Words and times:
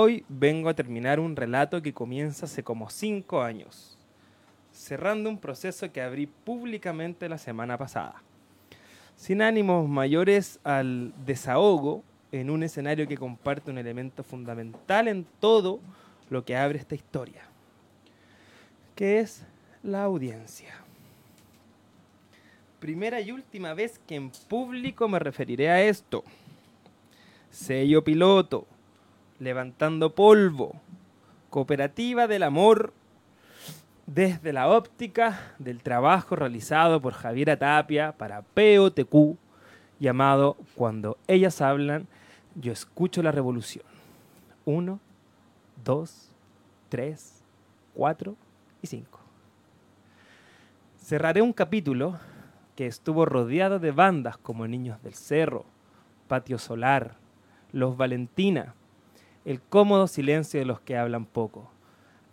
Hoy 0.00 0.24
vengo 0.28 0.68
a 0.68 0.74
terminar 0.74 1.18
un 1.18 1.34
relato 1.34 1.82
que 1.82 1.92
comienza 1.92 2.46
hace 2.46 2.62
como 2.62 2.88
cinco 2.88 3.42
años, 3.42 3.98
cerrando 4.70 5.28
un 5.28 5.38
proceso 5.38 5.90
que 5.90 6.00
abrí 6.00 6.28
públicamente 6.28 7.28
la 7.28 7.36
semana 7.36 7.76
pasada, 7.76 8.22
sin 9.16 9.42
ánimos 9.42 9.88
mayores 9.88 10.60
al 10.62 11.12
desahogo 11.26 12.04
en 12.30 12.48
un 12.48 12.62
escenario 12.62 13.08
que 13.08 13.16
comparte 13.16 13.72
un 13.72 13.78
elemento 13.78 14.22
fundamental 14.22 15.08
en 15.08 15.26
todo 15.40 15.80
lo 16.30 16.44
que 16.44 16.56
abre 16.56 16.78
esta 16.78 16.94
historia, 16.94 17.42
que 18.94 19.18
es 19.18 19.42
la 19.82 20.04
audiencia. 20.04 20.76
Primera 22.78 23.20
y 23.20 23.32
última 23.32 23.74
vez 23.74 23.98
que 24.06 24.14
en 24.14 24.30
público 24.30 25.08
me 25.08 25.18
referiré 25.18 25.70
a 25.70 25.82
esto. 25.82 26.22
Sello 27.50 28.04
piloto, 28.04 28.64
levantando 29.38 30.14
polvo, 30.14 30.74
cooperativa 31.50 32.26
del 32.26 32.42
amor, 32.42 32.92
desde 34.06 34.52
la 34.52 34.68
óptica 34.68 35.54
del 35.58 35.82
trabajo 35.82 36.34
realizado 36.34 37.00
por 37.00 37.12
Javiera 37.12 37.58
Tapia 37.58 38.12
para 38.12 38.42
POTQ, 38.42 39.36
llamado 40.00 40.56
Cuando 40.74 41.18
ellas 41.26 41.60
hablan, 41.60 42.06
yo 42.54 42.72
escucho 42.72 43.22
la 43.22 43.32
revolución. 43.32 43.84
Uno, 44.64 45.00
dos, 45.84 46.30
tres, 46.88 47.42
cuatro 47.94 48.36
y 48.82 48.86
cinco. 48.86 49.20
Cerraré 50.96 51.42
un 51.42 51.52
capítulo 51.52 52.18
que 52.76 52.86
estuvo 52.86 53.24
rodeado 53.24 53.78
de 53.78 53.90
bandas 53.90 54.36
como 54.36 54.66
Niños 54.66 55.02
del 55.02 55.14
Cerro, 55.14 55.64
Patio 56.28 56.58
Solar, 56.58 57.16
Los 57.72 57.96
Valentina, 57.96 58.74
el 59.48 59.62
cómodo 59.62 60.08
silencio 60.08 60.60
de 60.60 60.66
los 60.66 60.78
que 60.78 60.98
hablan 60.98 61.24
poco, 61.24 61.70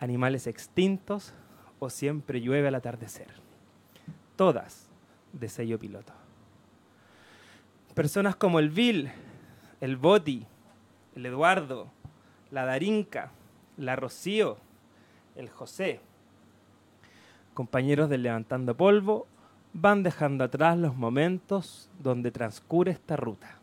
animales 0.02 0.48
extintos 0.48 1.34
o 1.80 1.90
siempre 1.90 2.42
llueve 2.42 2.68
al 2.68 2.76
atardecer. 2.76 3.28
Todas 4.36 4.90
de 5.32 5.48
sello 5.48 5.80
piloto. 5.80 6.12
Personas 7.94 8.36
como 8.36 8.60
el 8.60 8.70
Bill, 8.70 9.10
el 9.80 9.96
Boti, 9.96 10.46
el 11.16 11.26
Eduardo, 11.26 11.90
la 12.52 12.66
Darinka, 12.66 13.32
la 13.78 13.96
Rocío, 13.96 14.58
el 15.38 15.48
José, 15.48 16.02
compañeros 17.54 18.10
del 18.10 18.24
Levantando 18.24 18.76
Polvo, 18.76 19.26
van 19.72 20.04
dejando 20.04 20.44
atrás 20.44 20.78
los 20.78 20.98
momentos 20.98 21.90
donde 21.98 22.32
transcurre 22.32 22.92
esta 22.92 23.16
ruta. 23.16 23.62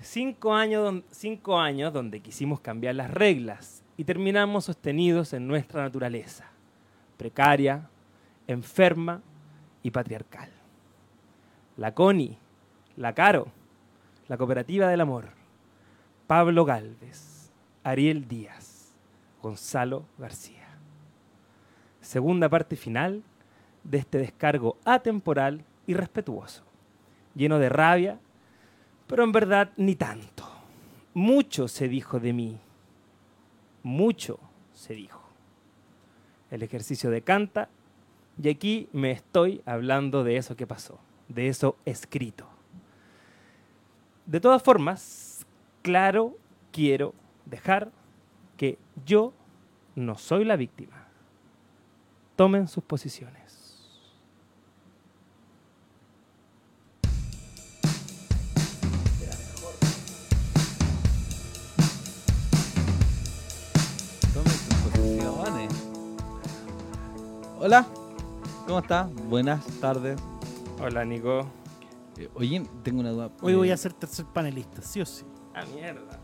Cinco 0.00 0.54
años, 0.54 1.02
cinco 1.10 1.58
años 1.58 1.92
donde 1.92 2.20
quisimos 2.20 2.60
cambiar 2.60 2.94
las 2.94 3.10
reglas 3.10 3.82
y 3.96 4.04
terminamos 4.04 4.64
sostenidos 4.64 5.32
en 5.32 5.46
nuestra 5.46 5.82
naturaleza, 5.82 6.50
precaria, 7.16 7.88
enferma 8.46 9.22
y 9.82 9.90
patriarcal. 9.90 10.48
La 11.76 11.94
CONI, 11.94 12.38
la 12.96 13.14
CARO, 13.14 13.48
la 14.28 14.36
Cooperativa 14.36 14.88
del 14.88 15.02
Amor, 15.02 15.30
Pablo 16.26 16.64
Galvez, 16.64 17.50
Ariel 17.84 18.26
Díaz, 18.26 18.94
Gonzalo 19.42 20.04
García 20.18 20.60
segunda 22.10 22.48
parte 22.48 22.74
final 22.74 23.22
de 23.84 23.98
este 23.98 24.18
descargo 24.18 24.76
atemporal 24.84 25.64
y 25.86 25.94
respetuoso, 25.94 26.64
lleno 27.36 27.60
de 27.60 27.68
rabia, 27.68 28.18
pero 29.10 29.24
en 29.24 29.32
verdad 29.32 29.72
ni 29.76 29.96
tanto. 29.96 30.48
Mucho 31.12 31.68
se 31.68 31.88
dijo 31.88 32.20
de 32.20 32.32
mí, 32.32 32.58
mucho 33.82 34.38
se 34.72 34.94
dijo. 34.94 35.20
El 36.50 36.62
ejercicio 36.62 37.10
de 37.10 37.20
canta, 37.20 37.68
y 38.42 38.48
aquí 38.48 38.88
me 38.92 39.10
estoy 39.10 39.60
hablando 39.66 40.24
de 40.24 40.36
eso 40.36 40.56
que 40.56 40.66
pasó, 40.66 40.98
de 41.28 41.48
eso 41.48 41.76
escrito. 41.84 42.46
De 44.24 44.40
todas 44.40 44.62
formas, 44.62 45.44
claro, 45.82 46.38
quiero 46.72 47.12
dejar 47.44 47.90
que 48.56 48.78
yo 49.04 49.34
no 49.96 50.16
soy 50.16 50.44
la 50.44 50.56
víctima 50.56 51.00
tomen 52.40 52.68
sus 52.68 52.82
posiciones. 52.82 53.39
Hola, 67.70 67.86
¿cómo 68.66 68.80
estás? 68.80 69.14
Buenas 69.28 69.64
tardes. 69.80 70.20
Hola, 70.82 71.04
Nico. 71.04 71.46
Eh, 72.18 72.28
oye, 72.34 72.66
tengo 72.82 72.98
una 72.98 73.10
duda. 73.10 73.30
Hoy 73.42 73.52
Eh, 73.52 73.56
voy 73.56 73.70
a 73.70 73.76
ser 73.76 73.92
tercer 73.92 74.26
panelista, 74.26 74.82
sí 74.82 75.00
o 75.00 75.06
sí. 75.06 75.22
Ah, 75.54 75.62
mierda. 75.72 76.18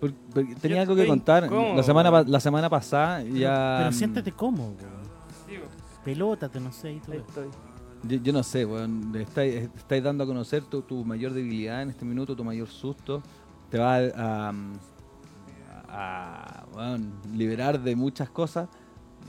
por- 0.00 0.12
porque 0.34 0.56
tenía 0.56 0.78
Yo 0.78 0.82
algo 0.82 0.94
que 0.96 1.02
estoy 1.02 1.16
contar. 1.18 1.44
incómodo, 1.44 1.76
La 1.76 1.82
semana, 1.84 2.10
pa- 2.10 2.24
la 2.24 2.40
semana 2.40 2.68
pasada 2.68 3.22
ya. 3.22 3.76
Pero 3.78 3.90
mm, 3.90 3.92
siéntete 3.92 4.32
cómodo, 4.32 4.70
weón. 4.80 5.62
Pelótate, 6.04 6.58
no 6.58 6.72
sé, 6.72 6.94
y 6.94 6.98
todo. 6.98 7.12
ahí 7.12 7.22
estoy. 7.28 7.46
Yo, 8.02 8.16
yo 8.24 8.32
no 8.32 8.42
sé, 8.42 8.66
weón. 8.66 9.12
le 9.12 9.22
Estáis, 9.22 9.70
estáis 9.76 10.02
dando 10.02 10.24
a 10.24 10.26
conocer 10.26 10.64
tu, 10.64 10.82
tu 10.82 11.04
mayor 11.04 11.32
debilidad 11.32 11.80
en 11.80 11.90
este 11.90 12.04
minuto, 12.04 12.34
tu 12.34 12.42
mayor 12.42 12.66
susto. 12.66 13.22
Te 13.70 13.78
va 13.78 13.98
a, 13.98 14.48
a, 14.48 14.52
a, 15.88 16.66
weón, 16.74 17.12
liberar 17.36 17.80
de 17.80 17.94
muchas 17.94 18.28
cosas. 18.30 18.68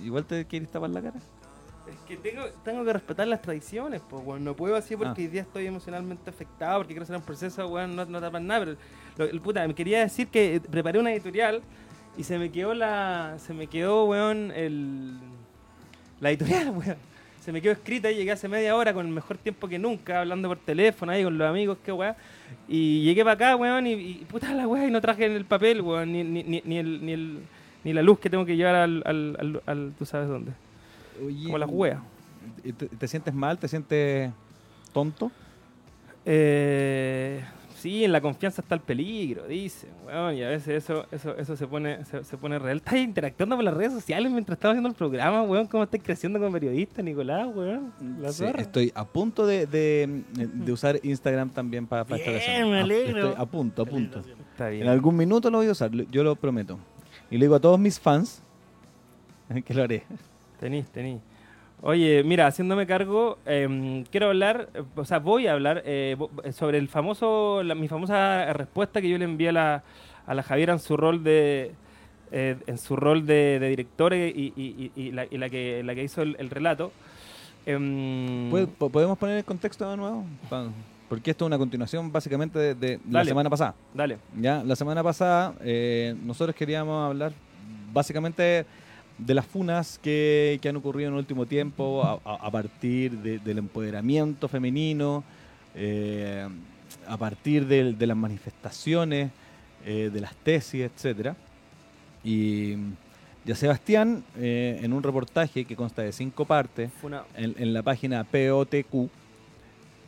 Igual 0.03 0.25
te 0.25 0.45
quieres 0.45 0.69
tapar 0.69 0.89
la 0.89 1.01
cara. 1.01 1.17
Es 1.87 1.95
que 2.07 2.17
tengo, 2.17 2.43
tengo 2.65 2.83
que 2.83 2.91
respetar 2.93 3.27
las 3.27 3.41
tradiciones, 3.41 4.01
pues, 4.09 4.21
weón. 4.25 4.43
No 4.43 4.55
puedo 4.55 4.75
así 4.75 4.95
porque 4.97 5.21
Ah. 5.21 5.25
hoy 5.25 5.27
día 5.27 5.41
estoy 5.41 5.67
emocionalmente 5.67 6.29
afectado, 6.29 6.79
porque 6.79 6.93
quiero 6.93 7.03
hacer 7.03 7.15
un 7.15 7.21
proceso, 7.21 7.65
weón, 7.67 7.95
no, 7.95 8.05
no 8.05 8.19
tapan 8.19 8.45
nada. 8.45 8.65
Pero, 8.65 8.77
lo- 9.17 9.25
el 9.25 9.39
puta, 9.41 9.65
me 9.67 9.73
quería 9.73 9.99
decir 10.01 10.27
que 10.27 10.61
preparé 10.69 10.99
una 10.99 11.13
editorial 11.13 11.61
y 12.17 12.23
se 12.23 12.37
me 12.37 12.51
quedó 12.51 12.73
la. 12.73 13.37
Se 13.39 13.53
me 13.53 13.67
quedó, 13.67 14.05
weón, 14.05 14.51
el. 14.51 15.17
La 16.19 16.29
editorial, 16.31 16.69
weón. 16.75 16.97
Se 17.39 17.53
me 17.53 17.61
quedó 17.61 17.71
escrita 17.71 18.11
y 18.11 18.15
llegué 18.15 18.33
hace 18.33 18.49
media 18.49 18.75
hora 18.75 18.93
con 18.93 19.05
el 19.05 19.11
mejor 19.13 19.37
tiempo 19.37 19.69
que 19.69 19.79
nunca, 19.79 20.19
hablando 20.19 20.49
por 20.49 20.57
teléfono 20.57 21.13
ahí 21.13 21.23
con 21.23 21.37
los 21.37 21.49
amigos, 21.49 21.77
qué 21.85 21.93
weón. 21.93 22.13
Y 22.67 23.03
llegué 23.03 23.21
para 23.23 23.35
acá, 23.35 23.55
weón, 23.55 23.87
y, 23.87 23.93
y 23.93 24.13
puta 24.29 24.53
la 24.53 24.67
weón, 24.67 24.89
y 24.89 24.91
no 24.91 24.99
traje 24.99 25.25
el 25.25 25.45
papel, 25.45 25.79
weón, 25.81 26.11
ni, 26.11 26.25
ni, 26.25 26.43
ni, 26.43 26.61
ni 26.65 26.77
el, 26.77 27.05
ni, 27.05 27.11
el, 27.13 27.39
ni 27.87 27.93
la 27.93 28.01
luz 28.01 28.19
que 28.19 28.29
tengo 28.29 28.45
que 28.45 28.57
llevar 28.57 28.75
al, 28.75 29.01
al, 29.05 29.37
al, 29.39 29.61
al- 29.65 29.93
tú 29.97 30.05
sabes 30.05 30.27
dónde. 30.27 30.51
Oye, 31.25 31.45
Como 31.45 31.57
las 31.57 31.69
weas. 31.71 31.99
¿Te, 32.61 32.73
te 32.87 33.07
sientes 33.07 33.33
mal? 33.33 33.57
¿Te 33.57 33.67
sientes 33.69 34.31
tonto? 34.91 35.31
Eh, 36.25 37.41
sí, 37.75 38.03
en 38.03 38.11
la 38.11 38.19
confianza 38.19 38.61
está 38.61 38.75
el 38.75 38.81
peligro, 38.81 39.47
dicen, 39.47 39.89
weón, 40.05 40.35
y 40.35 40.43
a 40.43 40.49
veces 40.49 40.83
eso, 40.83 41.05
eso, 41.11 41.37
eso 41.37 41.55
se 41.55 41.65
pone, 41.67 42.03
se, 42.03 42.23
se 42.25 42.37
pone 42.37 42.59
real. 42.59 42.77
Estás 42.77 42.95
interactuando 42.95 43.55
con 43.55 43.63
las 43.63 43.73
redes 43.73 43.93
sociales 43.93 44.29
mientras 44.31 44.57
estamos 44.57 44.73
haciendo 44.73 44.89
el 44.89 44.95
programa, 44.95 45.43
weón, 45.43 45.67
cómo 45.67 45.83
estás 45.83 46.01
creciendo 46.03 46.39
como 46.39 46.51
periodista, 46.51 47.01
Nicolás, 47.01 47.47
weón. 47.55 47.93
La 48.19 48.33
Sí, 48.33 48.39
zorra. 48.43 48.61
estoy 48.61 48.91
a 48.93 49.05
punto 49.05 49.45
de, 49.47 49.65
de- 49.65 50.23
de 50.35 50.71
usar 50.73 50.99
Instagram 51.03 51.49
también 51.51 51.87
para, 51.87 52.03
para 52.03 52.17
esta 52.17 52.31
Bien, 52.31 52.41
ocasión. 52.43 52.71
me 52.71 52.79
A- 52.79 52.83
alegro. 52.83 53.27
Estoy 53.29 53.41
a 53.41 53.45
punto, 53.45 53.81
a 53.83 53.85
punto. 53.85 54.19
Está 54.51 54.67
bien. 54.69 54.83
En 54.83 54.89
algún 54.89 55.15
minuto 55.15 55.49
lo 55.49 55.59
voy 55.59 55.67
a 55.67 55.71
usar, 55.71 55.89
yo 55.91 56.23
lo 56.23 56.35
prometo. 56.35 56.77
Y 57.29 57.37
le 57.37 57.45
digo 57.45 57.55
a 57.55 57.59
todos 57.59 57.79
mis 57.79 57.99
fans 57.99 58.41
que 59.65 59.73
lo 59.73 59.83
haré. 59.83 60.03
Tenís, 60.59 60.87
tenís. 60.89 61.19
Oye, 61.81 62.23
mira, 62.23 62.47
haciéndome 62.47 62.87
cargo, 62.87 63.37
em, 63.45 64.03
quiero 64.05 64.27
hablar, 64.27 64.69
eh, 64.73 64.81
o 64.95 65.05
sea, 65.05 65.19
voy 65.19 65.45
a 65.45 65.53
hablar 65.53 65.83
eh, 65.85 66.15
vo- 66.17 66.51
sobre 66.51 66.79
el 66.79 66.87
famoso, 66.87 67.61
la- 67.63 67.75
mi 67.75 67.87
famosa 67.87 68.51
respuesta 68.53 68.99
que 68.99 69.09
yo 69.09 69.17
le 69.19 69.25
envié 69.25 69.49
a 69.49 69.51
la, 69.51 69.83
a 70.25 70.33
la 70.33 70.41
Javiera 70.41 70.73
en 70.73 70.79
su 70.79 70.97
rol 70.97 71.23
de, 71.23 71.73
eh, 72.31 72.55
en 72.65 72.77
su 72.79 72.95
rol 72.95 73.27
de, 73.27 73.59
de 73.59 73.69
directora 73.69 74.17
y, 74.17 74.53
y- 74.55 74.91
y- 74.95 75.11
la, 75.11 75.25
y 75.29 75.37
la 75.37 75.49
que, 75.51 75.83
la 75.83 75.93
que 75.93 76.03
hizo 76.03 76.23
el, 76.23 76.35
el 76.39 76.49
relato. 76.49 76.91
Em, 77.67 78.49
¿Puede- 78.49 78.65
po- 78.67 78.89
¿Podemos 78.89 79.15
poner 79.19 79.37
el 79.37 79.45
contexto 79.45 79.87
de 79.91 79.97
nuevo? 79.97 80.25
Porque 81.09 81.31
esto 81.31 81.45
es 81.45 81.47
una 81.47 81.57
continuación 81.57 82.11
básicamente 82.11 82.59
de, 82.59 82.75
de 82.75 82.99
la 83.09 83.19
semana 83.29 83.49
pasada. 83.49 83.75
Dale. 83.93 84.17
Ya, 84.39 84.63
la 84.63 84.75
semana 84.75 85.01
pasada 85.03 85.53
eh, 85.61 86.15
nosotros 86.23 86.55
queríamos 86.55 87.07
hablar 87.09 87.31
básicamente 87.93 88.65
de 89.17 89.33
las 89.33 89.45
funas 89.45 89.97
que, 89.99 90.59
que 90.61 90.69
han 90.69 90.75
ocurrido 90.75 91.07
en 91.07 91.13
el 91.15 91.19
último 91.19 91.45
tiempo 91.45 92.03
a, 92.23 92.51
partir 92.51 93.11
de- 93.19 93.39
del 93.39 93.57
empoderamiento 93.57 94.47
femenino, 94.47 95.23
eh, 95.75 96.47
a 97.07 97.17
partir 97.17 97.65
del- 97.65 97.97
de, 97.97 98.05
las 98.07 98.17
manifestaciones, 98.17 99.31
eh, 99.85 100.09
de 100.13 100.21
las 100.21 100.35
tesis, 100.35 100.81
etcétera. 100.81 101.35
Y 102.23 102.75
ya 103.45 103.55
Sebastián, 103.55 104.23
en 104.35 104.91
un 104.91 105.01
reportaje 105.01 105.63
que 105.65 105.75
consta 105.75 106.01
de 106.01 106.11
cinco 106.11 106.43
partes, 106.45 106.91
en, 107.35 107.55
en 107.57 107.73
la 107.73 107.81
página 107.81 108.23
POTQ, 108.25 109.09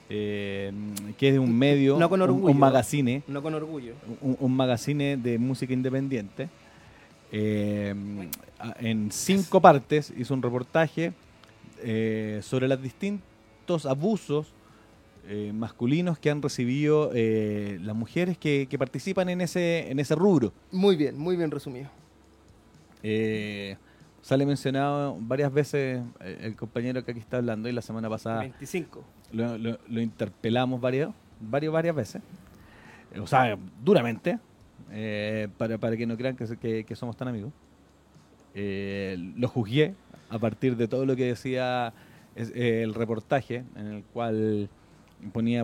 eh, 0.10 0.72
que 1.18 1.28
es 1.28 1.34
de 1.34 1.40
un 1.40 1.56
medio, 1.58 1.98
No 1.98 2.10
con 2.10 2.22
un- 2.22 2.58
magazine, 2.58 3.22
No 3.28 3.42
con 3.44 3.54
orgullo. 3.54 3.94
un, 4.22 4.36
un 4.40 4.56
magazine 4.56 5.18
de 5.18 5.38
música 5.38 5.72
independiente. 5.74 6.50
eh, 7.32 7.94
en 8.80 9.12
cinco 9.12 9.62
partes 9.62 10.12
hizo 10.18 10.34
un 10.34 10.42
reportaje 10.42 11.14
eh, 11.84 12.40
sobre 12.44 12.68
los 12.68 12.82
distintos 12.82 13.86
abusos 13.86 14.48
masculinos 15.54 16.18
que 16.18 16.32
han 16.32 16.42
recibido 16.42 17.12
las 17.14 17.96
mujeres 17.96 18.36
que, 18.36 18.66
que 18.68 18.80
participan 18.80 19.30
en 19.30 19.42
ese, 19.42 19.92
en 19.92 20.00
ese 20.00 20.16
rubro. 20.16 20.52
Muy 20.72 20.96
bien, 20.96 21.16
muy 21.20 21.36
bien 21.38 21.52
resumido. 21.52 21.88
Eh, 23.04 23.78
sale 24.24 24.46
mencionado 24.46 25.16
varias 25.20 25.54
veces 25.54 26.02
el 26.20 26.56
compañero 26.56 27.06
que 27.06 27.12
aquí 27.12 27.20
está 27.20 27.38
hablando 27.38 27.70
y 27.70 27.74
la 27.74 27.82
semana 27.84 28.10
pasada 28.10 28.40
25. 28.42 29.04
Lo, 29.32 29.58
lo- 29.58 29.80
lo 29.88 30.02
interpelamos 30.02 30.80
varias, 30.82 31.10
varias, 31.40 31.72
varias 31.74 31.96
veces. 31.96 32.22
Eh, 33.14 33.20
O 33.20 33.28
sea, 33.28 33.58
duramente, 33.84 34.40
eh, 34.92 35.48
para, 35.58 35.78
para 35.78 35.96
que 35.98 36.06
no 36.06 36.16
crean 36.18 36.36
que, 36.36 36.46
que- 36.58 36.84
que 36.84 36.96
somos 36.96 37.16
tan 37.18 37.28
amigos. 37.28 37.52
Eh, 38.56 39.18
lo 39.38 39.48
juzgué 39.48 39.94
a 40.30 40.40
partir 40.40 40.76
de 40.76 40.88
todo 40.88 41.06
lo 41.06 41.16
que 41.16 41.26
decía 41.26 41.94
eh, 42.36 42.82
el 42.84 42.94
reportaje, 42.94 43.64
en 43.76 43.88
el 43.88 44.04
cual 44.04 44.70
ponía, 45.34 45.62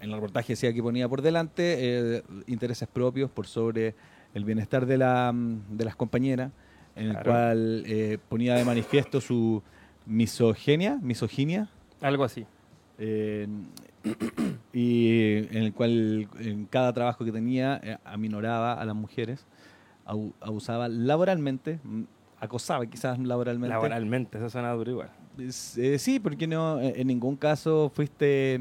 en 0.00 0.08
el 0.10 0.12
reportaje 0.14 0.52
decía 0.54 0.72
que 0.72 0.82
ponía 0.82 1.08
por 1.08 1.22
delante 1.22 1.76
eh, 1.78 2.22
intereses 2.46 2.88
propios 2.88 3.30
por 3.30 3.46
sobre 3.46 3.94
el 4.34 4.44
bienestar 4.44 4.86
de, 4.86 4.98
la, 4.98 5.30
mm, 5.32 5.76
de 5.76 5.84
las 5.84 5.94
compañeras, 5.96 6.50
en 6.96 7.08
el 7.10 7.16
cual 7.22 7.82
eh, 7.86 8.18
ponía 8.28 8.54
de 8.54 8.64
manifiesto 8.64 9.20
su 9.20 9.62
misoginia, 10.06 10.98
misoginia, 11.02 11.68
Algo 12.00 12.24
así. 12.24 12.46
Eh, 12.98 13.46
y 14.72 15.36
en 15.56 15.62
el 15.64 15.72
cual 15.72 16.28
en 16.40 16.66
cada 16.66 16.92
trabajo 16.92 17.24
que 17.24 17.32
tenía 17.32 17.80
eh, 17.82 17.96
aminoraba 18.04 18.74
a 18.74 18.84
las 18.84 18.94
mujeres, 18.96 19.46
abu- 20.04 20.32
abusaba 20.40 20.88
laboralmente, 20.88 21.78
mm, 21.82 22.02
acosaba 22.40 22.84
quizás 22.86 23.18
laboralmente. 23.18 23.72
Laboralmente, 23.74 24.38
eso 24.38 24.50
suena 24.50 24.72
duro 24.72 24.90
igual. 24.90 25.10
Eh, 25.38 25.98
sí, 25.98 26.20
porque 26.20 26.46
no, 26.46 26.80
eh, 26.80 26.94
en 26.96 27.06
ningún 27.08 27.36
caso 27.36 27.90
fuiste 27.94 28.60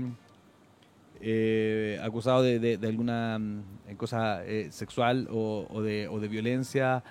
eh, 1.21 1.99
acusado 2.03 2.41
de, 2.41 2.59
de- 2.59 2.77
de 2.77 2.87
alguna 2.87 3.37
mm, 3.39 3.95
cosa 3.97 4.41
sexual 4.71 5.27
o, 5.31 5.67
o 5.69 5.81
de, 5.81 6.07
o 6.07 6.19
de 6.19 6.27
violencia 6.27 7.03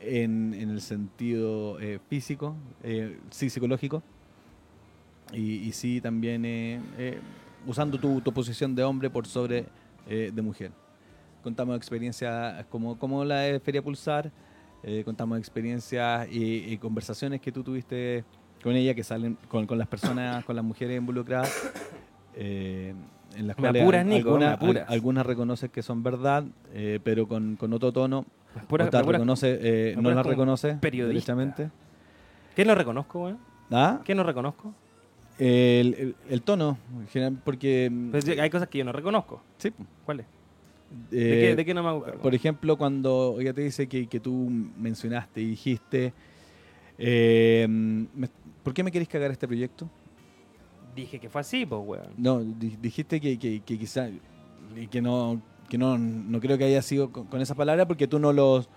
en, 0.00 0.52
en 0.54 0.70
el 0.70 0.80
sentido 0.80 1.78
físico, 2.10 2.54
eh, 2.82 3.18
sí 3.30 3.48
psicológico, 3.48 4.02
y, 5.32 5.58
y 5.68 5.72
sí 5.72 6.00
también 6.00 6.44
eh, 6.44 6.80
eh, 6.98 7.18
usando 7.66 7.98
tu, 7.98 8.20
tu 8.20 8.32
posición 8.32 8.74
de 8.74 8.84
hombre 8.84 9.10
por 9.10 9.26
sobre 9.26 9.66
eh, 10.08 10.30
de 10.34 10.42
mujer. 10.42 10.70
Contamos 11.42 11.76
experiencias 11.76 12.64
como, 12.66 12.98
como 12.98 13.24
la 13.24 13.40
de 13.40 13.60
Feria 13.60 13.82
Pulsar, 13.82 14.30
eh, 14.82 15.02
contamos 15.04 15.38
experiencias 15.38 16.28
y, 16.30 16.72
y 16.72 16.78
conversaciones 16.78 17.40
que 17.40 17.52
tú 17.52 17.62
tuviste 17.62 18.24
con 18.62 18.74
ella, 18.74 18.94
que 18.94 19.04
salen 19.04 19.36
con, 19.48 19.66
con 19.66 19.78
las 19.78 19.86
personas, 19.88 20.44
con 20.44 20.56
las 20.56 20.64
mujeres 20.64 20.96
involucradas, 20.96 21.52
eh, 22.34 22.94
en 23.36 23.46
las 23.46 23.56
Me 23.56 23.60
cuales 23.62 23.82
apuras, 23.82 24.06
Nico, 24.06 24.30
algunas, 24.30 24.52
algunas 24.88 25.26
reconocen 25.26 25.68
que 25.70 25.82
son 25.82 26.02
verdad, 26.02 26.44
pero 27.04 27.28
con, 27.28 27.56
con 27.56 27.72
otro 27.72 27.92
tono, 27.92 28.24
Pura- 28.68 28.84
reconoce, 29.12 29.92
no 29.96 30.02
como 30.02 30.22
reconoce 30.30 30.74
periodista. 30.80 31.70
¿Qué 32.54 32.64
no 32.64 32.74
reconozco, 32.74 33.24
weón? 33.24 33.38
¿Ah? 33.70 34.00
¿Qué 34.04 34.14
no 34.14 34.22
reconozco? 34.22 34.72
El, 35.38 35.94
el- 35.94 36.16
el 36.30 36.42
tono, 36.42 36.78
en 36.98 37.08
general, 37.08 37.38
porque... 37.44 37.92
Pues 38.10 38.24
sí, 38.24 38.32
hay 38.38 38.48
cosas 38.50 38.68
que 38.68 38.78
yo 38.78 38.84
no 38.84 38.92
reconozco. 38.92 39.42
sí, 39.58 39.70
¿Cuáles? 40.04 40.26
eh, 41.12 41.16
¿De, 41.16 41.40
qué, 41.40 41.56
¿De 41.56 41.64
qué 41.64 41.74
no 41.74 41.82
me 41.82 42.02
cargo? 42.04 42.22
Por 42.22 42.34
ejemplo, 42.34 42.76
cuando 42.78 43.36
ella 43.40 43.52
te 43.52 43.60
dice 43.62 43.86
que, 43.88 44.06
que 44.06 44.20
tú 44.20 44.48
mencionaste 44.78 45.40
y 45.42 45.46
dijiste, 45.48 46.14
eh, 46.98 47.66
me- 47.68 48.28
¿por 48.62 48.72
qué 48.72 48.82
me 48.82 48.90
querés 48.90 49.08
cagar 49.08 49.30
este 49.30 49.46
proyecto? 49.46 49.90
Dije 50.94 51.18
que 51.18 51.28
fue 51.28 51.42
así, 51.42 51.66
pues, 51.66 51.82
weón. 51.84 52.08
No, 52.16 52.42
di- 52.42 52.76
dijiste 52.80 53.20
que, 53.20 53.38
que, 53.38 53.60
que 53.60 53.78
quizá, 53.78 54.08
y 54.74 54.86
que 54.86 55.02
no, 55.02 55.42
que 55.68 55.76
no, 55.76 55.98
no 55.98 56.40
creo 56.40 56.56
que 56.56 56.64
haya 56.64 56.80
sido 56.80 57.10
con, 57.12 57.26
con 57.26 57.40
esas 57.42 57.56
palabras 57.56 57.86
porque 57.86 58.06
tú 58.08 58.18
no 58.18 58.32
los, 58.32 58.68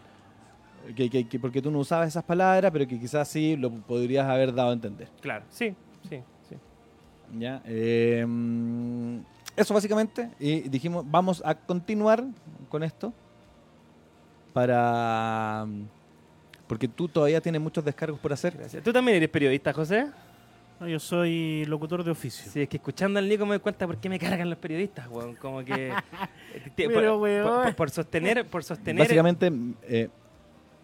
que, 0.95 1.09
que- 1.09 1.27
que 1.29 1.39
porque 1.39 1.61
tú 1.61 1.71
no 1.71 1.79
usabas 1.79 2.09
esas 2.09 2.23
palabras, 2.25 2.71
pero 2.73 2.85
que 2.87 2.99
quizás 2.99 3.27
sí 3.29 3.55
lo 3.55 3.71
podrías 3.71 4.25
haber 4.27 4.53
dado 4.53 4.71
a 4.71 4.73
entender. 4.73 5.07
Claro, 5.21 5.45
sí, 5.49 5.73
sí. 6.09 6.19
¿Ya? 7.37 7.61
Eh, 7.65 8.25
eso 9.55 9.73
básicamente, 9.73 10.29
y 10.39 10.61
dijimos, 10.69 11.03
vamos 11.09 11.41
a 11.45 11.53
continuar 11.55 12.23
con 12.69 12.83
esto 12.83 13.13
para... 14.53 15.65
Porque 16.67 16.87
tú 16.87 17.07
todavía 17.07 17.41
tienes 17.41 17.59
muchos 17.61 17.83
descargos 17.83 18.19
por 18.19 18.31
hacer. 18.31 18.55
Gracias. 18.55 18.83
¿Tú 18.83 18.93
también 18.93 19.17
eres 19.17 19.29
periodista, 19.29 19.73
José? 19.73 20.05
No, 20.79 20.87
yo 20.87 20.99
soy 20.99 21.65
locutor 21.65 22.03
de 22.03 22.11
oficio. 22.11 22.49
Sí, 22.51 22.61
es 22.61 22.69
que 22.69 22.77
escuchando 22.77 23.17
al 23.19 23.27
Nico 23.27 23.43
me 23.45 23.53
doy 23.55 23.59
cuenta 23.59 23.87
por 23.87 23.97
qué 23.97 24.07
me 24.07 24.19
cargan 24.19 24.49
los 24.49 24.59
periodistas, 24.59 25.07
weón. 25.09 25.35
Como 25.35 25.65
que... 25.65 25.87
eh, 26.53 26.61
por- 26.63 26.73
Pero, 26.75 27.13
por, 27.13 27.21
weón. 27.23 27.63
por- 27.63 27.75
por 27.75 27.89
sostener... 27.89 28.45
Por 28.47 28.63
sostener 28.63 29.01
Básicamente, 29.03 29.51
eh, 29.83 30.09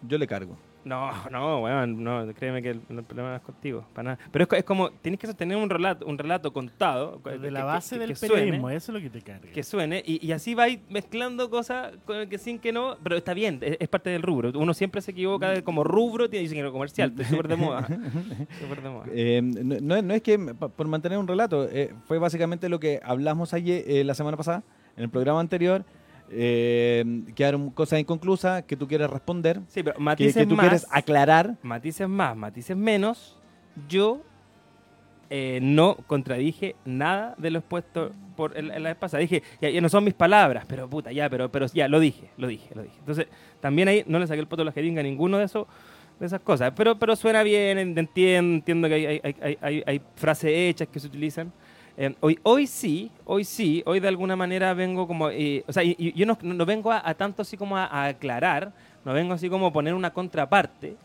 yo 0.02 0.18
le 0.18 0.26
cargo. 0.26 0.56
No, 0.86 1.10
no, 1.32 1.62
weón, 1.62 2.04
no, 2.04 2.32
créeme 2.32 2.62
que 2.62 2.70
el, 2.70 2.80
el 2.88 3.02
problema 3.02 3.30
no 3.30 3.36
es 3.36 3.42
contigo, 3.42 3.84
para 3.92 4.12
nada. 4.12 4.18
Pero 4.30 4.44
es, 4.44 4.48
co- 4.48 4.54
es 4.56 4.62
como, 4.62 4.90
tienes 4.90 5.18
que 5.18 5.26
sostener 5.26 5.56
un 5.56 5.68
relato, 5.68 6.06
un 6.06 6.16
relato 6.16 6.52
contado. 6.52 7.20
que- 7.24 7.30
De 7.30 7.38
que- 7.40 7.50
la 7.50 7.60
que- 7.60 7.66
base 7.66 7.94
que- 7.96 8.00
del 8.00 8.08
que 8.10 8.14
suene, 8.14 8.34
periodismo, 8.34 8.70
eso 8.70 8.92
es 8.92 8.94
lo 8.94 9.00
que 9.00 9.10
te 9.18 9.20
carga. 9.22 9.50
que 9.52 9.62
suene, 9.64 10.00
y, 10.06 10.24
y 10.24 10.30
así 10.30 10.54
vais 10.54 10.78
mezclando 10.88 11.50
cosas 11.50 11.92
con 12.04 12.16
el 12.18 12.28
que 12.28 12.38
sin 12.38 12.60
que 12.60 12.70
no, 12.72 12.96
pero 13.02 13.16
está 13.16 13.34
bien, 13.34 13.58
es, 13.62 13.76
es 13.80 13.88
parte 13.88 14.10
del 14.10 14.22
rubro. 14.22 14.52
Uno 14.54 14.72
siempre 14.74 15.00
se 15.00 15.10
equivoca 15.10 15.50
de- 15.50 15.64
como 15.64 15.82
rubro, 15.82 16.30
tiene 16.30 16.44
ingeniero 16.44 16.70
comercial, 16.72 17.10
estoy 17.10 17.24
súper 17.24 17.48
de 17.48 17.56
moda. 17.56 17.86
Súper 18.60 18.80
de 18.82 18.88
moda. 18.88 19.06
Eh, 19.12 19.40
no, 19.42 19.76
no 19.82 19.96
es- 19.96 20.04
no 20.04 20.14
es 20.14 20.22
que 20.22 20.38
por 20.38 20.86
mantener 20.86 21.18
un 21.18 21.26
relato, 21.26 21.68
eh, 21.68 21.92
fue 22.04 22.18
básicamente 22.18 22.68
lo 22.68 22.78
que 22.78 23.00
hablamos 23.02 23.52
ayer, 23.54 23.82
eh, 23.88 24.04
la 24.04 24.14
semana 24.14 24.36
pasada, 24.36 24.62
en 24.96 25.02
el 25.02 25.10
programa 25.10 25.40
anterior. 25.40 25.84
Eh, 26.30 27.22
quedaron 27.34 27.70
cosas 27.70 28.00
inconclusas 28.00 28.64
que 28.64 28.76
tú 28.76 28.88
quieres 28.88 29.08
responder, 29.08 29.60
Sí, 29.68 29.82
pero 29.82 29.96
que, 29.96 30.02
matices 30.02 30.34
que 30.36 30.46
tú 30.46 30.56
más, 30.56 30.64
quieres 30.66 30.86
aclarar. 30.90 31.54
matices 31.62 32.08
más, 32.08 32.36
matices 32.36 32.76
menos, 32.76 33.38
yo 33.88 34.22
eh, 35.30 35.58
no 35.62 35.96
contradije 36.06 36.76
nada 36.84 37.34
de 37.38 37.50
lo 37.50 37.58
expuesto 37.58 38.12
por 38.36 38.56
el- 38.56 38.70
en 38.70 38.82
la 38.84 38.90
vez 38.90 38.98
pasada. 38.98 39.20
Dije, 39.20 39.42
ya, 39.60 39.68
ya 39.70 39.80
no 39.80 39.88
son 39.88 40.04
mis 40.04 40.14
palabras, 40.14 40.64
pero 40.68 40.88
puta, 40.88 41.10
ya, 41.10 41.28
pero, 41.28 41.50
pero 41.50 41.66
ya, 41.66 41.88
lo 41.88 41.98
dije, 41.98 42.30
lo 42.36 42.46
dije, 42.46 42.68
lo 42.74 42.82
dije. 42.82 42.94
Entonces, 43.00 43.26
también 43.60 43.88
ahí 43.88 44.04
no 44.06 44.18
le 44.20 44.26
saqué 44.28 44.40
el 44.40 44.46
poto 44.46 44.62
a 44.62 44.66
la 44.66 44.72
jeringa 44.72 45.00
a 45.00 45.04
ninguno 45.04 45.38
de 45.38 45.44
esos 45.46 45.66
de 46.20 46.26
esas 46.26 46.40
cosas. 46.40 46.72
Pero, 46.76 46.98
pero 46.98 47.14
suena 47.16 47.42
bien, 47.42 47.76
en- 47.78 47.98
entiendo, 47.98 48.54
entiendo 48.56 48.88
que 48.88 48.94
hay, 48.94 49.06
hay, 49.22 49.34
hay, 49.42 49.58
hay- 49.60 49.82
hay 49.86 50.00
frases 50.14 50.50
hechas 50.54 50.88
que 50.88 50.98
se 51.00 51.08
utilizan. 51.08 51.52
Hoy, 52.20 52.38
hoy 52.42 52.66
sí, 52.66 53.10
hoy 53.24 53.44
sí, 53.44 53.82
hoy 53.86 54.00
de 54.00 54.08
alguna 54.08 54.36
manera 54.36 54.74
vengo 54.74 55.06
como, 55.06 55.30
eh, 55.30 55.64
o 55.66 55.72
sea, 55.72 55.82
yo 55.82 56.26
no, 56.26 56.36
no 56.42 56.66
vengo 56.66 56.92
a, 56.92 57.00
a 57.02 57.14
tanto 57.14 57.40
así 57.40 57.56
como 57.56 57.74
a, 57.74 57.86
a 57.86 58.08
aclarar, 58.08 58.70
no 59.02 59.14
vengo 59.14 59.32
así 59.32 59.48
como 59.48 59.68
a 59.68 59.72
poner 59.72 59.94
una 59.94 60.12
contraparte, 60.12 60.96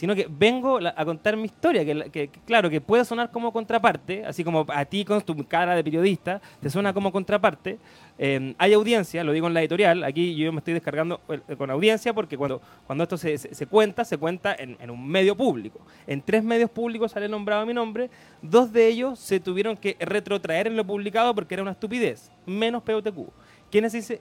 sino 0.00 0.14
que 0.14 0.26
vengo 0.30 0.78
a 0.82 1.04
contar 1.04 1.36
mi 1.36 1.44
historia, 1.44 1.84
que, 1.84 2.10
que- 2.10 2.28
que, 2.28 2.40
claro, 2.46 2.70
que 2.70 2.80
puede 2.80 3.04
sonar 3.04 3.30
como 3.30 3.52
contraparte, 3.52 4.24
así 4.24 4.42
como 4.42 4.64
a 4.68 4.84
ti 4.86 5.04
con 5.04 5.20
tu 5.20 5.36
cara 5.46 5.74
de 5.76 5.84
periodista, 5.84 6.40
te 6.62 6.70
suena 6.70 6.94
como 6.94 7.12
contraparte. 7.12 7.78
Eh, 8.18 8.54
hay 8.56 8.72
audiencia, 8.72 9.22
lo 9.24 9.32
digo 9.32 9.46
en 9.46 9.52
la 9.54 9.60
editorial, 9.60 10.02
aquí 10.04 10.34
yo 10.34 10.50
me 10.52 10.58
estoy 10.58 10.72
descargando 10.72 11.20
con 11.58 11.70
audiencia 11.70 12.14
porque 12.14 12.38
cuando, 12.38 12.62
cuando 12.86 13.04
esto 13.04 13.18
se, 13.18 13.36
se- 13.36 13.54
se 13.54 13.66
cuenta, 13.66 14.04
se 14.06 14.16
cuenta 14.16 14.54
en, 14.58 14.78
en 14.80 14.90
un 14.90 15.06
medio 15.06 15.36
público. 15.36 15.80
En 16.06 16.22
tres 16.22 16.42
medios 16.42 16.70
públicos 16.70 17.12
sale 17.12 17.28
nombrado 17.28 17.66
mi 17.66 17.74
nombre, 17.74 18.08
dos 18.40 18.72
de 18.72 18.86
ellos 18.88 19.18
se 19.18 19.38
tuvieron 19.38 19.76
que 19.76 19.96
retrotraer 20.00 20.66
en 20.66 20.76
lo 20.76 20.84
publicado 20.86 21.34
porque 21.34 21.54
era 21.54 21.62
una 21.62 21.72
estupidez, 21.72 22.30
menos 22.46 22.82
POTQ. 22.82 23.28
¿Quién 23.70 23.84
en 23.84 23.90
sí 23.90 24.02
se- 24.02 24.20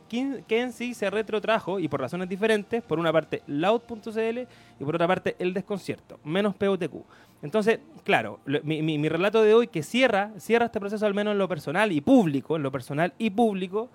retrotrajo 1.09 1.79
y 1.79 1.87
por 1.87 1.99
razones 2.01 2.29
diferentes, 2.29 2.83
por 2.83 2.99
una 2.99 3.11
parte 3.11 3.41
loud.cl 3.47 4.39
y 4.79 4.83
por 4.85 4.95
otra 4.95 5.07
parte 5.07 5.35
el 5.39 5.53
desconcierto, 5.53 6.19
menos 6.23 6.55
POTQ. 6.55 6.93
Entonces, 7.41 7.79
claro, 8.03 8.39
mi, 8.63 8.81
relato 9.09 9.41
de 9.41 9.53
hoy 9.53 9.67
que 9.67 9.81
cierra, 9.81 10.31
cierra 10.37 10.65
este 10.65 10.79
proceso 10.79 11.05
al 11.05 11.13
menos 11.13 11.31
en 11.31 11.37
lo 11.37 11.47
personal 11.47 11.91
y 11.91 12.01
público, 12.01 12.55
en 12.57 12.63
lo 12.63 12.71
personal 12.71 13.13
y 13.17 13.29
público, 13.29 13.89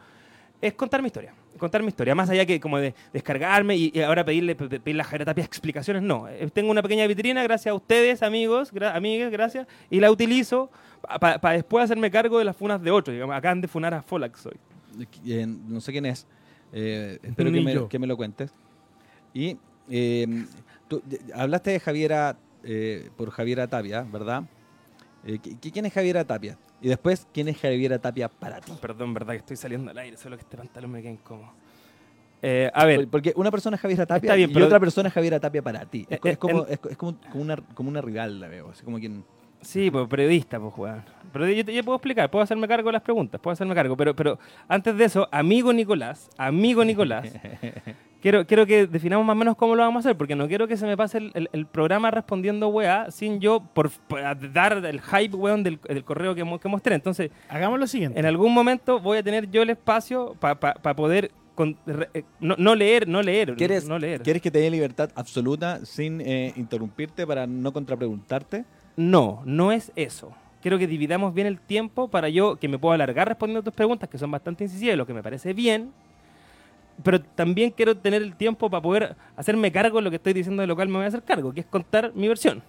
es 0.62 0.72
contar 0.74 1.02
mi 1.02 1.06
historia. 1.08 1.34
Contar 1.58 1.82
mi 1.82 1.88
historia. 1.88 2.14
Más 2.14 2.28
allá 2.30 2.46
que 2.46 2.58
como 2.58 2.78
de 2.78 2.94
descargarme 3.12 3.76
y, 3.76 3.92
y 3.94 4.00
ahora 4.00 4.24
pedirle, 4.24 4.56
pe- 4.56 4.66
pe- 4.68 4.80
pedirle 4.80 5.02
a 5.02 5.24
Tapia 5.24 5.44
explicaciones, 5.44 6.02
no. 6.02 6.26
Eh, 6.26 6.48
Tengo 6.52 6.70
una 6.70 6.82
pequeña 6.82 7.06
vitrina, 7.06 7.42
gracias 7.42 7.70
a 7.70 7.74
ustedes, 7.74 8.22
amigos, 8.22 8.72
gra- 8.72 8.96
gracias, 9.30 9.66
y 9.90 10.00
la 10.00 10.10
utilizo 10.10 10.70
para 11.20 11.52
después 11.52 11.84
hacerme 11.84 12.10
cargo 12.10 12.38
de 12.38 12.44
las 12.46 12.56
funas 12.56 12.82
de 12.82 12.90
otros. 12.90 13.12
Digamos, 13.12 13.36
acaban 13.36 13.60
de 13.60 13.68
funar 13.68 13.92
a 13.94 14.02
Folax 14.02 14.46
hoy. 14.46 14.54
Eh, 15.26 15.46
no 15.46 15.80
sé 15.80 15.92
quién 15.92 16.06
es, 16.06 16.26
eh, 16.72 17.18
espero 17.22 17.50
que 17.52 17.60
me, 17.60 17.74
yo. 17.74 17.88
que 17.88 17.98
me 17.98 18.06
lo 18.06 18.16
cuentes. 18.16 18.52
Y 19.32 19.56
eh, 19.90 20.46
tú 20.88 21.02
hablaste 21.34 21.70
de 21.70 21.80
Javiera, 21.80 22.36
eh, 22.62 23.10
por 23.16 23.30
Javiera 23.30 23.66
Tapia, 23.68 24.02
¿verdad? 24.02 24.44
Eh, 25.26 25.38
¿qui- 25.40 25.72
¿Quién 25.72 25.86
es 25.86 25.92
Javiera 25.92 26.24
Tapia? 26.24 26.58
Y 26.80 26.88
después, 26.88 27.26
¿quién 27.32 27.48
es 27.48 27.58
Javiera 27.58 27.98
Tapia 27.98 28.28
para 28.28 28.60
ti? 28.60 28.72
Perdón, 28.80 29.14
verdad 29.14 29.32
que 29.32 29.38
estoy 29.38 29.56
saliendo 29.56 29.90
al 29.90 29.98
aire, 29.98 30.16
solo 30.16 30.36
que 30.36 30.42
este 30.42 30.56
pantalón 30.56 30.90
me 30.92 31.00
queda 31.02 31.12
incómodo. 31.12 31.52
Eh, 32.42 32.70
a 32.74 32.84
ver, 32.84 33.08
Porque 33.08 33.32
una 33.36 33.50
persona 33.50 33.76
es 33.76 33.80
Javiera 33.80 34.04
Tapia 34.04 34.26
Está 34.28 34.34
bien, 34.34 34.50
y 34.50 34.52
pero- 34.52 34.66
otra 34.66 34.78
persona 34.78 35.08
es 35.08 35.14
Javiera 35.14 35.40
Tapia 35.40 35.62
para 35.62 35.86
ti. 35.86 36.06
Es, 36.10 36.18
Eh, 36.22 36.30
es 36.32 36.36
como, 36.38 36.66
en- 36.66 36.72
es, 36.74 36.80
es 36.90 36.96
como, 36.98 37.18
como 37.30 37.42
una, 37.42 37.56
como 37.74 37.88
una 37.88 38.02
rival, 38.02 38.38
la 38.40 38.48
veo. 38.48 38.68
Así 38.70 38.84
como 38.84 38.98
quien... 38.98 39.24
sí, 39.64 39.90
pues 39.90 40.06
periodista, 40.08 40.58
pues, 40.60 40.72
weón. 40.76 41.02
Pero 41.32 41.48
yo, 41.48 41.64
te- 41.64 41.74
yo 41.74 41.82
puedo 41.82 41.96
explicar, 41.96 42.30
puedo 42.30 42.42
hacerme 42.44 42.68
cargo 42.68 42.88
de 42.88 42.92
las 42.92 43.02
preguntas, 43.02 43.40
puedo 43.40 43.52
hacerme 43.52 43.74
cargo. 43.74 43.96
Pero, 43.96 44.14
pero 44.14 44.38
antes 44.68 44.96
de 44.96 45.04
eso, 45.04 45.28
amigo 45.32 45.72
Nicolás, 45.72 46.30
amigo 46.38 46.84
Nicolás, 46.84 47.32
quiero, 48.22 48.46
quiero 48.46 48.66
que 48.66 48.86
definamos 48.86 49.26
más 49.26 49.34
o 49.34 49.38
menos 49.38 49.56
cómo 49.56 49.74
lo 49.74 49.82
vamos 49.82 50.04
a 50.04 50.08
hacer, 50.10 50.16
porque 50.16 50.36
no 50.36 50.46
quiero 50.46 50.68
que 50.68 50.76
se 50.76 50.86
me 50.86 50.96
pase 50.96 51.18
el, 51.18 51.30
el- 51.34 51.48
el 51.52 51.66
programa 51.66 52.10
respondiendo 52.12 52.68
weá 52.68 53.10
sin 53.10 53.40
yo 53.40 53.60
por, 53.74 53.90
por 53.90 54.20
dar 54.52 54.84
el 54.84 55.00
hype, 55.00 55.34
weón, 55.36 55.62
del, 55.64 55.80
del 55.88 56.04
correo 56.04 56.34
que, 56.34 56.44
mo- 56.44 56.60
que 56.60 56.68
mostré. 56.68 56.94
Entonces, 56.94 57.30
Hagamos 57.48 57.80
lo 57.80 57.86
siguiente. 57.86 58.18
en 58.20 58.26
algún 58.26 58.52
momento 58.54 59.00
voy 59.00 59.18
a 59.18 59.22
tener 59.22 59.50
yo 59.50 59.62
el 59.62 59.70
espacio 59.70 60.36
para 60.38 60.56
poder 60.94 61.32
con- 61.56 61.76
re- 61.86 62.10
eh, 62.14 62.22
no, 62.40 62.54
no 62.58 62.74
leer, 62.76 63.06
no 63.08 63.22
leer, 63.22 63.54
¿Quieres, 63.56 63.88
no 63.88 63.98
leer. 63.98 64.22
¿Quieres 64.22 64.40
que 64.42 64.50
te 64.52 64.58
dé 64.60 64.70
libertad 64.70 65.10
absoluta 65.16 65.84
sin 65.84 66.20
eh, 66.20 66.52
interrumpirte 66.56 67.26
para 67.26 67.46
no 67.46 67.72
contrapreguntarte? 67.72 68.64
No, 68.96 69.42
no 69.44 69.72
es 69.72 69.92
eso. 69.96 70.32
Quiero 70.62 70.78
que 70.78 70.86
dividamos 70.86 71.34
bien 71.34 71.46
el 71.46 71.60
tiempo 71.60 72.08
para 72.08 72.28
yo 72.28 72.56
que 72.56 72.68
me 72.68 72.78
pueda 72.78 72.94
alargar 72.94 73.28
respondiendo 73.28 73.60
a 73.60 73.64
tus 73.64 73.74
preguntas, 73.74 74.08
que 74.08 74.18
son 74.18 74.30
bastante 74.30 74.64
incisivas, 74.64 74.96
lo 74.96 75.06
que 75.06 75.12
me 75.12 75.22
parece 75.22 75.52
bien. 75.52 75.92
Pero 77.02 77.20
también 77.20 77.70
quiero 77.70 77.96
tener 77.96 78.22
el 78.22 78.34
tiempo 78.36 78.70
para 78.70 78.80
poder 78.80 79.16
hacerme 79.36 79.72
cargo 79.72 79.98
de 79.98 80.02
lo 80.02 80.10
que 80.10 80.16
estoy 80.16 80.32
diciendo 80.32 80.62
de 80.62 80.66
lo 80.66 80.76
cual 80.76 80.88
me 80.88 80.96
voy 80.96 81.04
a 81.04 81.08
hacer 81.08 81.22
cargo, 81.22 81.52
que 81.52 81.60
es 81.60 81.66
contar 81.66 82.12
mi 82.14 82.28
versión. 82.28 82.62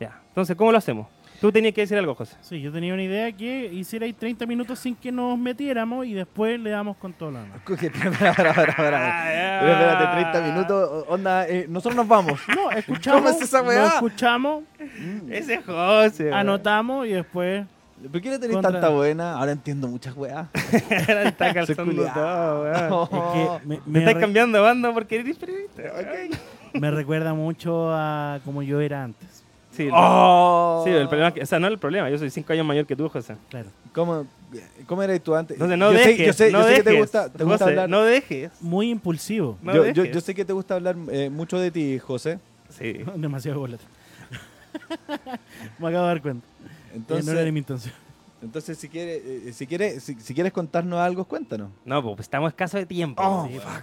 Ya. 0.00 0.20
Entonces, 0.28 0.56
¿cómo 0.56 0.72
lo 0.72 0.78
hacemos? 0.78 1.06
Tú 1.44 1.52
tenías 1.52 1.74
que 1.74 1.82
decir 1.82 1.98
algo, 1.98 2.14
José. 2.14 2.36
Sí, 2.40 2.58
yo 2.62 2.72
tenía 2.72 2.94
una 2.94 3.02
idea 3.02 3.30
que 3.30 3.66
hicierais 3.70 4.16
30 4.16 4.46
minutos 4.46 4.78
sin 4.78 4.96
que 4.96 5.12
nos 5.12 5.38
metiéramos 5.38 6.06
y 6.06 6.14
después 6.14 6.58
le 6.58 6.70
damos 6.70 6.96
con 6.96 7.12
todo 7.12 7.32
lo 7.32 7.38
demás. 7.42 7.60
Pero 7.66 7.74
espérate, 9.72 10.22
30 10.32 10.40
minutos, 10.40 11.04
onda, 11.06 11.46
eh, 11.46 11.66
nosotros 11.68 11.96
nos 11.96 12.08
vamos. 12.08 12.40
No, 12.56 12.70
escuchamos. 12.76 13.20
¿Cómo 13.22 13.34
es 13.36 13.42
esa 13.42 13.60
weá? 13.62 13.82
nos 13.84 13.94
escuchamos, 13.94 14.64
Ese 15.28 15.54
es 15.56 15.64
José. 15.66 16.24
weón. 16.24 16.34
anotamos 16.38 17.06
y 17.06 17.10
después. 17.10 17.66
¿Por 18.10 18.20
qué 18.22 18.30
no 18.30 18.40
tenés 18.40 18.54
Contra- 18.56 18.72
tanta 18.72 18.88
buena? 18.88 19.34
Ahora 19.34 19.52
entiendo 19.52 19.86
muchas 19.86 20.16
weas. 20.16 20.46
Está 20.72 21.52
calzando 21.52 21.84
culiao. 21.84 22.14
todo, 22.14 22.62
weón. 22.62 23.52
Es 23.52 23.60
que 23.60 23.66
me, 23.68 23.80
Me 24.00 24.12
re- 24.14 24.18
cambiando 24.18 24.56
de 24.56 24.64
banda 24.64 24.94
porque 24.94 25.20
eres 25.20 25.36
periodista. 25.36 25.82
me 26.72 26.90
recuerda 26.90 27.34
mucho 27.34 27.90
a 27.92 28.40
como 28.46 28.62
yo 28.62 28.80
era 28.80 29.04
antes. 29.04 29.43
Sí, 29.76 29.88
Oh. 29.92 30.82
sí, 30.84 30.90
el 30.90 31.08
problema 31.08 31.28
es 31.28 31.34
que, 31.34 31.42
o 31.42 31.46
sea, 31.46 31.58
no 31.58 31.66
es 31.66 31.72
el 31.72 31.78
problema, 31.78 32.08
yo 32.10 32.18
soy 32.18 32.30
cinco 32.30 32.52
años 32.52 32.64
mayor 32.66 32.86
que 32.86 32.94
tú, 32.94 33.08
José. 33.08 33.36
Claro. 33.50 33.68
¿Cómo, 33.92 34.26
cómo 34.86 35.02
eras 35.02 35.20
tú 35.20 35.34
antes? 35.34 35.54
Entonces 35.56 35.76
no 35.78 35.90
yo 35.92 35.98
dejes, 35.98 36.16
sé, 36.16 36.26
yo 36.26 36.32
sé, 36.32 36.50
no 36.52 36.60
yo 36.60 36.68
sé 36.68 36.74
que 36.76 36.82
te 36.82 36.90
dejes, 36.90 37.02
gusta, 37.02 37.28
te 37.32 37.44
gusta 37.44 37.58
José, 37.58 37.70
hablar. 37.70 37.88
no 37.88 38.02
dejes. 38.02 38.50
Muy 38.60 38.90
impulsivo. 38.90 39.58
No 39.62 39.72
yo, 39.74 39.86
yo, 39.86 40.02
dejes. 40.02 40.14
yo 40.14 40.20
sé 40.20 40.34
que 40.34 40.44
te 40.44 40.52
gusta 40.52 40.74
hablar 40.74 40.96
eh, 41.10 41.28
mucho 41.30 41.58
de 41.58 41.70
ti, 41.70 41.98
José. 41.98 42.38
Sí. 42.70 43.00
Demasiado 43.16 43.58
boleto. 43.60 43.84
me 45.78 45.88
acabo 45.88 46.02
de 46.02 46.08
dar 46.08 46.22
cuenta. 46.22 46.46
Entonces, 46.94 47.26
Eh, 47.28 47.32
no 47.34 47.40
era 47.40 47.50
mi 47.52 47.58
intención. 47.58 47.94
entonces 48.42 48.78
si 48.78 48.88
quieres, 48.88 49.22
eh, 49.24 49.52
si 49.52 49.66
quieres, 49.66 50.02
si, 50.02 50.14
si 50.20 50.34
quieres 50.34 50.52
contarnos 50.52 50.98
algo, 51.00 51.24
cuéntanos. 51.24 51.70
No, 51.84 52.02
pues 52.02 52.20
estamos 52.20 52.48
escasos 52.50 52.80
de 52.80 52.86
tiempo. 52.86 53.22
Oh, 53.24 53.48
Sí, 53.48 53.54
fuck. 53.58 53.82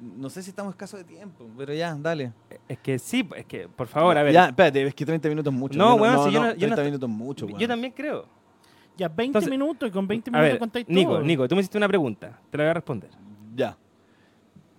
No 0.00 0.30
sé 0.30 0.42
si 0.42 0.50
estamos 0.50 0.72
escasos 0.72 0.98
de 1.00 1.04
tiempo, 1.04 1.46
pero 1.58 1.74
ya, 1.74 1.94
dale. 1.94 2.32
Es 2.68 2.78
que 2.78 2.98
sí, 2.98 3.28
es 3.36 3.44
que, 3.44 3.68
por 3.68 3.86
favor, 3.86 4.16
a 4.16 4.22
ver. 4.22 4.32
Ya, 4.32 4.46
espérate, 4.46 4.86
es 4.86 4.94
que 4.94 5.04
30 5.04 5.28
minutos 5.28 5.52
es 5.52 5.58
mucho. 5.58 5.78
No, 5.78 5.96
Yo 5.96 6.02
weón, 6.02 6.24
si 6.28 6.32
yo 6.34 6.40
no- 6.40 6.52
yo 6.52 6.58
30 6.58 6.76
no- 6.76 6.84
minutos 6.84 7.10
es 7.10 7.16
mucho, 7.16 7.46
yo 7.48 7.56
weón. 7.56 7.68
también 7.68 7.92
creo. 7.92 8.26
Ya 8.96 9.08
20 9.08 9.24
Entonces, 9.24 9.50
minutos 9.50 9.88
y 9.88 9.92
con 9.92 10.06
20 10.06 10.30
A 10.30 10.32
minutos 10.32 10.50
ver, 10.52 10.58
contáis 10.58 10.88
Nico, 10.88 11.12
todo. 11.12 11.22
Nico, 11.22 11.48
tú 11.48 11.54
me 11.54 11.60
hiciste 11.60 11.76
una 11.78 11.88
pregunta. 11.88 12.38
Te 12.50 12.58
la 12.58 12.64
voy 12.64 12.70
a 12.70 12.74
responder. 12.74 13.10
Ya. 13.54 13.76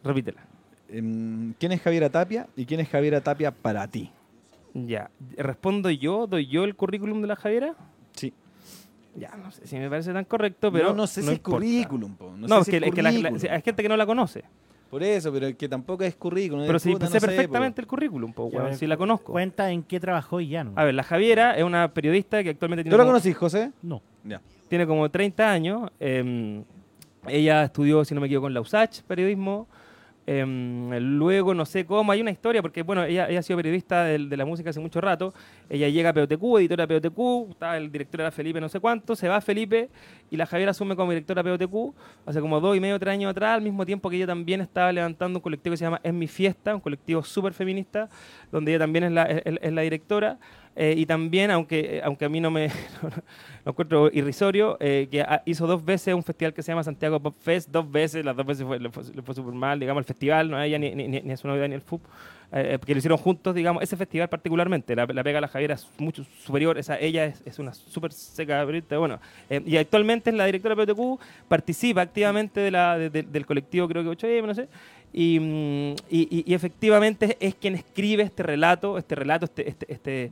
Repítela. 0.03 0.41
Em, 0.89 1.53
¿Quién 1.59 1.71
es 1.71 1.81
Javiera 1.81 2.09
Tapia 2.09 2.47
y 2.55 2.65
quién 2.65 2.79
es 2.79 2.89
Javiera 2.89 3.21
Tapia 3.21 3.51
para 3.51 3.87
ti? 3.87 4.11
Ya. 4.73 5.09
¿Respondo 5.37 5.89
yo? 5.89 6.27
¿Doy 6.27 6.47
yo 6.47 6.63
el 6.63 6.75
currículum 6.75 7.21
de 7.21 7.27
la 7.27 7.35
Javiera? 7.35 7.75
Sí. 8.13 8.33
Ya, 9.15 9.35
no 9.35 9.51
sé 9.51 9.67
si 9.67 9.75
me 9.77 9.89
parece 9.89 10.13
tan 10.13 10.25
correcto, 10.25 10.71
pero. 10.71 10.89
no, 10.89 10.93
no 10.95 11.07
sé 11.07 11.21
si 11.21 11.27
es 11.27 11.33
importa. 11.35 11.57
currículum, 11.57 12.15
po. 12.15 12.31
No, 12.37 12.47
No, 12.47 12.55
sé 12.55 12.59
es 12.61 12.65
si 12.65 12.71
que, 12.71 12.77
es 12.77 12.83
es 12.83 12.95
que 12.95 13.01
la- 13.01 13.11
la- 13.11 13.29
currículum. 13.29 13.53
hay 13.53 13.61
gente 13.61 13.83
que 13.83 13.89
no 13.89 13.97
la 13.97 14.05
conoce. 14.05 14.43
Por 14.91 15.01
eso, 15.03 15.31
pero 15.31 15.55
que 15.57 15.67
tampoco 15.69 16.03
es 16.03 16.15
currículum. 16.15 16.65
Pero 16.65 16.75
es 16.77 16.83
sí, 16.83 16.91
puta, 16.91 17.07
sé 17.07 17.13
no 17.15 17.19
sé, 17.21 17.25
perfectamente 17.27 17.81
el 17.81 17.87
currículum, 17.87 18.33
po, 18.33 18.43
weón, 18.45 18.75
si 18.75 18.85
la 18.85 18.97
conozco. 18.97 19.31
Cuenta 19.31 19.71
en 19.71 19.81
qué 19.83 19.99
trabajó 19.99 20.39
y 20.41 20.49
ya 20.49 20.63
no. 20.65 20.73
A 20.75 20.83
ver, 20.83 20.93
la 20.93 21.03
Javiera 21.03 21.55
es 21.57 21.63
una 21.63 21.93
periodista 21.93 22.43
que 22.43 22.49
actualmente 22.49 22.83
tiene 22.83 22.93
¿Tú 22.93 22.97
la 22.97 23.05
como- 23.05 23.13
conocís, 23.13 23.35
José? 23.37 23.71
No. 23.81 24.01
Ya. 24.23 24.39
tiene 24.67 24.85
como 24.85 25.09
30 25.09 25.49
años. 25.51 25.89
eh, 25.99 26.61
ella 27.27 27.63
estudió, 27.63 28.03
si 28.03 28.13
no 28.15 28.21
me 28.21 28.27
equivoco, 28.27 28.47
en 28.47 28.53
la 28.53 28.61
USACH, 28.61 29.01
periodismo. 29.03 29.67
Eh, 30.27 30.45
luego, 31.01 31.53
no 31.53 31.65
sé 31.65 31.85
cómo, 31.85 32.11
hay 32.11 32.21
una 32.21 32.31
historia, 32.31 32.61
porque 32.61 32.83
bueno, 32.83 33.03
ella, 33.03 33.27
ella 33.29 33.39
ha 33.39 33.43
sido 33.43 33.57
periodista 33.57 34.03
del- 34.03 34.29
de, 34.29 34.37
la 34.37 34.45
música 34.45 34.69
hace 34.69 34.79
mucho 34.79 35.01
rato. 35.01 35.33
Ella 35.69 35.89
llega 35.89 36.09
a 36.09 36.13
POTQ, 36.13 36.57
editora 36.59 36.85
de 36.85 36.99
POTQ, 37.01 37.55
el 37.75 37.91
director 37.91 38.21
era 38.21 38.31
Felipe 38.31 38.61
no 38.61 38.69
sé 38.69 38.79
cuánto, 38.79 39.15
se 39.15 39.27
va 39.27 39.41
Felipe 39.41 39.89
y 40.29 40.37
la 40.37 40.45
Javiera 40.45 40.71
asume 40.71 40.95
como 40.95 41.11
directora 41.11 41.41
de 41.43 41.57
POTQ 41.57 41.95
hace 42.25 42.39
como 42.39 42.59
dos 42.59 42.77
y 42.77 42.79
medio, 42.79 42.99
tres 42.99 43.13
años 43.13 43.31
atrás, 43.31 43.55
al 43.55 43.61
mismo 43.61 43.85
tiempo 43.85 44.09
que 44.09 44.17
ella 44.17 44.27
también 44.27 44.61
estaba 44.61 44.91
levantando 44.91 45.39
un 45.39 45.43
colectivo 45.43 45.73
que 45.73 45.77
se 45.77 45.85
llama 45.85 45.99
Es 46.03 46.13
mi 46.13 46.27
fiesta, 46.27 46.73
un 46.75 46.81
colectivo 46.81 47.23
súper 47.23 47.53
feminista, 47.53 48.07
donde 48.51 48.71
ella 48.71 48.79
también 48.79 49.05
es 49.05 49.11
la, 49.11 49.23
es- 49.23 49.41
es 49.61 49.73
la 49.73 49.81
directora. 49.81 50.37
Eh, 50.75 50.93
y 50.97 51.05
también, 51.05 51.51
aunque, 51.51 51.97
eh, 51.97 52.01
aunque 52.03 52.23
a 52.25 52.29
mí 52.29 52.39
no 52.39 52.49
me 52.49 52.67
lo 53.65 53.71
encuentro 53.71 54.09
irrisorio, 54.13 54.77
eh, 54.79 55.07
que 55.11 55.25
hizo 55.45 55.67
dos 55.67 55.83
veces 55.83 56.13
un 56.13 56.23
festival 56.23 56.53
que 56.53 56.63
se 56.63 56.71
llama 56.71 56.83
Santiago 56.83 57.19
Pop 57.19 57.35
Fest, 57.41 57.69
dos 57.69 57.91
veces, 57.91 58.23
las 58.23 58.35
dos 58.37 58.45
veces 58.45 58.65
fue- 58.65 58.79
le 58.79 58.89
fue, 58.89 59.03
fue 59.03 59.35
súper 59.35 59.53
mal, 59.53 59.79
digamos, 59.79 60.01
el 60.01 60.05
festival, 60.05 60.49
no 60.49 60.61
ella 60.61 60.79
ni, 60.79 60.95
ni, 60.95 61.07
ni- 61.07 61.31
a 61.31 61.37
su 61.37 61.47
novia 61.47 61.67
ni 61.67 61.75
el 61.75 61.81
FUP, 61.81 62.01
que 62.51 62.93
lo 62.93 62.97
hicieron 62.97 63.17
juntos, 63.17 63.53
digamos, 63.55 63.81
ese 63.83 63.95
festival 63.95 64.27
particularmente, 64.27 64.93
la, 64.95 65.05
la 65.05 65.23
pega 65.23 65.37
a 65.37 65.41
la 65.41 65.47
Javiera 65.47 65.75
es 65.75 65.87
mucho 65.97 66.25
superior, 66.43 66.77
esa, 66.77 66.97
ella 66.99 67.25
es, 67.25 67.41
es 67.45 67.59
una 67.59 67.73
súper 67.73 68.11
seca 68.11 68.65
bueno, 68.97 69.19
y 69.49 69.77
actualmente 69.77 70.29
es 70.31 70.35
la 70.35 70.45
directora 70.45 70.75
de 70.75 70.85
PTQ, 70.93 71.19
participa 71.47 72.01
activamente 72.01 72.59
de 72.59 72.71
la, 72.71 72.97
de- 72.97 73.09
de- 73.09 73.23
del 73.23 73.45
colectivo, 73.45 73.87
creo 73.87 74.03
que 74.03 74.09
8M, 74.09 74.47
no 74.47 74.53
sé, 74.53 74.67
y, 75.13 75.39
mm, 75.39 75.91
y- 76.09 76.27
y- 76.39 76.43
y 76.47 76.53
efectivamente 76.53 77.37
es 77.39 77.55
quien 77.55 77.75
escribe 77.75 78.23
este 78.23 78.43
relato, 78.43 78.97
este 78.97 79.15
relato, 79.15 79.45
este, 79.45 79.69
este, 79.69 79.93
este 79.93 80.31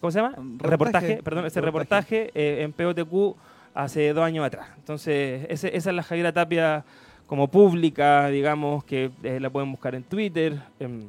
¿cómo 0.00 0.10
se 0.10 0.20
llama? 0.20 0.34
Reportaje, 0.58 0.68
reportaje, 0.68 1.22
perdón, 1.22 1.46
ese 1.46 1.60
reportaje. 1.60 2.16
reportaje 2.24 2.30
eh, 2.60 2.62
en 2.62 2.72
POTQ 2.72 3.36
hace 3.74 4.12
dos 4.12 4.24
años 4.24 4.44
atrás. 4.46 4.68
Entonces, 4.78 5.46
ese- 5.48 5.76
esa 5.76 5.90
es 5.90 5.96
la 5.96 6.02
Javiera 6.02 6.32
Tapia 6.32 6.84
como 7.26 7.48
pública, 7.48 8.28
digamos, 8.28 8.84
que 8.84 9.10
eh, 9.22 9.40
la 9.40 9.50
pueden 9.50 9.70
buscar 9.70 9.94
en 9.94 10.02
Twitter. 10.04 10.58
em, 10.78 11.02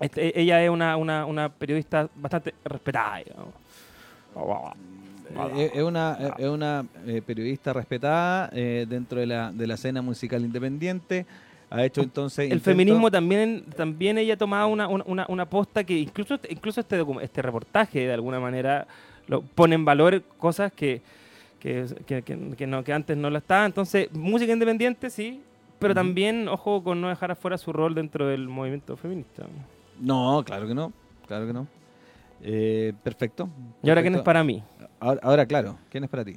este, 0.00 0.40
ella 0.40 0.62
es 0.64 0.70
una, 0.70 0.96
una, 0.96 1.26
una 1.26 1.48
periodista 1.50 2.08
bastante 2.16 2.54
respetada, 2.64 3.18
digamos. 3.18 3.54
Eh, 5.56 5.70
es 5.74 5.82
una, 5.82 6.16
eh, 6.18 6.30
es 6.38 6.48
una 6.48 6.84
eh, 7.06 7.22
periodista 7.24 7.72
respetada 7.72 8.50
eh, 8.52 8.86
dentro 8.88 9.20
de 9.20 9.26
la, 9.26 9.52
de 9.52 9.66
la 9.66 9.74
escena 9.74 10.02
musical 10.02 10.42
independiente. 10.44 11.26
Ha 11.70 11.84
hecho 11.84 12.00
entonces. 12.02 12.38
El 12.46 12.58
intento- 12.58 12.64
feminismo 12.64 13.10
también, 13.10 13.64
también 13.76 14.18
ella 14.18 14.36
tomaba 14.36 14.66
una, 14.66 14.88
una, 14.88 15.24
una- 15.28 15.46
posta 15.48 15.84
que 15.84 15.96
incluso, 15.98 16.38
incluso 16.48 16.80
este, 16.80 17.00
este 17.22 17.42
reportaje 17.42 18.00
de 18.06 18.12
alguna 18.12 18.40
manera 18.40 18.86
lo 19.28 19.42
pone 19.42 19.76
en 19.76 19.84
valor 19.84 20.22
cosas 20.38 20.72
que, 20.72 21.00
que, 21.60 21.86
que- 22.06 22.22
que- 22.56 22.66
no, 22.66 22.82
que 22.82 22.92
antes 22.92 23.16
no 23.16 23.30
lo 23.30 23.38
estaba. 23.38 23.66
Entonces, 23.66 24.12
música 24.12 24.52
independiente 24.52 25.10
sí, 25.10 25.40
pero 25.78 25.94
también, 25.94 26.48
ojo, 26.48 26.82
con 26.82 27.00
no 27.00 27.08
dejar 27.08 27.30
afuera 27.30 27.56
su 27.56 27.72
rol 27.72 27.94
dentro 27.94 28.26
del 28.26 28.48
movimiento 28.48 28.96
feminista. 28.96 29.44
No, 30.00 30.42
claro 30.44 30.66
que 30.66 30.74
no. 30.74 30.92
Claro 31.28 31.46
que 31.46 31.52
no. 31.52 31.66
Eh, 32.42 32.92
perfecto. 33.04 33.48
¿Y 33.82 33.88
ahora 33.88 34.02
quién 34.02 34.14
es 34.16 34.22
para 34.22 34.42
mí? 34.42 34.62
Ahora, 34.98 35.20
ahora, 35.22 35.46
claro, 35.46 35.78
¿quién 35.90 36.04
es 36.04 36.10
para 36.10 36.24
ti? 36.24 36.34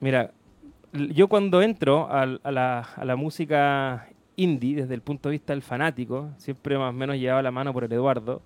Mira, 0.00 0.30
yo 0.92 1.28
cuando 1.28 1.62
entro 1.62 2.10
al- 2.10 2.40
a, 2.42 2.50
la, 2.50 2.80
a 2.96 3.04
la 3.04 3.16
música 3.16 4.08
indie, 4.36 4.76
desde 4.76 4.94
el 4.94 5.02
punto 5.02 5.28
de 5.28 5.34
vista 5.34 5.52
del 5.52 5.62
fanático, 5.62 6.30
siempre 6.36 6.78
más 6.78 6.90
o 6.90 6.92
menos 6.92 7.16
llevaba 7.16 7.42
la 7.42 7.50
mano 7.50 7.72
por 7.72 7.84
el 7.84 7.92
Eduardo, 7.92 8.42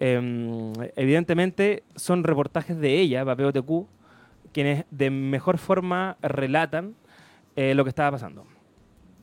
em, 0.00 0.72
evidentemente 0.96 1.84
son 1.96 2.24
reportajes 2.24 2.78
de 2.78 3.00
ella, 3.00 3.24
Papeo 3.24 3.52
TQ, 3.52 3.86
quienes 4.52 4.84
de 4.90 5.10
mejor 5.10 5.58
forma 5.58 6.16
relatan 6.20 6.94
eh, 7.56 7.74
lo 7.74 7.84
que 7.84 7.90
estaba 7.90 8.12
pasando. 8.12 8.46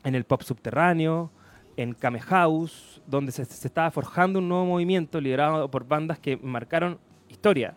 En 0.04 0.16
el 0.16 0.24
pop 0.24 0.42
subterráneo, 0.42 1.32
en 1.78 1.94
Kame 1.94 2.20
House, 2.22 3.02
donde 3.08 3.32
se, 3.32 3.46
se 3.46 3.68
estaba 3.68 3.92
forjando 3.92 4.40
un 4.40 4.50
nuevo 4.50 4.66
movimiento 4.66 5.22
liderado 5.22 5.70
por 5.70 5.88
bandas 5.88 6.20
que 6.20 6.38
marcaron 6.38 7.00
historia 7.30 7.76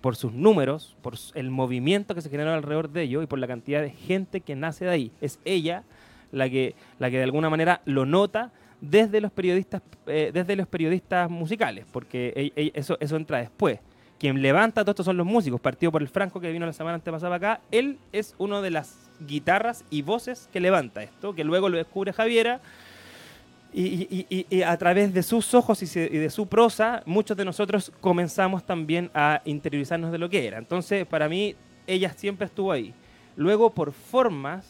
por 0.00 0.14
sus 0.14 0.32
números, 0.32 0.96
por 1.02 1.14
el 1.34 1.50
movimiento 1.50 2.14
que 2.14 2.20
se 2.20 2.30
generó 2.30 2.52
alrededor 2.52 2.90
de 2.90 3.02
ello 3.02 3.22
y 3.22 3.26
por 3.26 3.38
la 3.38 3.46
cantidad 3.46 3.82
de 3.82 3.90
gente 3.90 4.40
que 4.40 4.54
nace 4.54 4.84
de 4.84 4.90
ahí. 4.92 5.12
Es 5.20 5.40
ella 5.44 5.82
la 6.32 6.48
que, 6.48 6.74
la 6.98 7.10
que 7.10 7.18
de 7.18 7.22
alguna 7.24 7.50
manera 7.50 7.80
lo 7.84 8.06
nota 8.06 8.52
desde 8.80 9.20
los 9.20 9.32
periodistas, 9.32 9.82
eh, 10.06 10.30
desde 10.32 10.54
los 10.56 10.66
periodistas 10.68 11.30
musicales, 11.30 11.84
porque 11.90 12.52
eso, 12.74 12.96
eso 13.00 13.16
entra 13.16 13.38
después. 13.38 13.80
quien 14.18 14.40
levanta 14.42 14.82
todo 14.82 14.92
esto 14.92 15.04
son 15.04 15.16
los 15.16 15.26
músicos, 15.26 15.60
partido 15.60 15.92
por 15.92 16.00
el 16.02 16.08
Franco 16.08 16.40
que 16.40 16.50
vino 16.52 16.64
la 16.66 16.72
semana 16.72 16.94
antepasada 16.96 17.36
acá, 17.36 17.60
él 17.70 17.98
es 18.12 18.34
uno 18.38 18.62
de 18.62 18.70
las 18.70 19.10
guitarras 19.26 19.84
y 19.90 20.02
voces 20.02 20.48
que 20.52 20.60
levanta 20.60 21.02
esto, 21.02 21.34
que 21.34 21.44
luego 21.44 21.68
lo 21.68 21.76
descubre 21.76 22.12
Javiera. 22.12 22.60
Y, 23.72 24.26
y- 24.30 24.46
y- 24.48 24.62
a 24.62 24.74
través 24.78 25.12
de 25.12 25.22
sus 25.22 25.52
ojos 25.52 25.82
y 25.82 25.98
de 25.98 26.30
su 26.30 26.46
prosa, 26.46 27.02
muchos 27.04 27.36
de 27.36 27.44
nosotros 27.44 27.92
comenzamos 28.00 28.64
también 28.64 29.10
a 29.12 29.42
interiorizarnos 29.44 30.12
de 30.12 30.18
lo 30.18 30.30
que 30.30 30.46
era. 30.46 30.56
Entonces, 30.56 31.04
para 31.06 31.28
mí, 31.28 31.54
ella 31.86 32.10
siempre 32.16 32.46
estuvo 32.46 32.72
ahí. 32.72 32.94
Luego, 33.36 33.74
por 33.74 33.92
formas, 33.92 34.66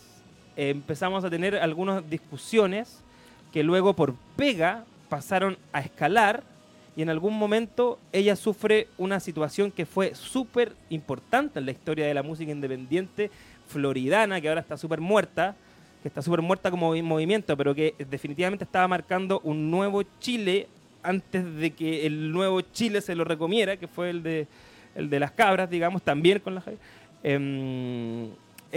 eh, 0.56 0.70
empezamos 0.70 1.24
a 1.24 1.30
tener 1.30 1.56
algunas 1.56 2.08
discusiones 2.08 3.02
que 3.52 3.62
luego, 3.62 3.94
por 3.94 4.14
pega, 4.36 4.84
pasaron 5.08 5.56
a 5.72 5.80
escalar 5.80 6.42
y 6.96 7.02
en 7.02 7.10
algún 7.10 7.38
momento 7.38 7.98
ella 8.12 8.36
sufre 8.36 8.88
una 8.98 9.20
situación 9.20 9.70
que 9.70 9.86
fue 9.86 10.14
súper 10.14 10.72
importante 10.90 11.58
en 11.58 11.66
la 11.66 11.72
historia 11.72 12.06
de 12.06 12.14
la 12.14 12.22
música 12.22 12.50
independiente 12.50 13.30
floridana, 13.68 14.40
que 14.40 14.48
ahora 14.48 14.62
está 14.62 14.76
súper 14.76 15.00
muerta, 15.00 15.54
que 16.02 16.08
está 16.08 16.22
súper 16.22 16.40
muerta 16.40 16.70
como 16.70 16.94
movi- 16.94 17.02
movimiento, 17.02 17.56
pero 17.56 17.74
que 17.74 17.94
definitivamente 18.10 18.64
estaba 18.64 18.88
marcando 18.88 19.40
un 19.44 19.70
nuevo 19.70 20.02
Chile 20.20 20.68
antes 21.02 21.44
de 21.56 21.70
que 21.72 22.06
el 22.06 22.32
nuevo 22.32 22.60
Chile 22.62 23.00
se 23.00 23.14
lo 23.14 23.24
recomiera, 23.24 23.76
que 23.76 23.88
fue 23.88 24.10
el 24.10 24.22
de, 24.22 24.46
el 24.94 25.08
de 25.10 25.20
las 25.20 25.30
cabras, 25.32 25.68
digamos, 25.70 26.02
también 26.02 26.40
con 26.40 26.54
la 26.54 26.60
Javi. 26.62 26.78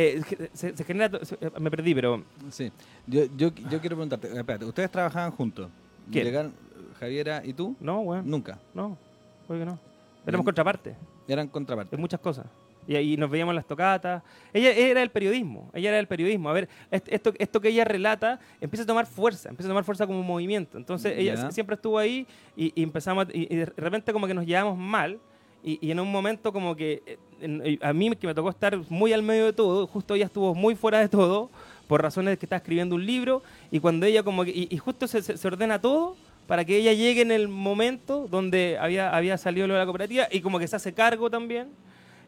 Eh, 0.01 0.21
se, 0.53 0.77
se 0.77 0.83
genera, 0.85 1.19
se- 1.25 1.37
me 1.59 1.69
perdí, 1.69 1.93
pero 1.93 2.23
Sí. 2.49 2.71
Yo, 3.05 3.25
yo, 3.35 3.49
yo 3.53 3.79
quiero 3.81 3.97
preguntarte, 3.97 4.27
eh, 4.29 4.37
espérate, 4.37 4.63
¿ustedes 4.63 4.89
trabajaban 4.89 5.31
juntos? 5.31 5.69
¿Quién? 6.09 6.23
Llegaron, 6.25 6.53
Javiera 6.99 7.41
y 7.43 7.51
tú? 7.53 7.75
no, 7.81 7.99
weón, 8.01 8.29
Nunca. 8.29 8.57
no, 8.73 8.97
porque 9.45 9.65
no. 9.65 9.77
Éramos 10.25 10.45
contrapartes. 10.45 10.95
Eran 11.27 11.47
contrapartes. 11.49 11.93
en 11.93 11.99
muchas 11.99 12.19
cosas. 12.21 12.45
Y 12.87 12.95
ahí 12.95 13.17
nos 13.17 13.29
veíamos 13.29 13.51
en 13.51 13.57
las 13.57 13.67
tocatas. 13.67 14.23
Ella 14.53 14.71
era 14.71 15.03
el 15.03 15.09
periodismo, 15.11 15.69
ella 15.73 15.89
era 15.89 15.99
el 15.99 16.07
periodismo. 16.07 16.49
A 16.49 16.53
ver, 16.53 16.69
est- 16.89 17.07
esto, 17.09 17.33
esto 17.37 17.59
que 17.61 17.67
ella 17.69 17.83
relata 17.83 18.39
empieza 18.61 18.83
a 18.83 18.87
tomar 18.87 19.05
fuerza, 19.05 19.49
empieza 19.49 19.67
a 19.67 19.71
tomar 19.71 19.83
fuerza 19.83 20.07
como 20.07 20.23
movimiento. 20.23 20.77
Entonces 20.77 21.13
ella 21.17 21.35
sie- 21.35 21.51
siempre 21.51 21.75
estuvo 21.75 21.99
ahí 21.99 22.25
y, 22.55 22.71
y 22.79 22.83
empezamos, 22.83 23.27
a- 23.27 23.31
y, 23.37 23.47
y 23.51 23.55
de 23.57 23.65
repente 23.65 24.13
como 24.13 24.25
que 24.27 24.33
nos 24.33 24.45
llevamos 24.45 24.77
mal. 24.77 25.19
Y, 25.63 25.91
en 25.91 25.99
un 25.99 26.11
momento 26.11 26.53
como 26.53 26.75
que 26.75 27.03
eh, 27.05 27.17
eh, 27.41 27.79
a 27.81 27.91
mí 27.91 28.15
que 28.15 28.27
me 28.27 28.33
tocó 28.33 28.49
estar 28.49 28.79
muy 28.89 29.11
al 29.11 29.23
medio 29.23 29.45
de 29.45 29.53
todo, 29.53 29.87
justo 29.87 30.15
ella 30.15 30.25
estuvo 30.25 30.55
muy 30.55 30.75
fuera 30.75 30.99
de 30.99 31.09
todo 31.09 31.49
por 31.87 32.01
razones 32.01 32.31
de 32.31 32.37
que 32.37 32.45
está 32.45 32.55
escribiendo 32.55 32.95
un 32.95 33.05
libro 33.05 33.41
y 33.71 33.79
cuando 33.79 34.05
ella 34.05 34.23
como 34.23 34.45
que, 34.45 34.51
y, 34.51 34.77
justo 34.77 35.07
se, 35.07 35.47
ordena 35.47 35.81
todo 35.81 36.15
para 36.47 36.63
que 36.63 36.77
ella 36.77 36.93
llegue 36.93 37.21
en 37.21 37.31
el 37.31 37.47
momento 37.47 38.27
donde 38.29 38.77
había, 38.79 39.15
había 39.15 39.37
salido 39.37 39.67
lo 39.67 39.73
de 39.73 39.79
la 39.79 39.85
cooperativa 39.85 40.27
y 40.31 40.41
como 40.41 40.59
que 40.59 40.67
se 40.67 40.75
hace 40.75 40.93
cargo 40.93 41.29
también 41.29 41.67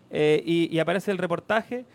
eh, 0.10 0.44
y 0.46 0.78
aparece 0.80 1.12
el 1.12 1.18
reportaje. 1.18 1.86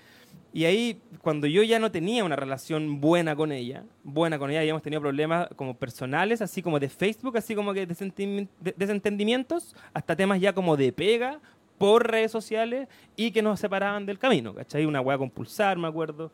Y 0.56 0.64
ahí, 0.64 1.02
cuando 1.20 1.46
yo 1.46 1.62
ya 1.64 1.78
no 1.78 1.90
tenía 1.90 2.24
una 2.24 2.34
relación 2.34 2.98
buena 2.98 3.36
con 3.36 3.52
ella, 3.52 3.84
buena 4.02 4.38
con 4.38 4.48
ella, 4.50 4.60
habíamos 4.60 4.80
tenido 4.80 5.02
problemas 5.02 5.48
como 5.54 5.76
personales, 5.76 6.40
así 6.40 6.62
como 6.62 6.80
de 6.80 6.88
Facebook, 6.88 7.36
así 7.36 7.54
como 7.54 7.74
que 7.74 7.84
desentendimientos, 7.84 9.76
hasta 9.92 10.16
temas 10.16 10.40
ya 10.40 10.54
como 10.54 10.78
de 10.78 10.94
pega 10.94 11.40
por 11.76 12.10
redes 12.10 12.32
sociales 12.32 12.88
y 13.16 13.32
que 13.32 13.42
nos 13.42 13.60
separaban 13.60 14.06
del 14.06 14.18
camino, 14.18 14.54
¿cachai? 14.54 14.86
Una 14.86 15.02
weá 15.02 15.18
con 15.18 15.28
pulsar, 15.28 15.76
me 15.76 15.88
acuerdo, 15.88 16.32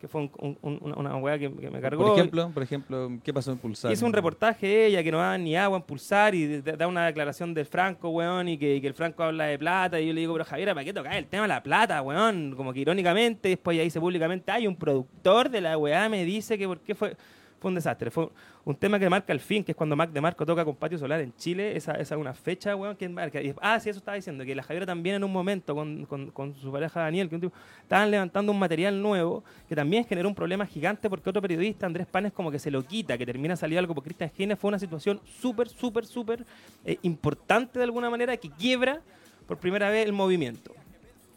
que 0.00 0.08
fue 0.08 0.22
un- 0.22 0.30
un- 0.38 0.58
un- 0.62 0.80
una, 0.84 0.96
una 0.96 1.16
weá 1.16 1.38
que, 1.38 1.50
que 1.52 1.70
me 1.70 1.80
cargó. 1.80 2.04
Por 2.06 2.16
ejemplo, 2.18 2.50
por 2.54 2.62
ejemplo, 2.62 3.10
¿qué 3.24 3.32
pasó 3.34 3.52
en 3.52 3.58
Pulsar? 3.58 3.90
Hizo 3.92 4.06
un 4.06 4.12
reportaje 4.12 4.86
ella 4.86 5.02
que 5.02 5.10
no 5.10 5.18
da 5.18 5.36
ni 5.36 5.56
agua 5.56 5.76
en 5.78 5.82
pulsar 5.82 6.34
y 6.34 6.60
da- 6.60 6.86
una 6.86 7.06
declaración 7.06 7.52
del 7.54 7.66
Franco, 7.66 8.08
weón, 8.10 8.48
y 8.48 8.58
que, 8.58 8.76
y 8.76 8.80
que 8.80 8.86
el 8.86 8.94
Franco 8.94 9.22
habla 9.22 9.44
de 9.44 9.58
plata. 9.58 10.00
Y 10.00 10.06
yo 10.06 10.12
le 10.12 10.20
digo, 10.20 10.32
pero 10.34 10.44
Javiera, 10.44 10.74
¿para 10.74 10.84
qué 10.84 10.92
tocar 10.92 11.14
el 11.14 11.26
tema 11.26 11.42
de 11.42 11.48
la 11.48 11.62
plata, 11.62 12.00
weón? 12.02 12.54
Como 12.56 12.72
que 12.72 12.80
irónicamente, 12.80 13.48
después 13.48 13.76
ya 13.76 13.82
dice 13.82 13.98
públicamente, 14.00 14.50
hay 14.52 14.66
un 14.66 14.76
productor 14.76 15.50
de 15.50 15.60
la 15.60 15.76
weá, 15.76 16.08
me 16.08 16.24
dice 16.24 16.56
que 16.56 16.66
por 16.66 16.80
qué 16.80 16.94
fue. 16.94 17.16
Fue 17.60 17.70
un 17.70 17.74
desastre. 17.74 18.10
Fue 18.12 18.28
un 18.64 18.76
tema 18.76 19.00
que 19.00 19.10
marca 19.10 19.32
el 19.32 19.40
fin, 19.40 19.64
que 19.64 19.72
es 19.72 19.76
cuando 19.76 19.96
Mac 19.96 20.10
de 20.10 20.20
Marco 20.20 20.46
toca 20.46 20.64
con 20.64 20.76
Patio 20.76 20.96
Solar 20.96 21.20
en 21.20 21.34
Chile. 21.34 21.76
Esa, 21.76 21.94
es 21.94 22.08
una 22.12 22.32
fecha, 22.32 22.76
weón, 22.76 22.94
que 22.96 23.08
marca. 23.08 23.42
Y- 23.42 23.52
ah, 23.60 23.80
sí, 23.80 23.90
eso 23.90 23.98
estaba 23.98 24.14
diciendo, 24.14 24.44
que 24.44 24.54
la 24.54 24.62
Javiera 24.62 24.86
también 24.86 25.16
en 25.16 25.24
un 25.24 25.32
momento 25.32 25.74
con, 25.74 26.06
con- 26.06 26.30
con 26.30 26.54
su 26.54 26.70
pareja 26.70 27.00
Daniel, 27.00 27.28
que 27.28 27.34
un 27.34 27.40
tipo- 27.40 27.56
estaban 27.82 28.10
levantando 28.12 28.52
un 28.52 28.58
material 28.60 29.02
nuevo 29.02 29.42
que 29.68 29.74
también 29.74 30.04
generó 30.04 30.28
un 30.28 30.34
problema 30.36 30.66
gigante 30.66 31.10
porque 31.10 31.28
otro 31.30 31.42
periodista, 31.42 31.86
Andrés 31.86 32.06
Panes, 32.06 32.32
como 32.32 32.50
que 32.52 32.60
se 32.60 32.70
lo 32.70 32.82
quita, 32.84 33.18
que 33.18 33.26
termina 33.26 33.56
saliendo 33.56 33.80
algo 33.80 33.94
por 33.94 34.04
Cristian 34.04 34.30
Gines. 34.36 34.58
Fue 34.58 34.68
una 34.68 34.78
situación 34.78 35.20
súper, 35.24 35.68
súper, 35.68 36.06
súper 36.06 36.44
eh, 36.84 36.96
importante 37.02 37.78
de 37.80 37.84
alguna 37.84 38.08
manera 38.08 38.36
que 38.36 38.50
quiebra 38.50 39.00
por 39.48 39.56
primera 39.58 39.90
vez 39.90 40.06
el 40.06 40.12
movimiento. 40.12 40.72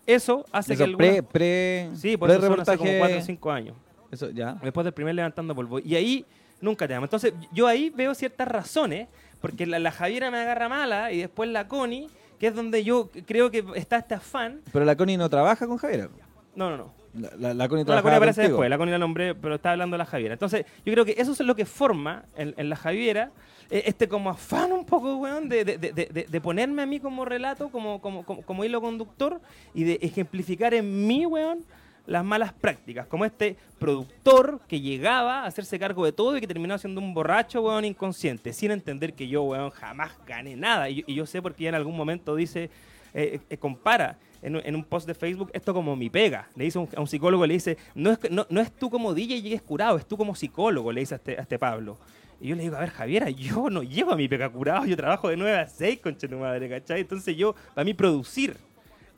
Eso 0.06 0.46
hace 0.52 0.74
Eso, 0.74 0.86
que... 0.86 0.98
pre, 0.98 1.08
algunas- 1.10 1.32
pre, 1.32 1.90
sí, 1.96 2.18
por 2.18 2.28
pre 2.30 2.38
eso 2.38 2.46
hace 2.62 2.78
como 2.78 2.86
reportaje. 2.86 3.00
4 3.00 3.18
o 3.18 3.22
5 3.22 3.52
años 3.52 3.76
Eso, 4.12 4.30
ya. 4.30 4.58
después 4.62 4.84
del 4.84 4.94
primer 4.94 5.16
levantando 5.16 5.56
polvo. 5.56 5.80
Y 5.80 5.96
ahí 5.96 6.26
nunca 6.60 6.88
te 6.88 6.94
amo. 6.94 7.06
Entonces, 7.06 7.34
yo 7.52 7.68
ahí 7.68 7.90
veo 7.90 8.14
ciertas 8.14 8.48
razones, 8.48 9.08
porque 9.40 9.66
la, 9.66 9.80
la 9.80 9.92
Javiera 9.92 10.30
me 10.32 10.38
agarra 10.40 10.70
mala 10.70 11.12
y 11.12 11.20
después 11.20 11.50
la 11.50 11.68
Connie, 11.68 12.08
que 12.40 12.48
es 12.48 12.56
donde 12.56 12.84
yo 12.84 13.10
creo 13.26 13.50
que 13.52 13.64
está 13.76 13.98
este 13.98 14.16
afán. 14.16 14.62
Pero 14.72 14.86
la 14.86 14.96
Connie 14.96 15.18
no 15.18 15.30
trabaja 15.30 15.66
con 15.68 15.78
Javiera. 15.78 16.10
No, 16.56 16.70
no, 16.70 16.78
no. 16.78 17.02
La, 17.14 17.30
la, 17.38 17.54
la 17.54 17.68
Connie 17.68 17.84
No, 17.84 17.94
la 17.94 18.02
Connie 18.02 18.16
aparece 18.18 18.42
contigo. 18.42 18.58
después, 18.58 18.70
la 18.70 18.78
Connie 18.78 18.92
la 18.94 18.98
nombré, 19.00 19.36
pero 19.36 19.56
está 19.56 19.72
hablando 19.72 19.98
la 19.98 20.06
Javiera. 20.06 20.34
Entonces, 20.34 20.66
yo 20.86 20.94
creo 20.94 21.04
que 21.06 21.16
eso 21.18 21.32
es 21.34 21.40
lo 21.42 21.56
que 21.56 21.66
forma 21.66 22.24
en, 22.38 22.54
en 22.58 22.70
la 22.70 22.76
Javiera 22.76 23.32
eh, 23.70 23.84
este 23.86 24.08
como 24.08 24.30
afán 24.30 24.72
un 24.72 24.86
poco, 24.86 25.16
weón, 25.18 25.50
de, 25.50 25.64
de- 25.66 25.78
de- 25.78 25.92
de- 25.94 26.26
de 26.30 26.42
ponerme 26.42 26.82
a 26.82 26.86
mí 26.86 27.00
como 27.00 27.26
relato, 27.26 27.70
como, 27.70 28.00
como, 28.02 28.24
como, 28.26 28.42
como 28.44 28.64
hilo 28.66 28.80
conductor 28.82 29.40
y 29.74 29.84
de 29.84 30.00
ejemplificar 30.02 30.74
en 30.74 31.06
mí, 31.08 31.26
weón, 31.26 31.66
las 32.12 32.26
malas 32.26 32.54
prácticas. 32.54 33.08
Como 33.08 33.26
este 33.26 33.56
productor 33.80 34.60
que 34.68 34.82
llegaba 34.82 35.44
a 35.44 35.46
hacerse 35.46 35.80
cargo 35.80 36.06
de 36.06 36.12
todo 36.12 36.38
y 36.38 36.42
que 36.42 36.48
terminó 36.48 36.78
siendo 36.78 37.02
un 37.02 37.14
borracho, 37.14 37.62
weón, 37.62 37.86
inconsciente, 37.86 38.54
sin 38.54 38.72
entender 38.72 39.14
que 39.14 39.28
yo, 39.28 39.44
weón, 39.44 39.72
jamás 39.72 40.12
gané 40.28 40.56
nada. 40.56 40.90
Y, 40.90 41.04
y 41.08 41.16
yo 41.16 41.26
sé 41.26 41.42
porque 41.42 41.64
ya 41.64 41.70
en 41.70 41.76
algún 41.76 41.96
momento 41.96 42.36
dice, 42.36 42.70
eh, 43.14 43.40
eh, 43.50 43.58
compara 43.58 44.18
en, 44.42 44.76
un- 44.76 44.84
post 44.84 45.08
de 45.08 45.14
Facebook 45.14 45.52
esto 45.54 45.74
como 45.74 45.96
mi 45.96 46.10
pega. 46.10 46.50
Le 46.56 46.66
dice 46.66 46.80
a 46.80 47.00
un, 47.00 47.08
psicólogo, 47.08 47.46
le 47.46 47.54
dice, 47.54 47.78
no 47.96 48.12
es, 48.12 48.20
no, 48.30 48.46
no 48.50 48.60
es 48.62 48.72
tú 48.72 48.90
como 48.90 49.14
DJ 49.14 49.38
y 49.38 49.42
llegues 49.44 49.62
curado, 49.62 49.98
es 49.98 50.06
tú 50.06 50.18
como 50.18 50.36
psicólogo, 50.36 50.92
le 50.92 51.02
dice 51.02 51.16
a 51.16 51.18
este, 51.18 51.38
a 51.38 51.42
este 51.42 51.58
Pablo. 51.58 51.98
Y 52.40 52.48
yo 52.48 52.56
le 52.56 52.64
digo, 52.64 52.76
a 52.76 52.80
ver, 52.80 52.90
Javiera, 52.90 53.30
yo 53.30 53.70
no 53.70 53.84
llego 53.84 54.12
a 54.12 54.16
mi 54.16 54.28
pega 54.28 54.50
curado, 54.50 54.86
yo 54.86 54.98
trabajo 54.98 55.30
de 55.30 55.38
9 55.38 55.60
a 55.60 55.68
6, 55.68 56.00
concha 56.02 56.28
tu 56.28 56.38
madre, 56.38 56.68
¿cachai? 56.68 57.02
Entonces 57.02 57.38
yo, 57.38 57.54
para 57.76 57.86
mí 57.86 57.94
producir 57.94 58.58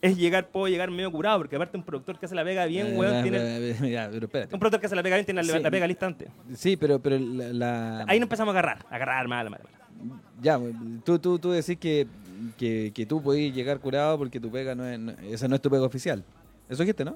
es 0.04 0.18
llegar, 0.18 0.50
puedo 0.50 0.68
llegar 0.68 0.92
medio 0.92 1.10
curado, 1.12 1.39
porque 1.39 1.56
aparte 1.56 1.78
un 1.78 1.84
productor 1.84 2.20
que 2.20 2.26
hace 2.26 2.36
la 2.36 2.44
pega 2.44 2.66
bien, 2.66 2.88
Eh, 2.88 2.98
weón, 2.98 3.24
tiene... 3.24 3.39
pero 3.80 4.26
espérate. 4.26 4.54
Un 4.54 4.60
productor 4.60 4.80
que 4.82 4.86
hace 4.88 4.96
la 4.96 5.02
pega 5.02 5.16
bien 5.16 5.26
tiene 5.26 5.42
la, 5.44 5.54
Sí. 5.54 5.60
la 5.63 5.72
pega 5.72 5.88
lista 5.88 6.06
antes. 6.06 6.28
Sí, 6.56 6.76
pero, 6.78 7.00
pero 7.00 7.18
la, 7.18 7.54
la- 7.54 8.00
Ahí 8.08 8.20
nos 8.20 8.26
empezamos 8.26 8.54
a 8.54 8.60
agarrar, 8.60 8.86
a 8.89 8.96
agarrar 8.96 9.28
mal, 9.30 9.50
mal, 9.50 9.62
mal. 9.63 10.20
Ya, 10.42 10.60
tú, 11.06 11.18
tú, 11.20 11.39
tú 11.39 11.52
decís 11.52 11.78
que, 11.78 12.06
que, 12.58 12.92
que 12.94 13.06
tú 13.06 13.24
podés 13.24 13.54
llegar 13.56 13.80
curado 13.80 14.18
porque 14.18 14.39
tu 14.39 14.52
pega 14.52 14.76
no 14.76 14.86
es, 14.86 15.00
no- 15.00 15.13
esa 15.32 15.48
no 15.48 15.56
es 15.56 15.62
tu 15.62 15.70
pega 15.70 15.84
oficial. 15.84 16.22
Eso 16.70 16.84
dijiste, 16.84 17.06
¿no? 17.06 17.16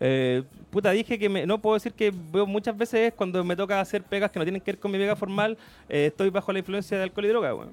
Eh, 0.00 0.42
puta, 0.70 0.90
dije 0.92 1.18
que 1.18 1.28
me- 1.28 1.46
no 1.46 1.58
puedo 1.60 1.74
decir 1.74 1.92
que 1.92 2.12
veo 2.32 2.46
muchas 2.46 2.76
veces 2.76 3.12
cuando 3.14 3.42
me 3.44 3.56
toca 3.56 3.80
hacer 3.80 4.02
pegas 4.02 4.30
que 4.30 4.38
no 4.38 4.44
tienen 4.44 4.60
que 4.60 4.72
ver 4.72 4.78
con 4.78 4.90
mi 4.90 4.98
pega 4.98 5.16
formal, 5.16 5.56
eh, 5.88 6.06
estoy 6.06 6.30
bajo 6.30 6.52
la 6.52 6.58
influencia 6.60 6.96
de 6.96 7.02
alcohol 7.04 7.24
y 7.26 7.28
droga, 7.28 7.54
weón. 7.54 7.72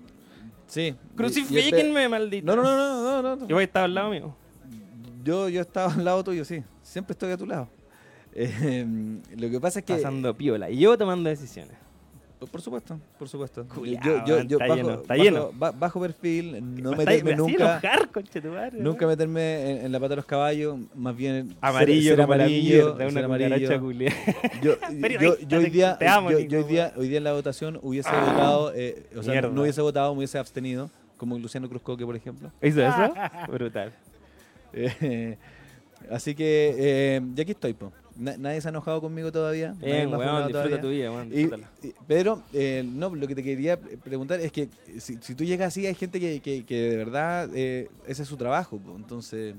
Sí. 0.74 0.96
Crucifíquenme, 1.16 2.10
maldito. 2.10 2.48
No, 2.48 2.56
no, 2.56 2.64
no, 2.64 3.04
no, 3.04 3.22
no, 3.22 3.36
no. 3.36 3.48
Yo 3.48 3.56
voy 3.56 3.62
a 3.62 3.66
estar 3.66 3.84
al 3.84 3.94
lado 3.94 4.10
mío. 4.10 4.36
Yo, 5.24 5.48
yo 5.48 5.62
estaba 5.62 5.94
al 5.94 6.04
lado 6.04 6.24
tuyo, 6.24 6.44
sí. 6.44 6.64
Siempre 6.82 7.12
estoy 7.14 7.32
a 7.32 7.38
tu 7.38 7.46
lado. 7.46 7.70
Eh, 8.36 8.84
lo 9.38 9.48
que 9.52 9.60
pasa 9.60 9.78
es 9.78 9.86
que... 9.86 9.94
Pasando 9.94 10.36
piola. 10.36 10.68
Y 10.68 10.80
yo 10.80 10.98
tomando 10.98 11.30
decisiones. 11.30 11.78
Por 12.48 12.62
supuesto, 12.62 13.00
por 13.20 13.28
supuesto. 13.30 13.66
Culeado, 13.68 14.26
yo, 14.26 14.38
yo, 14.40 14.44
yo 14.44 14.58
está 14.58 14.68
bajo, 14.68 14.76
lleno, 14.76 14.92
está 15.02 15.14
bajo- 15.14 15.24
lleno. 15.24 15.52
ba- 15.54 15.72
bajo 15.72 16.00
perfil, 16.02 16.82
no 16.82 16.92
Me 16.92 16.98
meterme 16.98 17.36
nunca, 17.36 17.54
enojar, 17.82 18.10
nunca 18.84 19.08
meterme 19.08 19.72
en, 19.72 19.86
en 19.86 19.92
la 19.92 20.00
pata 20.00 20.10
de 20.10 20.16
los 20.18 20.26
caballos, 20.26 20.78
más 20.96 21.16
bien 21.16 21.50
ser- 21.50 21.58
Amarillo, 21.62 22.10
ser, 22.12 22.18
la 22.18 22.24
amarillo, 22.26 22.98
ser 22.98 23.08
una 23.08 23.26
amarillo. 23.26 23.70
Yo, 24.62 24.76
yo, 25.22 25.38
yo 25.48 25.58
hoy 25.60 25.70
día, 25.70 25.98
te 25.98 26.08
amo, 26.08 26.32
yo, 26.32 26.40
Nico, 26.40 26.52
yo 26.52 26.58
hoy 26.60 26.64
día, 26.66 26.94
hoy 26.96 27.08
día 27.08 27.18
en 27.18 27.24
la 27.24 27.34
votación 27.34 27.80
hubiese 27.82 28.10
votado, 28.10 28.72
eh, 28.76 29.06
o 29.18 29.24
sea, 29.24 29.34
Mierda. 29.34 29.50
no 29.50 29.62
hubiese 29.62 29.82
votado, 29.82 30.12
me 30.14 30.20
hubiese 30.20 30.38
abstenido, 30.38 30.90
como 31.18 31.38
Luciano 31.40 31.68
Cruzcoque, 31.70 32.06
por 32.06 32.16
ejemplo. 32.16 32.52
¿Hizo 32.62 32.82
eso? 32.82 33.14
Brutal. 33.52 33.94
Eh, 34.74 35.38
así 36.12 36.36
que, 36.36 36.76
eh, 36.78 37.22
y 37.36 37.42
aquí 37.42 37.52
estoy, 37.52 37.74
po. 37.74 37.92
Na- 38.16 38.38
nadie 38.38 38.62
se 38.62 38.68
ha 38.68 38.70
enojado 38.70 39.02
conmigo 39.02 39.32
todavía. 39.32 39.74
weón, 40.18 40.48
disfruta 40.48 40.52
todavía. 40.52 40.82
tu 40.82 40.90
vida, 40.90 41.12
weón. 41.12 41.28
Y- 41.28 41.36
disfrútala. 41.36 41.70
y- 41.84 41.94
pero, 42.08 42.44
eh, 42.54 42.84
no, 42.88 43.14
lo 43.16 43.28
que 43.28 43.34
te 43.36 43.42
quería 43.44 43.80
preguntar 43.80 44.40
es 44.40 44.52
que 44.52 44.70
si, 45.00 45.18
si 45.22 45.34
tú 45.36 45.44
llegas 45.44 45.70
así, 45.70 45.86
hay 45.88 45.96
gente 45.96 46.20
que, 46.20 46.40
que- 46.40 46.64
que 46.64 46.76
de 46.92 46.98
verdad 46.98 47.50
eh, 47.56 47.90
ese 48.08 48.22
es 48.24 48.28
su 48.28 48.38
trabajo. 48.38 48.80
Entonces, 48.96 49.56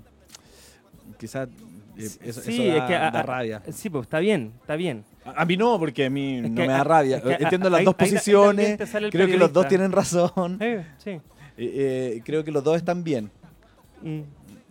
quizás 1.19 1.49
eh, 1.97 2.09
eso, 2.23 2.41
sí, 2.41 2.63
eso 2.63 2.65
da, 2.65 2.77
es 2.79 2.85
que 2.85 2.95
a- 2.95 3.11
da 3.11 3.21
a- 3.21 3.23
rabia. 3.23 3.63
Sí, 3.73 3.91
pues 3.91 4.03
está 4.05 4.19
bien, 4.21 4.53
está 4.61 4.77
bien. 4.77 5.05
A, 5.25 5.43
a 5.43 5.45
mí 5.45 5.57
no, 5.57 5.79
porque 5.79 6.07
a 6.07 6.11
mí 6.11 6.41
no 6.41 6.49
que 6.55 6.67
me 6.67 6.73
a- 6.73 6.79
da 6.79 6.85
rabia. 6.85 7.23
Entiendo 7.41 7.71
las 7.71 7.81
ahí- 7.81 7.85
dos 7.85 7.95
ahí 7.95 7.99
ta- 7.99 8.05
ahí 8.05 8.11
posiciones. 8.13 8.79
Creo 9.11 9.27
que 9.27 9.37
los 9.37 9.53
dos 9.53 9.67
tienen 9.69 9.91
razón. 9.93 10.59
Eh, 10.61 10.85
sí. 10.99 11.11
Eh, 11.11 11.21
eh, 12.17 12.23
creo 12.25 12.43
que 12.45 12.51
los 12.53 12.63
dos 12.65 12.77
están 12.77 13.03
bien. 13.05 13.31
Mm, 14.03 14.21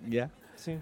¿Ya? 0.09 0.29
sí. 0.55 0.77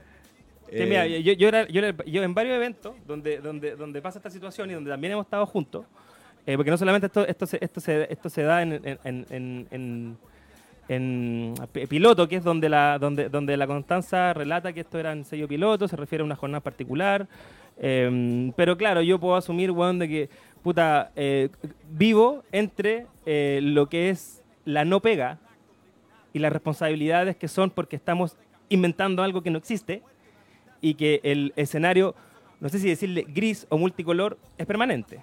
Eh, 0.72 0.86
mira, 0.86 1.06
yo, 1.08 1.34
yo, 1.34 1.48
era- 1.48 1.68
yo, 1.68 1.80
era- 1.86 2.04
yo 2.06 2.24
en 2.24 2.34
varios 2.34 2.56
eventos 2.56 2.96
donde, 3.06 3.40
donde, 3.40 3.76
donde 3.76 4.02
pasa 4.02 4.20
esta 4.20 4.30
situación 4.30 4.72
y 4.72 4.74
donde 4.74 4.90
también 4.90 5.14
hemos 5.14 5.26
estado 5.26 5.46
juntos, 5.46 5.86
eh, 6.46 6.56
porque 6.56 6.72
no 6.72 6.78
solamente 6.78 7.08
esto, 7.08 7.28
esto, 7.28 7.46
se, 7.46 7.58
esto, 7.64 7.80
se, 7.82 8.08
esto 8.12 8.30
se 8.30 8.42
da 8.44 8.62
en, 8.62 8.74
en, 8.74 9.00
en, 9.04 9.26
en- 9.30 9.68
en- 9.72 10.18
en 10.88 11.54
pi- 11.72 11.86
piloto, 11.88 12.28
que 12.28 12.38
es 12.38 12.44
donde 12.44 12.68
la, 12.68 12.98
donde, 13.00 13.30
donde 13.30 13.56
la 13.56 13.68
Constanza 13.68 14.34
relata 14.34 14.74
que 14.74 14.82
esto 14.82 14.98
era 15.00 15.12
en 15.12 15.24
sello 15.26 15.48
piloto, 15.48 15.88
se 15.88 15.96
refiere 15.96 16.22
a 16.22 16.26
una 16.26 16.36
jornada 16.36 16.62
particular. 16.62 17.28
eh, 17.78 18.52
pero 18.56 18.78
claro, 18.78 19.02
yo 19.02 19.20
puedo 19.20 19.36
asumir, 19.36 19.72
weón, 19.72 20.00
de 20.00 20.08
que, 20.08 20.30
puta, 20.64 21.12
eh, 21.16 21.50
vivo 21.92 22.44
entre 22.52 23.06
eh, 23.26 23.60
lo 23.64 23.88
que 23.90 24.10
es 24.10 24.42
la 24.66 24.84
no 24.86 25.00
pega 25.02 25.38
y 26.34 26.40
las 26.40 26.52
responsabilidades 26.54 27.36
que 27.36 27.48
son 27.48 27.70
porque 27.72 27.96
estamos 27.96 28.36
inventando 28.70 29.24
algo 29.24 29.42
que 29.44 29.50
no 29.52 29.58
existe 29.58 30.02
y 30.82 30.96
que 30.96 31.22
el 31.24 31.54
escenario, 31.56 32.16
no 32.60 32.70
sé 32.70 32.80
si 32.80 32.90
decirle 32.90 33.26
gris 33.28 33.66
o 33.70 33.78
multicolor, 33.78 34.38
es 34.58 34.66
permanente. 34.66 35.22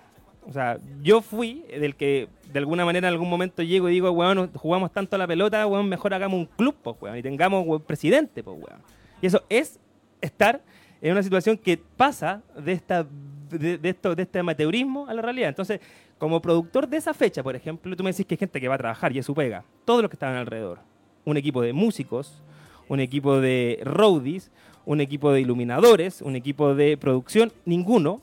O 0.49 0.53
sea, 0.53 0.79
yo 1.03 1.21
fui 1.21 1.64
del 1.68 1.94
que 1.94 2.29
de 2.51 2.59
alguna 2.59 2.85
manera 2.87 3.09
en 3.09 3.12
algún 3.12 3.29
momento 3.29 3.62
llego 3.62 3.88
y 3.88 3.92
digo, 3.92 4.11
weón, 4.12 4.51
jugamos 4.55 4.92
tanto 4.92 5.16
a 5.16 5.18
la 5.18 5.27
pelota, 5.27 5.66
weón, 5.66 5.88
mejor 5.88 6.14
hagamos 6.14 6.38
un 6.38 6.47
club, 6.47 6.75
pues, 6.83 6.97
weón, 7.01 7.18
y 7.18 7.23
tengamos 7.23 7.66
weón, 7.66 7.83
presidente, 7.83 8.42
pues, 8.42 8.57
weón. 8.57 8.81
Y 9.21 9.27
eso 9.27 9.42
es 9.51 9.79
estar 10.21 10.62
en 11.03 11.12
una 11.12 11.23
situación 11.23 11.59
que 11.59 11.77
pasa 11.77 12.42
de, 12.57 12.73
esta, 12.73 13.07
de, 13.51 13.79
esto, 13.83 14.14
de 14.14 14.23
este 14.23 14.38
amateurismo 14.38 15.07
a 15.07 15.14
la 15.14 15.23
realidad. 15.23 15.51
Entonces, 15.51 15.81
como 16.16 16.40
productor 16.40 16.88
de 16.88 16.97
esa 16.97 17.14
fecha, 17.14 17.42
por 17.42 17.55
ejemplo, 17.55 17.94
tú 17.94 18.03
me 18.03 18.11
decís 18.11 18.27
que 18.27 18.35
hay 18.35 18.38
gente 18.38 18.61
que 18.61 18.68
va 18.68 18.77
a 18.77 18.79
trabajar 18.79 19.14
y 19.14 19.18
es 19.18 19.27
su 19.27 19.35
pega. 19.35 19.64
Todos 19.85 20.03
los 20.03 20.11
que 20.11 20.16
estaban 20.16 20.37
alrededor. 20.37 20.81
Un 21.25 21.37
equipo 21.37 21.62
de 21.62 21.73
músicos, 21.73 22.42
un 22.88 23.01
equipo 23.01 23.40
de 23.40 23.81
roadies, 23.85 24.51
un 24.88 25.01
equipo 25.03 25.31
de 25.33 25.42
iluminadores, 25.42 26.22
un 26.22 26.35
equipo 26.35 26.74
de 26.74 26.96
producción, 26.96 27.53
ninguno 27.66 28.22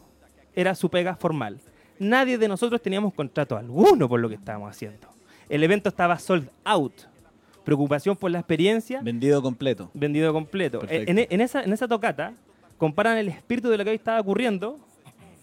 era 0.55 0.73
su 0.73 0.89
pega 0.89 1.15
formal. 1.15 1.59
Nadie 1.99 2.39
de 2.39 2.47
nosotros 2.47 2.81
teníamos 2.81 3.13
contrato 3.13 3.55
alguno 3.55 4.09
por 4.09 4.19
lo 4.19 4.27
que 4.29 4.35
estábamos 4.35 4.71
haciendo. 4.71 5.07
El 5.47 5.63
evento 5.63 5.89
estaba 5.89 6.17
sold 6.17 6.49
out. 6.63 6.93
Preocupación 7.63 8.15
por 8.15 8.31
la 8.31 8.39
experiencia, 8.39 8.99
Vendido 9.01 9.41
completo. 9.43 9.91
vendido 9.93 10.33
completo. 10.33 10.79
Perfecto. 10.79 11.11
En, 11.11 11.19
en 11.29 11.41
esa, 11.41 11.63
en 11.63 11.71
esa 11.71 11.87
tocata 11.87 12.33
comparan 12.79 13.17
el 13.19 13.27
espíritu 13.29 13.69
de 13.69 13.77
lo 13.77 13.83
que 13.83 13.91
hoy 13.91 13.95
estaba 13.95 14.19
ocurriendo 14.19 14.77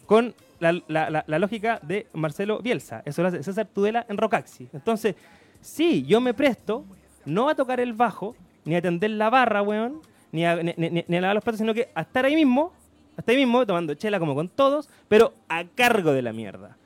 con 0.07 0.35
la, 0.59 0.73
la- 0.89 1.09
la- 1.09 1.25
la 1.27 1.39
lógica 1.39 1.79
de 1.83 2.07
Marcelo 2.15 2.59
Bielsa. 2.61 3.03
Eso 3.05 3.23
lo 3.23 3.29
hace 3.29 3.43
César 3.45 3.67
Tudela 3.73 4.05
en 4.09 4.17
Rocaxi. 4.19 4.69
Entonces, 4.73 5.15
sí, 5.61 6.03
yo 6.05 6.21
me 6.21 6.35
presto 6.35 6.85
no 7.25 7.49
a 7.49 7.55
tocar 7.55 7.79
el 7.81 7.93
bajo, 7.93 8.35
ni 8.65 8.75
a 8.75 8.79
atender 8.79 9.11
la 9.11 9.31
barra, 9.31 9.63
weón, 9.63 10.01
ni 10.33 10.45
a, 10.45 10.57
ni, 10.57 10.75
ni- 10.77 11.05
ni 11.07 11.16
a 11.16 11.21
lavar 11.21 11.35
los 11.37 11.45
platos, 11.45 11.59
sino 11.61 11.73
que 11.75 11.90
a 11.95 12.01
estar 12.03 12.25
ahí 12.25 12.35
mismo, 12.35 12.73
hasta 13.16 13.31
ahí 13.33 13.38
mismo, 13.38 13.64
tomando 13.66 13.95
chela 13.95 14.18
como 14.18 14.35
con 14.35 14.49
todos, 14.49 14.88
pero 15.09 15.35
a 15.49 15.64
cargo 15.64 16.12
de 16.12 16.23
la 16.23 16.33
mierda. 16.33 16.77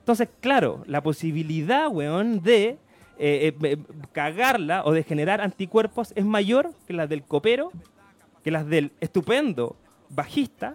Entonces, 0.00 0.28
claro, 0.40 0.82
la 0.86 1.02
posibilidad, 1.02 1.88
weón, 1.88 2.42
de 2.42 2.78
eh, 3.18 3.52
eh, 3.62 3.76
cagarla 4.12 4.82
o 4.84 4.92
de 4.92 5.02
generar 5.02 5.40
anticuerpos 5.40 6.12
es 6.16 6.24
mayor 6.24 6.72
que 6.86 6.92
las 6.92 7.08
del 7.08 7.22
copero, 7.22 7.72
que 8.44 8.50
las 8.50 8.66
del 8.66 8.92
estupendo 9.00 9.76
bajista 10.08 10.74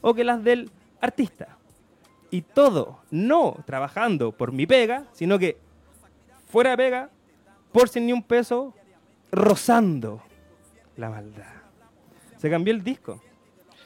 o 0.00 0.14
que 0.14 0.24
las 0.24 0.42
del 0.44 0.70
artista. 1.00 1.56
Y 2.30 2.42
todo 2.42 2.98
no 3.10 3.56
trabajando 3.64 4.32
por 4.32 4.50
mi 4.50 4.66
pega, 4.66 5.04
sino 5.12 5.38
que 5.38 5.56
fuera 6.48 6.70
de 6.70 6.76
pega, 6.76 7.10
por 7.70 7.88
sin 7.88 8.06
ni 8.06 8.12
un 8.12 8.22
peso, 8.22 8.74
rozando 9.30 10.20
la 10.96 11.10
maldad. 11.10 11.52
Se 12.36 12.50
cambió 12.50 12.72
el 12.74 12.82
disco. 12.82 13.22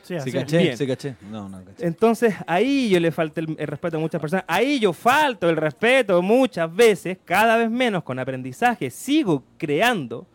Sí, 0.03 0.15
es. 0.15 0.25
caché, 0.25 0.59
Bien. 0.59 0.77
sí, 0.77 0.87
caché. 0.87 1.17
No, 1.31 1.49
no, 1.49 1.63
caché. 1.65 1.87
Entonces 1.87 2.35
ahí 2.47 2.89
yo 2.89 2.99
le 2.99 3.13
falta 3.13 3.41
el, 3.41 3.55
el 3.59 3.67
respeto 3.67 3.99
a 3.99 4.01
muchas 4.01 4.21
personas. 4.21 4.45
Ahí 4.49 4.79
yo 4.81 4.93
falto 4.93 5.49
el 5.51 5.57
respeto 5.57 6.23
muchas 6.23 6.75
veces, 6.75 7.19
cada 7.25 7.57
vez 7.59 7.71
menos 7.71 8.03
con 8.03 8.19
aprendizaje. 8.19 8.91
Sigo 8.91 9.45
creando 9.59 10.27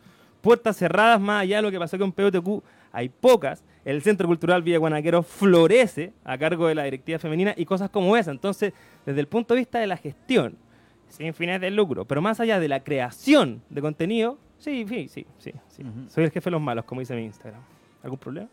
puertas 0.42 0.78
cerradas 0.78 1.20
más 1.20 1.42
allá 1.42 1.56
de 1.58 1.62
lo 1.64 1.72
que 1.72 1.80
pasó 1.80 1.98
con 1.98 2.12
POTQ. 2.12 2.64
Hay 2.92 3.10
pocas. 3.10 3.64
El 3.84 4.02
Centro 4.02 4.28
Cultural 4.28 4.62
Villa 4.62 4.78
Guanaquero 4.78 5.24
florece 5.24 6.14
a 6.24 6.38
cargo 6.38 6.68
de 6.68 6.76
la 6.76 6.84
directiva 6.84 7.20
femenina 7.20 7.54
y 7.58 7.66
cosas 7.66 7.90
como 7.90 8.16
esa. 8.16 8.32
Entonces, 8.32 8.74
desde 9.06 9.20
el 9.20 9.28
punto 9.28 9.54
de 9.56 9.62
vista 9.62 9.80
de 9.80 9.88
la 9.88 9.98
gestión, 9.98 10.56
sin 11.10 11.34
fines 11.34 11.60
de 11.60 11.70
lucro, 11.70 12.06
pero 12.06 12.22
más 12.22 12.40
allá 12.40 12.60
de 12.60 12.68
la 12.68 12.84
creación 12.84 13.62
de 13.70 13.82
contenido, 13.82 14.38
sí, 14.64 14.86
sí, 14.88 15.08
sí, 15.08 15.26
sí. 15.38 15.52
sí. 15.70 15.84
Ujú. 15.84 16.10
Soy 16.10 16.24
el 16.26 16.32
jefe 16.32 16.46
de 16.46 16.52
los 16.52 16.62
malos, 16.62 16.86
como 16.86 17.00
dice 17.02 17.16
mi 17.16 17.24
Instagram. 17.26 17.62
¿Algún 18.02 18.20
problema? 18.20 18.50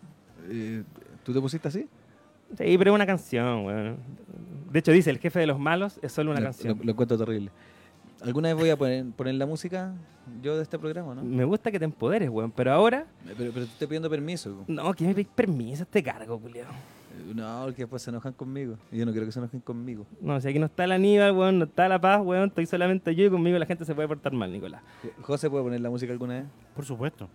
Eh, 0.49 0.83
¿Tú 1.25 1.33
te 1.33 1.40
pusiste 1.40 1.68
así? 1.68 1.87
Sí, 2.57 2.79
pero 2.79 2.90
es 2.90 2.94
una 2.94 3.07
canción, 3.07 3.64
weón. 3.66 3.96
De 4.73 4.79
hecho, 4.79 4.92
dice, 4.92 5.11
el 5.11 5.18
jefe 5.18 5.38
de 5.40 5.46
los 5.46 5.59
malos 5.59 5.99
es 6.03 6.12
solo 6.12 6.31
una 6.33 6.40
canción. 6.42 6.79
Lo, 6.79 6.85
lo 6.85 6.92
encuentro 6.92 7.16
terrible. 7.18 7.51
¿Alguna 8.23 8.49
vez 8.49 8.57
voy 8.59 8.70
a 8.70 8.77
poner, 8.77 9.07
poner 9.12 9.35
la 9.37 9.46
música 9.46 9.94
yo 10.42 10.57
de 10.57 10.62
este 10.62 10.79
programa, 10.79 11.14
no? 11.14 11.23
Me 11.25 11.44
gusta 11.44 11.70
que 11.70 11.79
te 11.79 11.85
empoderes, 11.85 12.29
weón. 12.29 12.51
Pero 12.51 12.73
ahora, 12.73 13.07
Pero, 13.25 13.53
pero 13.53 13.66
te 13.66 13.73
estoy 13.73 13.87
pidiendo 13.87 14.11
permiso. 14.11 14.64
no, 14.68 14.92
que 14.94 15.05
me 15.05 15.14
pedís 15.14 15.29
permiso, 15.29 15.85
este 15.85 16.03
cargo, 16.03 16.38
Julio. 16.38 16.64
No, 17.35 17.62
porque 17.64 17.83
después 17.83 18.03
se 18.03 18.11
enojan 18.11 18.33
conmigo. 18.33 18.77
Y 18.90 18.99
yo 18.99 19.07
no 19.07 19.12
quiero 19.12 19.27
que 19.27 19.33
se 19.33 19.38
enojen 19.38 19.61
conmigo. 19.61 20.07
No, 20.20 20.40
si 20.40 20.49
aquí 20.49 20.59
no 20.59 20.66
está 20.66 20.85
el 20.85 20.92
Aníbal, 20.92 21.33
weón, 21.33 21.59
no 21.59 21.64
está 21.64 21.88
la 21.88 22.01
paz, 22.01 22.20
weón, 22.23 22.49
estoy 22.49 22.66
solamente 22.66 23.14
yo 23.14 23.25
y 23.27 23.31
conmigo 23.31 23.59
la 23.59 23.66
gente 23.66 23.85
se 23.85 23.94
puede 23.94 24.09
portar 24.09 24.33
mal, 24.33 24.51
Nicolás. 24.51 24.83
¿José 25.23 25.51
puede 25.51 25.64
poner 25.64 25.81
la 25.81 25.90
música 25.90 26.12
alguna 26.12 26.35
vez? 26.35 26.44
Por 26.75 26.85
supuesto. 26.85 27.29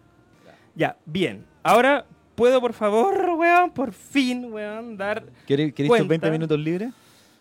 Ya, 0.75 0.97
bien. 1.05 1.45
Ahora, 1.63 2.05
¿puedo, 2.35 2.59
por 2.59 2.73
favor, 2.73 3.15
weón, 3.37 3.71
por 3.71 3.93
fin, 3.93 4.51
weón, 4.51 4.97
dar 4.97 5.25
¿Queréis 5.45 5.73
tus 5.73 5.87
Cuenta. 5.87 6.07
20 6.07 6.31
minutos 6.31 6.59
libres? 6.59 6.93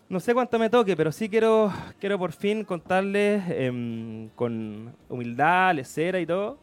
No 0.07 0.19
sé 0.19 0.33
cuánto 0.33 0.59
me 0.59 0.69
toque, 0.69 0.95
pero 0.95 1.11
sí 1.11 1.29
quiero, 1.29 1.73
quiero 1.99 2.19
por 2.19 2.31
fin 2.31 2.63
contarles 2.63 3.43
em, 3.49 4.29
con 4.35 4.93
humildad, 5.09 5.73
lecera 5.73 6.19
y 6.19 6.27
todo, 6.27 6.59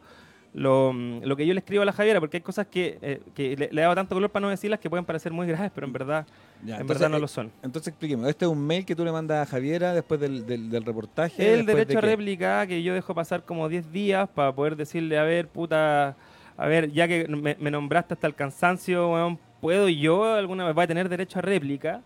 lo, 0.53 0.93
mm, 0.93 1.23
lo 1.23 1.35
que 1.35 1.45
yo 1.47 1.53
le 1.53 1.59
escribo 1.59 1.81
a 1.81 1.85
la 1.85 1.93
Javiera, 1.93 2.19
porque 2.19 2.37
hay 2.37 2.41
cosas 2.41 2.67
que, 2.67 2.97
eh, 3.01 3.21
que 3.33 3.55
le, 3.57 3.69
le 3.71 3.81
he 3.81 3.83
dado 3.83 3.95
tanto 3.95 4.13
color 4.15 4.29
para 4.29 4.41
no 4.45 4.49
decirlas 4.49 4.79
que 4.79 4.89
pueden 4.89 5.03
parecer 5.05 5.31
muy 5.31 5.47
graves, 5.47 5.71
pero 5.73 5.87
en 5.87 5.93
verdad, 5.93 6.25
Ya, 6.63 6.75
en 6.75 6.81
entonces, 6.81 6.87
verdad 6.99 7.09
no 7.09 7.17
eh, 7.17 7.21
lo 7.21 7.27
son. 7.27 7.51
Entonces 7.63 7.87
expliquemos. 7.89 8.27
Este 8.29 8.45
es 8.45 8.51
un 8.51 8.65
mail 8.65 8.85
que 8.85 8.95
tú 8.95 9.03
le 9.03 9.11
mandas 9.11 9.47
a 9.47 9.49
Javiera 9.49 9.93
después 9.93 10.19
del, 10.19 10.45
del, 10.45 10.69
del 10.69 10.83
reportaje. 10.85 11.53
El 11.53 11.65
derecho 11.65 11.97
a 11.97 12.01
réplica 12.01 12.67
que 12.67 12.83
yo 12.83 12.93
dejo 12.93 13.15
pasar 13.15 13.43
como 13.43 13.67
10 13.67 13.91
días 13.91 14.29
para 14.29 14.53
poder 14.53 14.75
decirle, 14.75 15.17
a 15.17 15.23
ver, 15.23 15.47
puta, 15.47 16.15
a 16.55 16.67
ver, 16.67 16.91
ya 16.91 17.07
que 17.07 17.27
me, 17.27 17.55
me 17.59 17.71
nombraste 17.71 18.13
hasta 18.13 18.27
el 18.27 18.35
cansancio, 18.35 19.11
weón, 19.11 19.39
¿puedo 19.59 19.89
yo 19.89 20.25
alguna 20.33 20.65
vez 20.65 20.77
va 20.77 20.83
a 20.83 20.87
tener 20.87 21.09
derecho 21.09 21.39
a 21.39 21.41
réplica? 21.41 22.01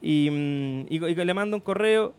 Y, 0.00 0.30
mm, 0.30 0.86
y- 0.88 1.04
y 1.04 1.14
le 1.14 1.34
mando 1.34 1.56
un 1.56 1.60
correo. 1.62 2.14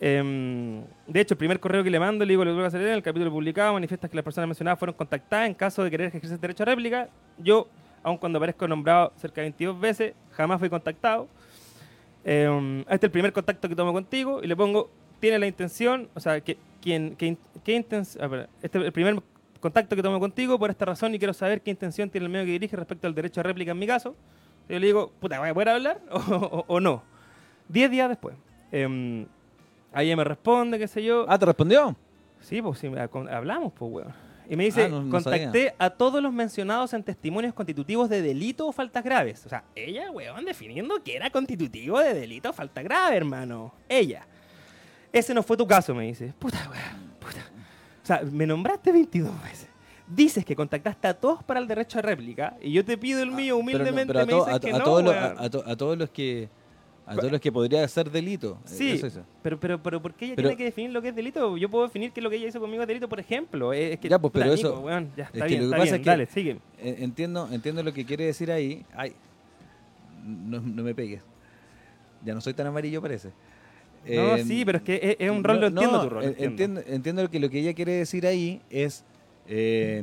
Em, 0.00 0.82
de 1.06 1.20
hecho, 1.20 1.34
el 1.34 1.38
primer 1.38 1.60
correo 1.60 1.84
que 1.84 1.90
le 1.90 2.00
mando, 2.00 2.24
le 2.24 2.32
digo, 2.32 2.44
lo 2.44 2.50
tengo 2.52 2.62
que 2.62 2.66
hacer 2.68 2.80
en 2.82 2.88
el 2.94 3.02
capítulo 3.02 3.30
publicado, 3.30 3.74
manifiestas 3.74 4.08
que 4.10 4.16
las 4.16 4.24
personas 4.24 4.48
mencionadas 4.48 4.78
fueron 4.78 4.94
contactadas 4.96 5.46
en 5.46 5.54
caso 5.54 5.84
de 5.84 5.90
querer 5.90 6.06
ejercer 6.08 6.38
derecho 6.40 6.62
a 6.62 6.66
réplica. 6.66 7.08
Yo, 7.38 7.68
aun 8.02 8.16
cuando 8.16 8.38
aparezco 8.38 8.66
nombrado 8.66 9.12
cerca 9.16 9.42
de 9.42 9.46
22 9.46 9.78
veces, 9.78 10.14
jamás 10.32 10.58
fui 10.58 10.68
contactado. 10.70 11.28
Eh, 12.24 12.82
este 12.88 12.94
es 12.96 13.02
el 13.04 13.10
primer 13.10 13.32
contacto 13.32 13.68
que 13.68 13.74
tomo 13.76 13.92
contigo 13.92 14.40
y 14.42 14.46
le 14.46 14.56
pongo, 14.56 14.90
tiene 15.20 15.38
la 15.38 15.46
intención, 15.46 16.08
o 16.14 16.20
sea, 16.20 16.40
que, 16.40 16.56
quien, 16.82 17.14
que, 17.16 17.26
in- 17.26 17.38
qué 17.64 17.76
inten- 17.78 18.00
espera, 18.02 18.48
este 18.62 18.78
es 18.78 18.84
el 18.84 18.92
primer 18.92 19.20
contacto 19.60 19.94
que 19.96 20.02
tomo 20.02 20.18
contigo 20.20 20.58
por 20.58 20.70
esta 20.70 20.86
razón 20.86 21.14
y 21.14 21.18
quiero 21.18 21.34
saber 21.34 21.60
qué 21.60 21.70
intención 21.70 22.08
tiene 22.08 22.24
el 22.26 22.32
medio 22.32 22.46
que 22.46 22.52
dirige 22.52 22.76
respecto 22.76 23.06
al 23.06 23.14
derecho 23.14 23.40
a 23.40 23.42
réplica 23.42 23.72
en 23.72 23.78
mi 23.78 23.86
caso. 23.86 24.16
Yo 24.68 24.78
le 24.78 24.86
digo, 24.86 25.12
puta, 25.20 25.38
¿voy 25.40 25.48
a 25.50 25.54
poder 25.54 25.68
hablar 25.70 26.00
o, 26.10 26.80
no? 26.80 27.02
Diez 27.68 27.90
días 27.90 28.08
después. 28.08 28.34
Eh, 28.72 29.26
ahí 29.92 30.06
ella 30.06 30.16
me 30.16 30.24
responde, 30.24 30.78
qué 30.78 30.88
sé 30.88 31.02
yo. 31.02 31.26
Ah, 31.28 31.38
¿te 31.38 31.46
respondió? 31.46 31.96
Sí, 32.40 32.62
pues 32.62 32.78
sí, 32.78 32.90
hablamos, 33.30 33.72
pues, 33.72 33.92
weón. 33.92 34.14
Y 34.48 34.56
me 34.56 34.64
dice, 34.64 34.84
Ah, 34.86 34.88
no- 34.88 35.02
no 35.02 35.10
contacté 35.10 35.74
a 35.78 35.90
todos 35.90 36.20
los 36.22 36.32
mencionados 36.32 36.92
en 36.94 37.04
testimonios 37.04 37.54
constitutivos 37.54 38.08
de 38.08 38.20
delito 38.20 38.66
o 38.66 38.72
faltas 38.72 39.04
graves. 39.04 39.46
O 39.46 39.48
sea, 39.48 39.62
ella, 39.76 40.10
weón, 40.10 40.44
definiendo 40.44 41.00
que 41.04 41.14
era 41.16 41.30
constitutivo 41.30 42.00
de 42.00 42.14
delito 42.14 42.50
o 42.50 42.52
falta 42.52 42.82
grave, 42.82 43.16
hermano. 43.16 43.72
Ella. 43.88 44.26
Ese 45.12 45.34
no 45.34 45.42
fue 45.42 45.56
tu 45.56 45.66
caso, 45.66 45.94
me 45.94 46.06
dice. 46.06 46.32
Puta, 46.38 46.58
weón, 46.70 47.10
puta. 47.20 47.44
O 48.02 48.06
sea, 48.06 48.22
me 48.30 48.46
nombraste 48.46 48.90
22 48.90 49.40
veces. 49.42 49.68
Dices 50.08 50.44
que 50.44 50.56
contactaste 50.56 51.06
a 51.06 51.14
todos 51.14 51.44
para 51.44 51.60
el 51.60 51.68
derecho 51.68 52.00
a 52.00 52.02
réplica 52.02 52.56
y 52.60 52.72
yo 52.72 52.84
te 52.84 52.98
pido 52.98 53.22
el 53.22 53.30
mío 53.30 53.54
Ah, 53.54 53.56
no- 53.56 53.60
humildemente 53.60 54.12
me 54.14 54.34
dices 54.34 54.58
que 54.60 54.70
no, 54.72 54.78
a 54.78 55.76
todos 55.76 55.96
los 55.96 56.10
que 56.10 56.48
a 57.10 57.16
todos 57.16 57.32
los 57.32 57.40
que 57.40 57.50
podría 57.52 57.86
ser 57.88 58.10
delito. 58.10 58.58
Eh, 58.64 58.68
Sí, 58.68 58.90
Eso, 58.92 59.06
eso. 59.08 59.22
Pero, 59.42 59.58
pero, 59.58 59.82
pero 59.82 60.00
¿por 60.00 60.14
qué 60.14 60.26
ella 60.26 60.34
Pero- 60.36 60.48
tiene 60.48 60.58
que 60.58 60.64
definir 60.64 60.90
lo 60.92 61.02
que 61.02 61.08
es 61.08 61.14
delito? 61.16 61.56
Yo 61.56 61.68
puedo 61.68 61.84
definir 61.86 62.12
que 62.12 62.20
lo 62.20 62.30
que 62.30 62.36
ella 62.36 62.48
hizo 62.48 62.60
conmigo 62.60 62.82
es 62.82 62.88
delito, 62.88 63.08
por 63.08 63.18
ejemplo. 63.20 63.72
Es 63.72 63.98
que, 63.98 64.08
Ya, 64.08 64.18
pues, 64.18 64.32
pero 64.32 64.52
eso- 64.52 64.80
weón, 64.80 65.10
ya, 65.16 65.24
es 65.24 65.30
está 65.34 65.46
que 65.46 65.48
bien, 65.56 65.60
lo 65.62 65.76
que 65.76 65.76
está 65.76 65.76
pasa 65.76 65.84
bien, 65.84 65.94
es 65.94 66.00
que- 66.04 66.10
dale, 66.10 66.26
sigue. 66.26 66.50
Eh, 66.78 66.96
Entiendo, 67.04 67.48
entiendo 67.50 67.82
lo 67.82 67.92
que 67.92 68.04
quiere 68.04 68.24
decir 68.26 68.50
ahí. 68.52 68.84
Ay, 68.94 69.12
no, 70.24 70.60
no 70.60 70.82
me 70.82 70.94
pegues. 70.94 71.22
Ya 72.24 72.34
no 72.34 72.40
soy 72.40 72.54
tan 72.54 72.66
amarillo, 72.66 73.00
parece. 73.00 73.28
No, 74.06 74.36
Eh, 74.36 74.44
sí, 74.46 74.64
pero 74.64 74.78
es 74.78 74.84
que 74.84 74.94
es, 75.02 75.16
es 75.18 75.30
un 75.30 75.44
rol, 75.44 75.56
no, 75.56 75.60
lo 75.62 75.66
entiendo 75.68 75.96
no, 75.98 76.02
tu 76.04 76.08
rol. 76.10 76.22
en- 76.24 76.28
entiendo. 76.30 76.50
Entiendo, 76.80 76.82
entiendo 76.86 77.30
que 77.30 77.40
lo 77.40 77.50
que 77.50 77.58
ella 77.60 77.74
quiere 77.74 77.92
decir 77.92 78.26
ahí 78.26 78.60
es 78.70 79.04
eh, 79.46 80.02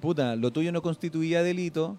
puta, 0.00 0.34
lo 0.36 0.50
tuyo 0.52 0.72
no 0.72 0.80
constituía 0.82 1.42
delito. 1.42 1.96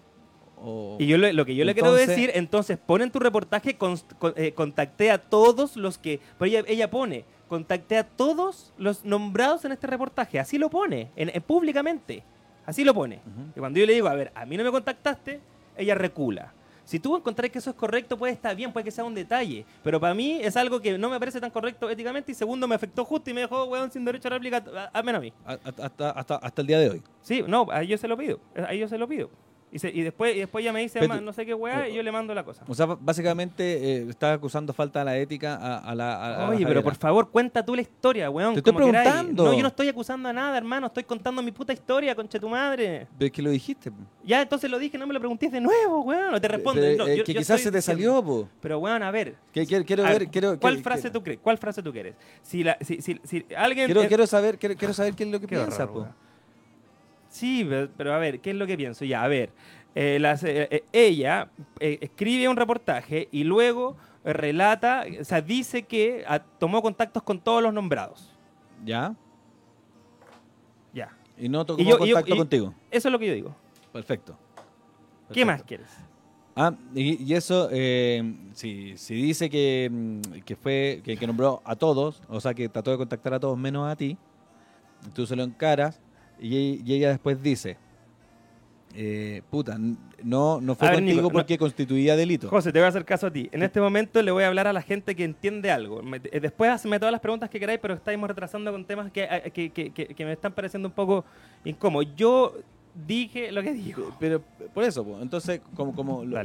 O... 0.56 0.96
Y 1.00 1.06
yo 1.06 1.18
lo 1.18 1.44
que 1.44 1.54
yo 1.56 1.64
le 1.64 1.74
quiero 1.74 1.90
decir, 2.08 2.30
entonces 2.34 2.78
pon 2.78 3.02
en 3.02 3.10
tu 3.10 3.18
reportaje, 3.18 3.76
con- 3.76 3.98
eh, 4.36 4.52
contacté 4.52 5.10
a 5.10 5.18
todos 5.18 5.76
los 5.76 5.98
que. 5.98 6.20
Pero 6.38 6.48
ella, 6.48 6.64
ella 6.68 6.90
pone, 6.90 7.24
contacté 7.48 7.98
a 7.98 8.04
todos 8.06 8.72
los 8.78 9.04
nombrados 9.04 9.64
en 9.64 9.72
este 9.72 9.86
reportaje. 9.86 10.38
Así 10.38 10.58
lo 10.58 10.70
pone, 10.70 11.10
en, 11.16 11.30
en- 11.34 11.42
públicamente. 11.42 12.22
Así 12.64 12.84
lo 12.84 12.94
pone. 12.94 13.20
Y 13.56 13.58
cuando 13.58 13.80
yo 13.80 13.86
le 13.86 13.92
digo, 13.94 14.06
a 14.08 14.14
ver, 14.14 14.30
a 14.36 14.46
mí 14.46 14.56
no 14.56 14.62
me 14.62 14.70
contactaste, 14.70 15.40
ella 15.76 15.94
recula. 15.96 16.52
Si 16.84 16.98
tú 17.00 17.16
encontrás 17.16 17.50
que 17.50 17.58
eso 17.58 17.70
es 17.70 17.76
correcto, 17.76 18.16
puede 18.18 18.32
estar 18.32 18.54
bien, 18.54 18.72
puede 18.72 18.84
que 18.84 18.90
sea 18.90 19.04
un 19.04 19.14
detalle. 19.14 19.64
Pero 19.82 20.00
para 20.00 20.14
mí 20.14 20.38
es 20.42 20.56
algo 20.56 20.80
que 20.80 20.96
no 20.98 21.08
me 21.10 21.18
parece 21.18 21.40
tan 21.40 21.50
correcto 21.50 21.88
éticamente 21.90 22.32
y 22.32 22.34
segundo 22.34 22.66
me 22.68 22.74
afectó 22.74 23.04
justo 23.04 23.30
y 23.30 23.34
me 23.34 23.40
dejó, 23.42 23.64
weón, 23.64 23.90
sin 23.90 24.04
derecho 24.04 24.28
a 24.28 24.32
réplica, 24.32 24.62
a- 24.92 24.98
a 24.98 25.02
menos 25.02 25.18
a 25.18 25.22
mí. 25.22 25.32
Hasta, 25.44 26.10
hasta 26.36 26.60
el 26.60 26.66
día 26.66 26.78
de 26.78 26.90
hoy. 26.90 27.02
Sí, 27.20 27.42
no, 27.46 27.66
a 27.70 27.82
ellos 27.82 28.00
se 28.00 28.08
lo 28.08 28.16
pido. 28.16 28.38
A 28.56 28.72
ellos 28.72 28.90
se 28.90 28.98
lo 28.98 29.08
pido. 29.08 29.30
Y, 29.74 29.78
se- 29.78 29.88
y 29.88 30.02
después 30.02 30.36
y 30.36 30.40
después 30.40 30.62
ella 30.62 30.72
me 30.72 30.80
dice, 30.80 30.98
Pero- 31.00 31.14
"Ma, 31.14 31.20
no 31.22 31.32
sé 31.32 31.46
qué 31.46 31.54
weá, 31.54 31.88
y 31.88 31.94
yo 31.94 32.02
le 32.02 32.12
mando 32.12 32.34
la 32.34 32.44
cosa. 32.44 32.62
O 32.68 32.74
sea, 32.74 32.84
básicamente 32.86 33.62
eh, 34.02 34.06
estás 34.10 34.36
acusando 34.36 34.72
falta 34.74 34.98
de 34.98 35.04
la 35.06 35.16
ética 35.16 35.54
a, 35.56 35.78
a 35.78 35.94
la. 35.94 36.14
a- 36.14 36.34
a 36.34 36.38
la 36.44 36.48
Oye, 36.50 36.66
pero 36.66 36.82
por 36.82 36.94
favor, 36.94 37.30
cuenta 37.30 37.64
tú 37.64 37.74
la 37.74 37.80
historia, 37.80 38.28
weón. 38.28 38.52
Te 38.52 38.60
estoy 38.60 38.74
preguntando. 38.74 39.44
No, 39.44 39.54
yo 39.54 39.62
no 39.62 39.68
estoy 39.68 39.88
acusando 39.88 40.28
a 40.28 40.32
nada, 40.34 40.58
hermano. 40.58 40.88
Estoy 40.88 41.04
contando 41.04 41.42
mi 41.42 41.52
puta 41.52 41.72
historia, 41.72 42.14
concha 42.14 42.38
tu 42.38 42.48
madre. 42.50 43.06
Pero 43.16 43.26
es 43.26 43.32
que 43.32 43.40
lo 43.42 43.50
dijiste. 43.50 43.90
po. 43.90 43.96
Ya, 44.24 44.42
entonces 44.42 44.70
lo 44.70 44.78
dije, 44.78 44.98
no 44.98 45.06
me 45.06 45.14
lo 45.14 45.20
preguntes 45.20 45.50
de 45.50 45.60
nuevo, 45.60 46.02
weón. 46.02 46.32
No 46.32 46.40
te 46.40 46.48
respondo. 46.48 46.80
Pero, 46.80 46.96
no, 46.98 47.06
eh, 47.10 47.16
yo- 47.16 47.24
que 47.24 47.32
yo 47.32 47.40
quizás 47.40 47.60
se 47.60 47.72
te 47.72 47.80
salió, 47.80 48.22
po. 48.22 48.48
Pero, 48.60 48.78
weón, 48.78 49.02
a 49.02 49.10
ver. 49.10 49.36
Que- 49.52 49.66
que- 49.66 49.84
quiero 49.84 50.02
ver. 50.02 50.28
quiero, 50.28 50.60
¿Cuál 50.60 50.76
que- 50.76 50.82
frase 50.82 51.10
tú 51.10 51.22
crees? 51.22 51.38
¿Cuál 51.42 51.56
frase 51.56 51.82
tú 51.82 51.90
quieres? 51.92 52.14
Si, 52.42 52.62
la, 52.62 52.76
si, 52.82 53.00
si, 53.00 53.18
si 53.24 53.46
alguien... 53.56 53.86
Quiero, 53.86 54.02
eh, 54.02 54.08
quiero 54.08 54.26
saber, 54.26 54.58
quiero, 54.58 54.76
quiero 54.76 54.92
saber 54.92 55.14
qué 55.14 55.24
es 55.24 55.30
lo 55.30 55.40
que 55.40 55.48
piensa, 55.48 55.86
po. 55.90 56.06
Sí, 57.32 57.64
pero, 57.66 57.88
pero 57.96 58.12
a 58.14 58.18
ver, 58.18 58.40
¿qué 58.40 58.50
es 58.50 58.56
lo 58.56 58.66
que 58.66 58.76
pienso? 58.76 59.04
Ya, 59.06 59.22
a 59.24 59.28
ver. 59.28 59.50
eh, 59.94 60.18
las- 60.20 60.42
eh, 60.44 60.68
eh, 60.70 60.84
ella 60.92 61.50
eh, 61.80 61.98
escribe 62.00 62.48
un 62.48 62.56
reportaje 62.56 63.28
y 63.30 63.44
luego 63.44 63.94
relata, 64.24 65.04
o 65.20 65.24
sea, 65.24 65.42
dice 65.42 65.82
que 65.82 66.24
ah, 66.26 66.38
tomó 66.58 66.80
contactos 66.80 67.22
con 67.22 67.38
todos 67.40 67.62
los 67.62 67.74
nombrados. 67.74 68.30
¿Ya? 68.84 69.14
Ya. 70.94 71.10
Y 71.38 71.48
no 71.48 71.64
tocó 71.66 71.80
Y 71.82 71.84
yo- 71.84 71.96
y 72.04 72.08
yo- 72.08 72.14
contacto 72.14 72.34
y- 72.34 72.38
contigo. 72.38 72.74
Eso 72.90 73.08
es 73.08 73.12
lo 73.12 73.18
que 73.18 73.26
yo 73.26 73.34
digo. 73.34 73.54
Perfecto. 73.92 74.32
¿Qué 75.32 75.44
Perfecto. 75.44 75.46
más 75.46 75.62
quieres? 75.62 75.88
Ah, 76.56 76.72
y, 76.94 77.32
eso, 77.34 77.68
si, 78.52 78.96
si 78.96 79.14
dice 79.14 79.48
que, 79.48 79.88
mm, 79.90 80.20
que 80.44 80.56
fue, 80.56 81.00
que, 81.04 81.16
que 81.16 81.26
nombró 81.26 81.62
a 81.64 81.76
todos, 81.76 82.22
o 82.28 82.40
sea, 82.40 82.52
que 82.54 82.68
trató 82.68 82.90
de 82.92 82.98
contactar 82.98 83.34
a 83.34 83.40
todos 83.40 83.56
menos 83.58 83.90
a 83.90 83.96
ti, 83.96 84.16
tú 85.14 85.26
se 85.26 85.34
lo 85.36 85.42
encaras 85.42 86.00
y, 86.42 86.82
y 86.84 86.94
ella 86.94 87.08
después 87.10 87.42
dice, 87.42 87.76
eh, 88.94 89.40
puta, 89.50 89.78
no, 90.22 90.60
no 90.60 90.74
fue 90.74 90.88
ver, 90.88 90.96
contigo 90.98 91.16
Nico, 91.16 91.28
no- 91.28 91.32
porque 91.32 91.56
constituía 91.56 92.14
delito. 92.14 92.48
José, 92.48 92.72
te 92.72 92.78
voy 92.78 92.86
a 92.86 92.88
hacer 92.88 93.04
caso 93.06 93.28
a 93.28 93.30
ti. 93.32 93.48
En 93.52 93.62
este 93.62 93.80
momento 93.80 94.20
le 94.22 94.30
voy 94.30 94.44
a 94.44 94.48
hablar 94.48 94.66
a 94.66 94.72
la 94.72 94.82
gente 94.82 95.14
que 95.14 95.24
entiende 95.24 95.70
algo. 95.70 96.02
Me- 96.02 96.20
eh, 96.30 96.40
después 96.40 96.70
hazme 96.70 96.98
todas 96.98 97.12
las 97.12 97.20
preguntas 97.22 97.48
que 97.48 97.58
queráis, 97.58 97.78
pero 97.80 97.94
estamos 97.94 98.28
retrasando 98.28 98.70
con 98.70 98.84
temas 98.84 99.10
que, 99.10 99.22
eh, 99.24 99.50
que, 99.54 99.70
que- 99.70 99.90
que- 99.92 100.06
que 100.08 100.24
me 100.26 100.32
están 100.32 100.52
pareciendo 100.52 100.88
un 100.88 100.94
poco 100.94 101.24
incómodos. 101.64 102.08
Yo 102.16 102.54
dije 103.06 103.50
lo 103.50 103.62
que 103.62 103.72
digo. 103.72 104.14
Pero 104.20 104.42
por 104.74 104.84
eso, 104.84 105.06
entonces, 105.22 105.62
como, 105.74 105.94
como 105.94 106.24
lo- 106.24 106.38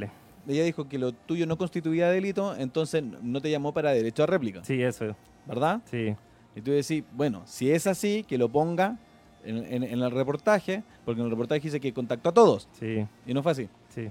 ella 0.47 0.63
dijo 0.63 0.87
que 0.87 0.97
lo 0.97 1.11
tuyo 1.11 1.45
no 1.45 1.57
constituía 1.57 2.09
delito, 2.09 2.55
entonces 2.55 3.03
no 3.21 3.41
te 3.41 3.51
llamó 3.51 3.73
para 3.73 3.91
derecho 3.91 4.23
a 4.23 4.27
réplica, 4.27 4.63
Sí, 4.63 4.81
eso. 4.81 5.13
¿verdad? 5.45 5.81
Sí. 5.91 6.15
Y 6.55 6.61
tú 6.61 6.71
decís, 6.71 7.03
bueno, 7.11 7.41
si 7.45 7.69
es 7.69 7.85
así, 7.87 8.23
que 8.25 8.37
lo 8.37 8.47
ponga 8.47 8.97
en, 9.43 9.57
en- 9.73 9.83
en 9.83 10.01
el 10.01 10.11
reportaje, 10.11 10.83
porque 11.05 11.19
en 11.21 11.25
el 11.25 11.31
reportaje 11.31 11.61
dice 11.61 11.79
que 11.79 11.93
contactó 11.93 12.29
a 12.29 12.33
todos, 12.33 12.67
Sí, 12.79 13.05
y 13.25 13.33
no 13.33 13.41
fue 13.43 13.51
así. 13.53 13.69
sí. 13.89 14.09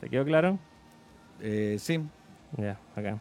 ¿Te 0.00 0.08
quedó 0.10 0.24
claro? 0.24 0.58
Eh, 1.40 1.76
sí, 1.78 2.00
Ya, 2.58 2.78
acá. 2.94 3.18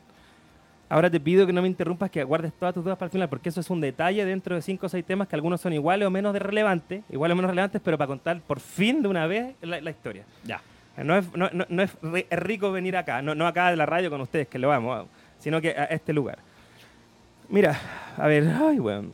Ahora 0.87 1.09
te 1.09 1.19
pido 1.19 1.47
que 1.47 1.53
no 1.53 1.61
me 1.63 1.67
interrumpas, 1.67 2.11
que 2.11 2.23
guardes 2.23 2.53
todas 2.53 2.73
tus 2.73 2.83
dudas 2.83 2.97
para 2.97 3.07
el 3.07 3.11
final, 3.11 3.27
porque 3.27 3.49
eso 3.49 3.59
es 3.59 3.69
un 3.71 3.81
detalle 3.81 4.23
dentro 4.23 4.55
de 4.55 4.61
cinco 4.61 4.85
o 4.85 4.89
seis 4.89 5.03
temas 5.03 5.27
que 5.27 5.35
algunos 5.35 5.59
son 5.59 5.73
iguales 5.73 6.07
o 6.07 6.11
menos 6.11 6.31
de 6.31 6.39
relevantes, 6.39 7.03
iguales 7.09 7.33
o 7.33 7.35
menos 7.37 7.49
relevantes, 7.49 7.81
pero 7.83 7.97
para 7.97 8.07
contar 8.07 8.39
por 8.41 8.59
fin 8.59 9.01
de 9.01 9.07
una 9.07 9.25
vez 9.25 9.55
la, 9.61 9.81
la 9.81 9.89
historia. 9.89 10.23
ya. 10.43 10.61
No 11.03 11.17
es, 11.17 11.25
no, 11.35 11.49
no- 11.51 11.65
no 11.67 11.81
es 11.81 11.99
ri- 12.01 12.25
es 12.29 12.39
rico 12.39 12.71
venir 12.71 12.95
acá, 12.95 13.21
no, 13.21 13.35
no 13.35 13.47
acá 13.47 13.69
de 13.71 13.75
la 13.75 13.85
radio 13.85 14.09
con 14.09 14.21
ustedes, 14.21 14.47
que 14.47 14.59
lo 14.59 14.67
vamos, 14.69 15.07
sino 15.39 15.59
que 15.59 15.71
a 15.71 15.85
este 15.85 16.13
lugar. 16.13 16.37
Mira, 17.49 17.77
a 18.17 18.27
ver, 18.27 18.47
ay, 18.47 18.79
weón. 18.79 19.11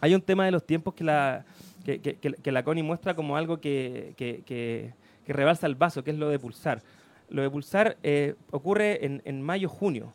Hay 0.00 0.14
un 0.14 0.22
tema 0.22 0.44
de 0.44 0.50
los 0.50 0.64
tiempos 0.66 0.94
que 0.94 1.04
la, 1.04 1.44
que, 1.84 2.52
la 2.52 2.62
Connie 2.62 2.82
muestra 2.82 3.14
como 3.14 3.36
algo 3.36 3.60
que, 3.60 4.14
que, 4.16 4.92
rebalsa 5.26 5.66
el 5.66 5.74
vaso, 5.76 6.02
que 6.02 6.10
es 6.10 6.18
lo 6.18 6.28
de 6.28 6.38
pulsar. 6.38 6.82
Lo 7.28 7.42
de 7.42 7.50
pulsar 7.50 7.96
eh, 8.02 8.34
ocurre 8.50 9.04
en, 9.06 9.22
en 9.24 9.42
mayo-junio. 9.42 10.12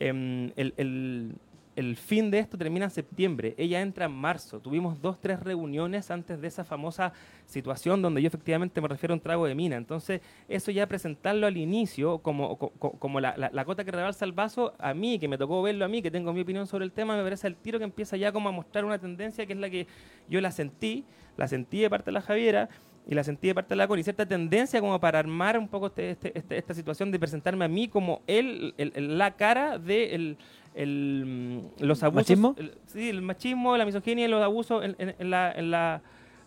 Em, 0.00 0.52
el- 0.56 1.34
el 1.78 1.96
fin 1.96 2.30
de 2.30 2.40
esto 2.40 2.58
termina 2.58 2.86
en 2.86 2.90
septiembre. 2.90 3.54
Ella 3.56 3.80
entra 3.80 4.06
en 4.06 4.10
marzo. 4.12 4.58
Tuvimos 4.58 5.00
dos, 5.00 5.20
tres 5.20 5.38
reuniones 5.38 6.10
antes 6.10 6.40
de 6.40 6.48
esa 6.48 6.64
famosa 6.64 7.12
situación 7.46 8.02
donde 8.02 8.20
yo 8.20 8.26
efectivamente 8.26 8.80
me 8.80 8.88
refiero 8.88 9.12
a 9.14 9.16
un 9.16 9.20
trago 9.20 9.46
de 9.46 9.54
mina. 9.54 9.76
Entonces, 9.76 10.20
eso 10.48 10.72
ya 10.72 10.88
presentarlo 10.88 11.46
al 11.46 11.56
inicio 11.56 12.18
como, 12.18 12.58
co- 12.58 12.72
co- 12.78 12.92
como 12.98 13.20
la, 13.20 13.36
la- 13.36 13.50
la 13.52 13.62
gota 13.62 13.84
que 13.84 13.92
rebalsa 13.92 14.24
el 14.24 14.32
vaso, 14.32 14.74
a 14.78 14.92
mí, 14.92 15.20
que 15.20 15.28
me 15.28 15.38
tocó 15.38 15.62
verlo 15.62 15.84
a 15.84 15.88
mí, 15.88 16.02
que 16.02 16.10
tengo 16.10 16.32
mi 16.32 16.40
opinión 16.40 16.66
sobre 16.66 16.84
el 16.84 16.90
tema, 16.90 17.16
me 17.16 17.22
parece 17.22 17.46
el 17.46 17.54
tiro 17.54 17.78
que 17.78 17.84
empieza 17.84 18.16
ya 18.16 18.32
como 18.32 18.48
a 18.48 18.52
mostrar 18.52 18.84
una 18.84 18.98
tendencia 18.98 19.46
que 19.46 19.52
es 19.52 19.58
la 19.60 19.70
que 19.70 19.86
yo 20.28 20.40
la 20.40 20.50
sentí, 20.50 21.04
la 21.36 21.46
sentí 21.46 21.78
de 21.80 21.88
parte 21.90 22.06
de 22.06 22.12
la 22.12 22.22
Javiera 22.22 22.68
y 23.08 23.14
la 23.14 23.24
sentí 23.24 23.48
de 23.48 23.54
parte 23.54 23.70
de 23.70 23.76
la 23.76 23.88
Cori, 23.88 24.02
cierta 24.04 24.26
tendencia 24.26 24.80
como 24.80 25.00
para 25.00 25.18
armar 25.18 25.58
un 25.58 25.66
poco 25.66 25.86
este- 25.86 26.10
este- 26.10 26.38
este- 26.38 26.58
esta 26.58 26.74
situación 26.74 27.10
de 27.10 27.18
presentarme 27.18 27.64
a 27.64 27.68
mí 27.68 27.88
como 27.88 28.20
él, 28.26 28.74
el- 28.76 28.92
el- 28.94 29.16
la 29.18 29.34
cara 29.34 29.78
de 29.78 30.14
el, 30.14 30.36
el, 30.74 31.24
mm, 31.26 31.84
los 31.84 32.02
abusos. 32.02 32.16
¿Machismo? 32.28 32.54
el- 32.58 32.74
sí, 32.86 33.08
el 33.08 33.22
machismo, 33.22 33.76
la 33.76 33.86
misoginia 33.86 34.26
y 34.26 34.28
los 34.28 34.42
abusos 34.42 34.84
en, 34.84 34.94
en- 34.98 35.14
en 35.18 35.30
la, 35.30 35.50
en, 35.52 35.70
la, 35.70 36.02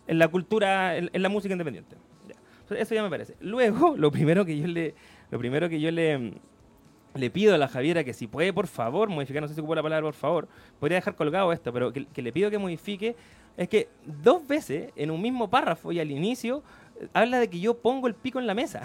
en 0.08 0.20
la 0.20 0.28
cultura, 0.28 0.96
en, 0.98 1.10
la 1.14 1.30
música 1.30 1.52
independiente. 1.54 1.96
Ya. 2.28 2.36
Eso 2.78 2.94
ya 2.96 3.02
me 3.04 3.10
parece. 3.10 3.36
Luego, 3.42 3.96
lo 3.98 4.12
primero 4.12 4.46
que 4.46 4.58
yo 4.58 4.68
le, 4.68 4.94
lo 5.32 5.40
primero 5.40 5.68
que 5.68 5.82
yo 5.82 5.90
le, 5.92 6.34
le 7.14 7.30
pido 7.30 7.54
a 7.54 7.58
la 7.58 7.68
Javiera 7.68 8.04
que 8.04 8.14
si 8.14 8.28
puede, 8.28 8.54
por 8.54 8.68
favor, 8.68 9.10
modificar, 9.10 9.42
no 9.42 9.48
sé 9.48 9.54
si 9.54 9.60
ocupo 9.60 9.76
la 9.76 9.84
palabra 9.84 10.06
por 10.08 10.14
favor, 10.14 10.48
podría 10.80 10.98
dejar 10.98 11.16
colgado 11.16 11.52
esto, 11.52 11.74
pero 11.74 11.92
que, 11.92 12.22
le 12.22 12.32
pido 12.32 12.50
que 12.50 12.58
modifique, 12.58 13.16
es 13.58 13.68
que 13.68 13.90
dos 14.06 14.48
veces 14.48 14.92
en 14.96 15.12
un 15.12 15.22
mismo 15.22 15.50
párrafo 15.50 15.92
y 15.92 16.00
al 16.00 16.10
inicio 16.12 16.64
habla 17.14 17.40
de 17.40 17.50
que 17.50 17.60
yo 17.60 17.74
pongo 17.78 18.08
el 18.08 18.14
pico 18.16 18.40
en 18.40 18.48
la 18.48 18.54
mesa. 18.54 18.82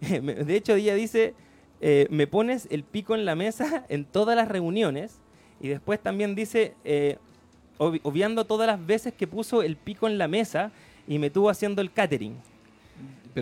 Me- 0.22 0.34
de 0.34 0.56
hecho, 0.56 0.74
ella 0.74 0.94
dice, 0.94 1.34
eh, 1.80 2.06
me 2.10 2.26
pones 2.26 2.68
el 2.70 2.84
pico 2.84 3.14
en 3.14 3.24
la 3.24 3.34
mesa 3.34 3.84
en 3.90 4.04
todas 4.06 4.34
las 4.36 4.48
reuniones 4.48 5.20
y 5.60 5.68
después 5.68 6.00
también 6.00 6.34
dice, 6.34 6.74
eh, 6.84 7.18
obvi- 7.78 8.00
obviando 8.02 8.46
todas 8.46 8.66
las 8.66 8.84
veces 8.86 9.12
que 9.12 9.26
puso 9.26 9.62
el 9.62 9.76
pico 9.76 10.06
en 10.06 10.16
la 10.18 10.26
mesa 10.28 10.70
y 11.06 11.18
me 11.18 11.30
tuvo 11.30 11.50
haciendo 11.50 11.82
el 11.82 11.92
catering 11.92 12.36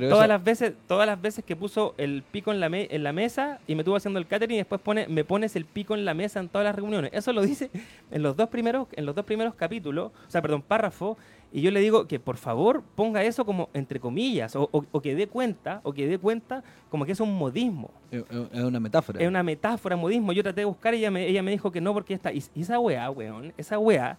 Pero 0.01 0.11
todas 0.11 0.25
eso- 0.25 0.33
las 0.33 0.45
veces 0.45 0.73
todas 0.87 1.07
las 1.07 1.21
veces 1.21 1.45
que 1.45 1.57
puso 1.57 1.95
el 1.99 2.23
pico 2.23 2.53
en 2.53 2.61
la, 2.61 2.69
me- 2.69 2.89
en 2.91 3.03
la 3.03 3.13
mesa 3.13 3.59
y 3.67 3.75
me 3.75 3.83
estuvo 3.83 3.97
haciendo 3.97 4.19
el 4.19 4.27
catering 4.27 4.55
y 4.55 4.59
después 4.59 4.81
pone 4.81 5.07
me 5.09 5.25
pones 5.25 5.57
el 5.57 5.65
pico 5.65 5.95
en 5.95 6.05
la 6.05 6.15
mesa 6.15 6.41
en 6.41 6.49
todas 6.49 6.65
las 6.65 6.75
reuniones 6.75 7.11
eso 7.15 7.33
lo 7.33 7.43
dice 7.43 7.71
en 8.11 8.23
los 8.23 8.37
dos 8.37 8.49
primeros 8.49 8.89
en 8.93 9.07
los 9.07 9.15
dos 9.15 9.25
primeros 9.25 9.55
capítulos 9.55 10.13
o 10.27 10.31
sea 10.31 10.43
perdón 10.43 10.63
párrafo 10.63 11.17
y 11.53 11.61
yo 11.63 11.71
le 11.71 11.81
digo 11.81 12.07
que 12.09 12.19
por 12.19 12.37
favor 12.37 12.83
ponga 12.97 13.23
eso 13.23 13.45
como 13.47 13.69
entre 13.73 14.01
comillas 14.01 14.55
o, 14.57 14.69
o- 14.73 14.85
o 14.91 15.01
que 15.01 15.15
dé 15.15 15.27
cuenta 15.29 15.81
o 15.85 15.93
que 15.93 16.07
dé 16.07 16.19
cuenta 16.19 16.63
como 16.91 17.05
que 17.07 17.13
es 17.13 17.21
un 17.21 17.35
modismo 17.37 17.91
es 18.11 18.25
es 18.53 18.63
una 18.63 18.81
metáfora. 18.81 19.21
es 19.21 19.29
una 19.29 19.43
metáfora, 19.43 19.97
modismo. 19.97 20.33
Yo 20.33 20.43
traté 20.43 20.61
de 20.61 20.65
buscar 20.65 20.95
y 20.95 20.99
ella 20.99 21.11
me, 21.11 21.27
ella 21.27 21.43
me 21.43 21.51
dijo 21.51 21.73
que 21.73 21.81
no 21.81 21.93
porque 21.93 22.15
está. 22.15 22.33
Y, 22.33 22.43
y 22.55 22.63
esa 22.63 22.79
weá, 22.79 23.11
weón, 23.11 23.53
esa 23.57 23.79
weá 23.81 24.17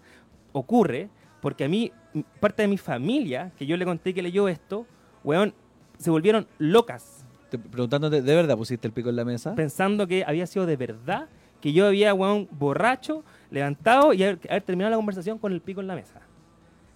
ocurre 0.51 1.09
porque 1.41 1.63
a 1.63 1.69
mí, 1.69 1.91
parte 2.39 2.63
de 2.63 2.67
mi 2.67 2.77
familia, 2.77 3.51
que 3.57 3.65
yo 3.65 3.77
le 3.77 3.85
conté 3.85 4.13
que 4.13 4.21
leyó 4.21 4.47
esto, 4.49 4.85
weón, 5.23 5.53
se 5.97 6.09
volvieron 6.09 6.47
locas 6.59 7.25
Te- 7.49 7.57
preguntándote, 7.57 8.21
¿de 8.21 8.35
verdad 8.35 8.57
pusiste 8.57 8.87
el 8.87 8.93
pico 8.93 9.09
en 9.09 9.15
la 9.15 9.25
mesa? 9.25 9.55
pensando 9.55 10.05
que 10.07 10.23
había 10.25 10.45
sido 10.47 10.65
de 10.65 10.75
verdad 10.77 11.27
que 11.61 11.73
yo 11.73 11.87
había, 11.87 12.13
weón, 12.13 12.47
borracho, 12.51 13.23
levantado 13.49 14.13
y 14.13 14.21
haber, 14.23 14.39
haber 14.49 14.61
terminado 14.63 14.91
la 14.91 14.97
conversación 14.97 15.39
con 15.39 15.51
el 15.53 15.59
pico 15.61 15.81
en 15.81 15.87
la 15.87 15.95
mesa. 15.95 16.21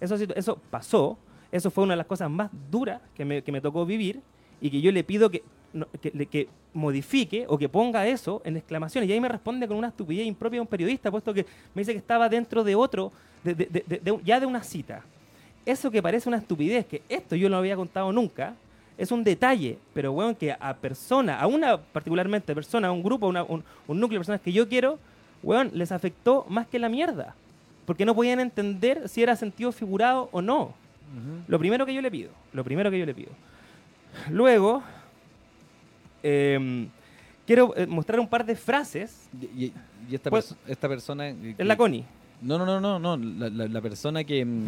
Eso, 0.00 0.14
eso 0.14 0.58
pasó, 0.70 1.18
eso 1.50 1.70
fue 1.70 1.82
una 1.84 1.94
de 1.94 1.96
las 1.98 2.06
cosas 2.06 2.30
más 2.30 2.50
duras 2.70 3.00
que 3.14 3.24
me, 3.24 3.42
que 3.42 3.50
me 3.50 3.60
tocó 3.60 3.84
vivir 3.84 4.20
y 4.60 4.70
que 4.70 4.80
yo 4.80 4.92
le 4.92 5.02
pido 5.02 5.30
que, 5.30 5.42
no- 5.72 5.88
que, 6.00 6.10
que 6.26 6.48
modifique 6.74 7.44
o 7.48 7.58
que 7.58 7.68
ponga 7.68 8.06
eso 8.06 8.40
en 8.44 8.56
exclamaciones. 8.56 9.10
Y 9.10 9.12
ahí 9.12 9.20
me 9.20 9.28
responde 9.28 9.66
con 9.66 9.76
una 9.76 9.88
estupidez 9.88 10.26
impropia 10.26 10.58
de 10.58 10.60
un 10.62 10.66
periodista, 10.68 11.10
puesto 11.10 11.34
que 11.34 11.44
me 11.74 11.80
dice 11.80 11.92
que 11.92 11.98
estaba 11.98 12.28
dentro 12.28 12.62
de 12.62 12.74
otro, 12.76 13.10
de- 13.42 13.54
de- 13.54 13.66
de- 13.84 14.20
ya 14.24 14.38
de 14.38 14.46
una 14.46 14.62
cita. 14.62 15.02
Eso 15.66 15.90
que 15.90 16.00
parece 16.02 16.28
una 16.28 16.38
estupidez, 16.38 16.86
que 16.86 17.02
esto 17.08 17.34
yo 17.36 17.48
no 17.48 17.56
lo 17.56 17.58
había 17.58 17.74
contado 17.76 18.12
nunca, 18.12 18.54
es 19.02 19.10
un 19.12 19.24
detalle, 19.24 19.78
pero 19.94 20.12
bueno, 20.12 20.36
que 20.38 20.52
a 20.52 20.74
persona, 20.74 21.40
a 21.40 21.46
una 21.46 21.76
particularmente 21.78 22.54
persona, 22.54 22.88
a 22.88 22.92
un 22.92 23.02
grupo, 23.02 23.26
una- 23.26 23.42
un, 23.42 23.64
un 23.88 24.00
núcleo 24.00 24.18
de 24.18 24.20
personas 24.20 24.40
que 24.40 24.52
yo 24.52 24.68
quiero, 24.68 24.98
weón, 25.42 25.70
les 25.74 25.90
afectó 25.92 26.46
más 26.48 26.66
que 26.66 26.78
la 26.78 26.88
mierda. 26.88 27.34
Porque 27.86 28.04
no 28.04 28.14
podían 28.14 28.38
entender 28.38 29.08
si 29.08 29.22
era 29.22 29.34
sentido 29.34 29.72
figurado 29.72 30.28
o 30.32 30.40
no. 30.40 30.72
Lo 31.48 31.58
primero 31.58 31.84
que 31.84 31.92
yo 31.92 32.00
le 32.00 32.10
pido, 32.10 32.30
lo 32.52 32.62
primero 32.64 32.90
que 32.90 32.98
yo 32.98 33.04
le 33.04 33.14
pido. 33.14 33.30
Luego, 34.30 34.82
em, 36.22 36.88
quiero 37.46 37.74
eh, 37.76 37.86
mostrar 37.86 38.20
un 38.20 38.28
par 38.28 38.44
de 38.46 38.54
frases. 38.56 39.28
Y, 39.40 39.64
y- 39.66 39.72
y 40.10 40.14
esta, 40.14 40.30
Pues- 40.30 40.52
perso- 40.54 40.56
esta 40.66 40.88
persona... 40.88 41.28
eh, 41.28 41.54
Es 41.58 41.66
la 41.66 41.76
Connie. 41.76 42.04
No, 42.40 42.58
no, 42.58 42.64
no, 42.66 42.80
no, 42.80 42.98
no. 42.98 43.16
La, 43.16 43.48
la- 43.50 43.68
la 43.68 43.80
persona 43.80 44.24
que, 44.24 44.44
mm, 44.44 44.64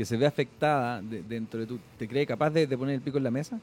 que 0.00 0.06
se 0.06 0.16
ve 0.16 0.24
afectada 0.24 1.02
de- 1.02 1.22
dentro 1.22 1.60
de 1.60 1.66
tu... 1.66 1.78
¿Te 1.98 2.08
cree 2.08 2.24
capaz 2.24 2.48
de, 2.48 2.66
poner 2.78 2.94
el 2.94 3.02
pico 3.02 3.18
en 3.18 3.24
la 3.24 3.30
mesa? 3.30 3.60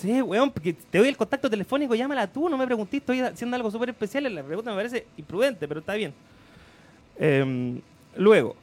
Sí, 0.00 0.20
weón, 0.20 0.50
porque 0.50 0.72
te 0.72 0.98
doy 0.98 1.06
el 1.06 1.16
contacto 1.16 1.48
telefónico, 1.48 1.94
llámala 1.94 2.26
tú, 2.26 2.48
no 2.48 2.58
me 2.58 2.66
preguntes, 2.66 2.98
estoy 2.98 3.20
haciendo 3.20 3.54
algo 3.54 3.70
súper 3.70 3.90
especial, 3.90 4.24
la 4.34 4.42
pregunta 4.42 4.70
me 4.72 4.76
parece 4.76 5.06
imprudente, 5.16 5.68
pero 5.68 5.78
está 5.78 5.94
bien. 5.94 6.12
Em, 7.16 7.80
luego, 8.16 8.56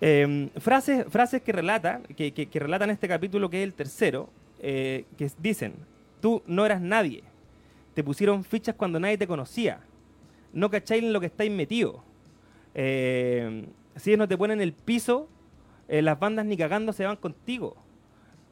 em, 0.00 0.48
frases, 0.56 1.04
frases 1.10 1.42
que 1.42 1.52
relata, 1.52 2.00
que, 2.16 2.32
que- 2.32 2.58
relatan 2.58 2.88
este 2.88 3.08
capítulo 3.08 3.50
que 3.50 3.60
es 3.62 3.64
el 3.64 3.74
tercero, 3.74 4.30
eh, 4.60 5.04
que 5.18 5.30
dicen, 5.42 5.74
tú 6.22 6.42
no 6.46 6.64
eras 6.64 6.80
nadie, 6.80 7.22
te 7.92 8.02
pusieron 8.02 8.42
fichas 8.42 8.74
cuando 8.74 8.98
nadie 8.98 9.18
te 9.18 9.26
conocía, 9.26 9.80
no 10.54 10.70
cacháis 10.70 11.02
en 11.02 11.12
lo 11.12 11.20
que 11.20 11.26
estáis 11.26 11.50
metido, 11.50 12.02
Em, 12.74 13.66
si 13.96 14.10
ellos 14.10 14.18
no 14.20 14.28
te 14.28 14.38
ponen 14.38 14.60
el 14.62 14.72
piso, 14.72 15.28
eh, 15.88 16.02
las 16.02 16.18
bandas 16.18 16.46
ni 16.46 16.56
cagando 16.56 16.92
se 16.92 17.04
van 17.04 17.16
contigo. 17.16 17.76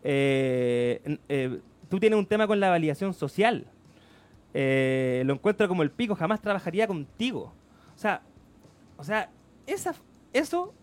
Eh, 0.02 1.18
eh, 1.28 1.60
tú 1.88 1.98
tienes 2.00 2.18
un 2.18 2.26
tema 2.26 2.46
con 2.46 2.60
la 2.60 2.70
validación 2.70 3.12
social. 3.14 3.66
Eh, 4.54 5.22
lo 5.26 5.34
encuentro 5.34 5.68
como 5.68 5.82
el 5.82 5.90
pico, 5.90 6.14
jamás 6.14 6.40
trabajaría 6.40 6.86
contigo. 6.86 7.52
O 7.94 7.98
sea, 7.98 8.22
o 8.96 9.04
sea, 9.04 9.30
esa, 9.66 9.94
eso 10.32 10.74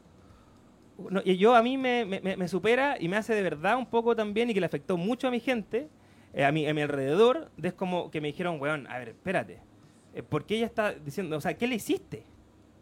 y 1.25 1.37
yo 1.37 1.55
a 1.55 1.63
mí 1.63 1.77
me, 1.77 2.05
me- 2.05 2.47
supera 2.47 2.97
y 2.99 3.07
me 3.09 3.17
hace 3.17 3.33
de 3.33 3.41
verdad 3.41 3.77
un 3.77 3.87
poco 3.87 4.15
también 4.15 4.49
y 4.49 4.53
que 4.53 4.59
le 4.59 4.65
afectó 4.67 4.95
mucho 4.95 5.27
a 5.27 5.31
mi 5.31 5.39
gente, 5.39 5.89
a, 6.37 6.51
mi, 6.51 6.67
a 6.67 6.73
mi 6.73 6.81
alrededor, 6.81 7.49
de 7.57 7.69
es 7.69 7.73
como 7.73 8.11
que 8.11 8.21
me 8.21 8.27
dijeron, 8.27 8.59
weón, 8.61 8.85
a 8.87 8.99
ver, 8.99 9.09
espérate, 9.09 9.59
¿por 10.29 10.45
qué 10.45 10.57
ella 10.57 10.67
está 10.67 10.93
diciendo, 10.93 11.35
o 11.37 11.41
sea, 11.41 11.57
¿qué 11.57 11.65
le 11.67 11.75
hiciste? 11.75 12.25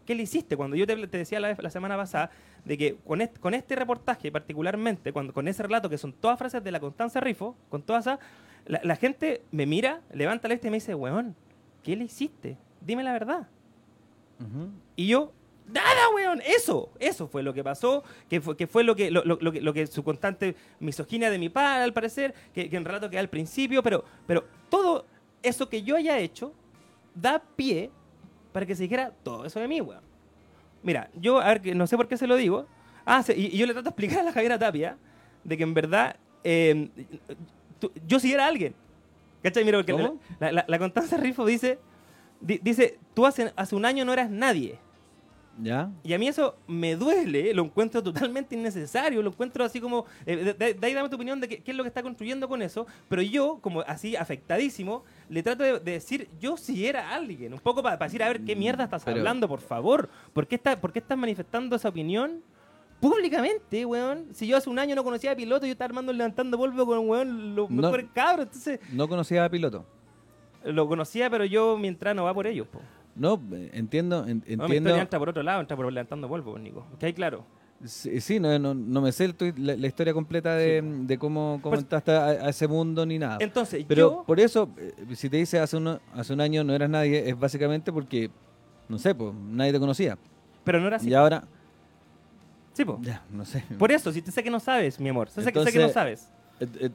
¿Qué 0.06 0.14
le 0.14 0.22
hiciste? 0.24 0.56
Cuando 0.56 0.76
yo 0.76 0.86
te, 0.86 0.96
te 1.06 1.18
decía 1.18 1.38
la, 1.40 1.70
semana 1.70 1.96
pasada 1.96 2.30
de 2.64 2.76
que 2.78 2.96
con 2.96 3.20
este, 3.20 3.38
con 3.40 3.54
este 3.54 3.76
reportaje 3.76 4.30
particularmente, 4.32 5.12
cuando, 5.12 5.32
con 5.32 5.46
ese 5.48 5.62
relato 5.62 5.88
que 5.88 5.98
son 5.98 6.12
todas 6.12 6.38
frases 6.38 6.62
de 6.64 6.70
la 6.72 6.80
Constanza 6.80 7.20
Rifo, 7.20 7.56
con 7.68 7.82
todas 7.82 8.06
esas, 8.06 8.18
la, 8.66 8.80
la 8.82 8.96
gente 8.96 9.42
me 9.52 9.66
mira, 9.66 10.00
levanta 10.12 10.48
la 10.48 10.54
vista 10.54 10.66
y 10.68 10.70
me 10.70 10.76
dice, 10.78 10.94
weón, 10.94 11.34
¿qué 11.82 11.96
le 11.96 12.04
hiciste? 12.04 12.56
Dime 12.80 13.02
la 13.04 13.12
verdad. 13.12 13.48
Y 14.96 15.06
yo, 15.06 15.32
nada, 15.72 16.08
weón, 16.14 16.40
eso, 16.44 16.90
eso 16.98 17.28
fue 17.28 17.44
lo 17.44 17.54
que 17.54 17.62
pasó, 17.62 18.02
que 18.28 18.40
fue, 18.40 18.56
que 18.56 18.66
fue 18.66 18.82
lo, 18.82 18.96
que, 18.96 19.10
lo, 19.10 19.24
lo- 19.24 19.38
lo 19.40 19.52
que, 19.52 19.60
lo 19.60 19.72
que 19.72 19.86
su 19.86 20.02
constante 20.02 20.56
misoginia 20.80 21.30
de 21.30 21.38
mi 21.38 21.48
padre, 21.48 21.84
al 21.84 21.92
parecer, 21.92 22.34
que, 22.52 22.68
que 22.68 22.76
en 22.76 22.84
relato 22.84 23.08
que 23.08 23.18
al 23.20 23.28
principio, 23.28 23.82
pero, 23.84 24.04
pero 24.26 24.44
todo 24.68 25.06
eso 25.44 25.68
que 25.68 25.82
yo 25.84 25.94
haya 25.96 26.18
hecho 26.18 26.52
da 27.14 27.40
pie 27.56 27.90
para 28.52 28.66
que 28.66 28.74
se 28.74 28.82
dijera 28.84 29.12
todo 29.22 29.44
eso 29.44 29.60
de 29.60 29.68
mí, 29.68 29.80
weón. 29.80 30.02
Mira, 30.82 31.10
yo, 31.14 31.40
a 31.40 31.54
ver, 31.54 31.76
no 31.76 31.86
sé 31.86 31.96
por 31.96 32.08
qué 32.08 32.16
se 32.16 32.26
lo 32.26 32.36
digo, 32.36 32.66
ah, 33.06 33.22
y, 33.34 33.56
yo 33.56 33.66
le 33.66 33.72
trato 33.72 33.84
de 33.84 33.90
explicar 33.90 34.20
a 34.20 34.22
la 34.24 34.32
Javiera 34.32 34.58
Tapia 34.58 34.96
de 35.44 35.56
que 35.56 35.62
en 35.62 35.74
verdad 35.74 36.16
eh, 36.44 36.88
tú- 37.78 37.92
yo 38.06 38.18
sí 38.20 38.32
era 38.32 38.46
alguien. 38.46 38.74
¿Cachai? 39.42 39.64
Mira, 39.64 39.78
porque 39.78 39.92
la, 39.92 40.06
¿Cómo? 40.08 40.20
la, 40.40 40.52
la- 40.52 40.64
la 40.68 40.78
Constanza 40.78 41.16
Rifo 41.16 41.44
dice, 41.44 41.78
di- 42.40 42.60
dice, 42.62 42.98
tú 43.14 43.26
hace, 43.26 43.52
hace 43.56 43.74
un 43.76 43.84
año 43.84 44.04
no 44.04 44.12
eras 44.12 44.30
nadie. 44.30 44.78
¿Ya? 45.60 45.90
Y 46.02 46.14
a 46.14 46.18
mí 46.18 46.28
eso 46.28 46.56
me 46.66 46.96
duele, 46.96 47.52
lo 47.52 47.62
encuentro 47.64 48.02
totalmente 48.02 48.54
innecesario, 48.56 49.20
lo 49.22 49.28
encuentro 49.30 49.62
así 49.64 49.80
como, 49.82 50.06
eh, 50.24 50.36
de, 50.36 50.54
de- 50.54 50.74
de 50.74 50.86
ahí 50.86 50.94
dame 50.94 51.10
tu 51.10 51.16
opinión 51.16 51.40
de 51.40 51.48
qué, 51.48 51.58
qué 51.62 51.70
es 51.72 51.76
lo 51.76 51.82
que 51.84 51.88
está 51.88 52.02
construyendo 52.02 52.48
con 52.48 52.62
eso, 52.62 52.86
pero 53.08 53.20
yo, 53.20 53.58
como 53.60 53.82
así 53.82 54.16
afectadísimo, 54.16 55.04
le 55.28 55.42
trato 55.42 55.62
de, 55.62 55.78
de 55.78 55.92
decir, 55.92 56.28
yo 56.40 56.56
sí 56.56 56.86
era 56.86 57.14
alguien, 57.14 57.52
un 57.52 57.60
poco 57.60 57.82
para 57.82 57.98
decir, 57.98 58.22
a 58.22 58.28
ver, 58.28 58.40
¿qué 58.44 58.56
mierda 58.56 58.84
estás 58.84 59.04
Pero- 59.04 59.18
hablando, 59.18 59.46
por 59.46 59.60
favor? 59.60 60.08
¿Por 60.32 60.46
qué, 60.46 60.54
está, 60.54 60.80
¿Por 60.80 60.90
qué 60.92 61.00
estás 61.00 61.18
manifestando 61.18 61.76
esa 61.76 61.90
opinión? 61.90 62.42
Públicamente, 63.00 63.84
weón. 63.84 64.28
Si 64.32 64.46
yo 64.46 64.56
hace 64.56 64.70
un 64.70 64.78
año 64.78 64.94
no 64.94 65.02
conocía 65.02 65.32
a 65.32 65.36
piloto, 65.36 65.66
yo 65.66 65.72
estaba 65.72 65.86
armando 65.88 66.12
levantando 66.12 66.56
polvo 66.56 66.86
con 66.86 67.08
weón, 67.08 67.54
los 67.56 67.68
No. 67.68 67.82
mejores 67.82 68.06
cabros. 68.14 68.46
Entonces, 68.46 68.78
No 68.92 69.08
conocía 69.08 69.44
a 69.44 69.48
piloto. 69.50 69.84
lo 70.64 70.86
conocía, 70.86 71.28
pero 71.28 71.44
yo 71.44 71.76
mientras 71.76 72.14
no 72.14 72.22
va 72.24 72.32
por 72.32 72.46
ellos, 72.46 72.68
po. 72.68 72.80
No, 73.14 73.40
entiendo, 73.72 74.26
en- 74.26 74.38
No, 74.38 74.44
mi 74.46 74.52
entiendo. 74.54 74.70
historia 74.90 75.02
entra 75.02 75.18
por 75.18 75.28
otro 75.28 75.42
lado, 75.42 75.60
entra 75.60 75.76
por 75.76 75.92
levantando 75.92 76.28
polvo, 76.28 76.58
Nico. 76.58 76.86
Que 76.98 77.06
hay 77.06 77.12
claro. 77.12 77.44
Sí, 77.84 78.20
sí, 78.20 78.38
no, 78.38 78.56
no, 78.60 78.74
no 78.74 79.00
me 79.00 79.10
sé 79.10 79.34
la, 79.56 79.74
la 79.76 79.86
historia 79.88 80.14
completa 80.14 80.54
de, 80.54 80.80
de 80.82 81.18
cómo, 81.18 81.58
cómo 81.62 81.72
Pues- 81.72 81.80
entraste 81.82 82.12
a, 82.12 82.26
a 82.26 82.48
ese 82.48 82.68
mundo 82.68 83.04
ni 83.04 83.18
nada. 83.18 83.38
Entonces, 83.40 83.84
Pero 83.88 84.10
yo... 84.18 84.24
por 84.24 84.38
eso, 84.38 84.70
eh, 84.78 84.92
si 85.16 85.28
te 85.28 85.36
dice 85.38 85.58
hace, 85.58 85.76
uno, 85.76 85.98
hace 86.14 86.32
un 86.32 86.40
año 86.40 86.62
no 86.62 86.72
eras 86.74 86.88
nadie, 86.88 87.28
es 87.28 87.36
básicamente 87.38 87.92
porque, 87.92 88.30
no 88.88 88.98
sé, 88.98 89.14
pues 89.14 89.34
nadie 89.34 89.72
te 89.72 89.80
conocía. 89.80 90.16
Pero 90.64 90.78
no 90.80 90.86
era 90.86 90.96
así. 90.98 91.08
Y 91.10 91.14
ahora, 91.14 91.42
Sí, 92.72 92.84
po. 92.84 92.98
ya, 93.02 93.22
no 93.30 93.44
sé. 93.44 93.64
Por 93.78 93.90
eso, 93.92 94.12
si 94.12 94.22
te 94.22 94.30
sé 94.30 94.42
que 94.42 94.50
no 94.50 94.60
sabes, 94.60 94.98
mi 95.00 95.08
amor. 95.08 95.28
Sé, 95.28 95.40
que- 95.40 95.44
sé 95.44 95.52
que 95.52 95.58
no 95.78 95.86
Entonces- 95.86 95.92
sabes. 95.92 96.28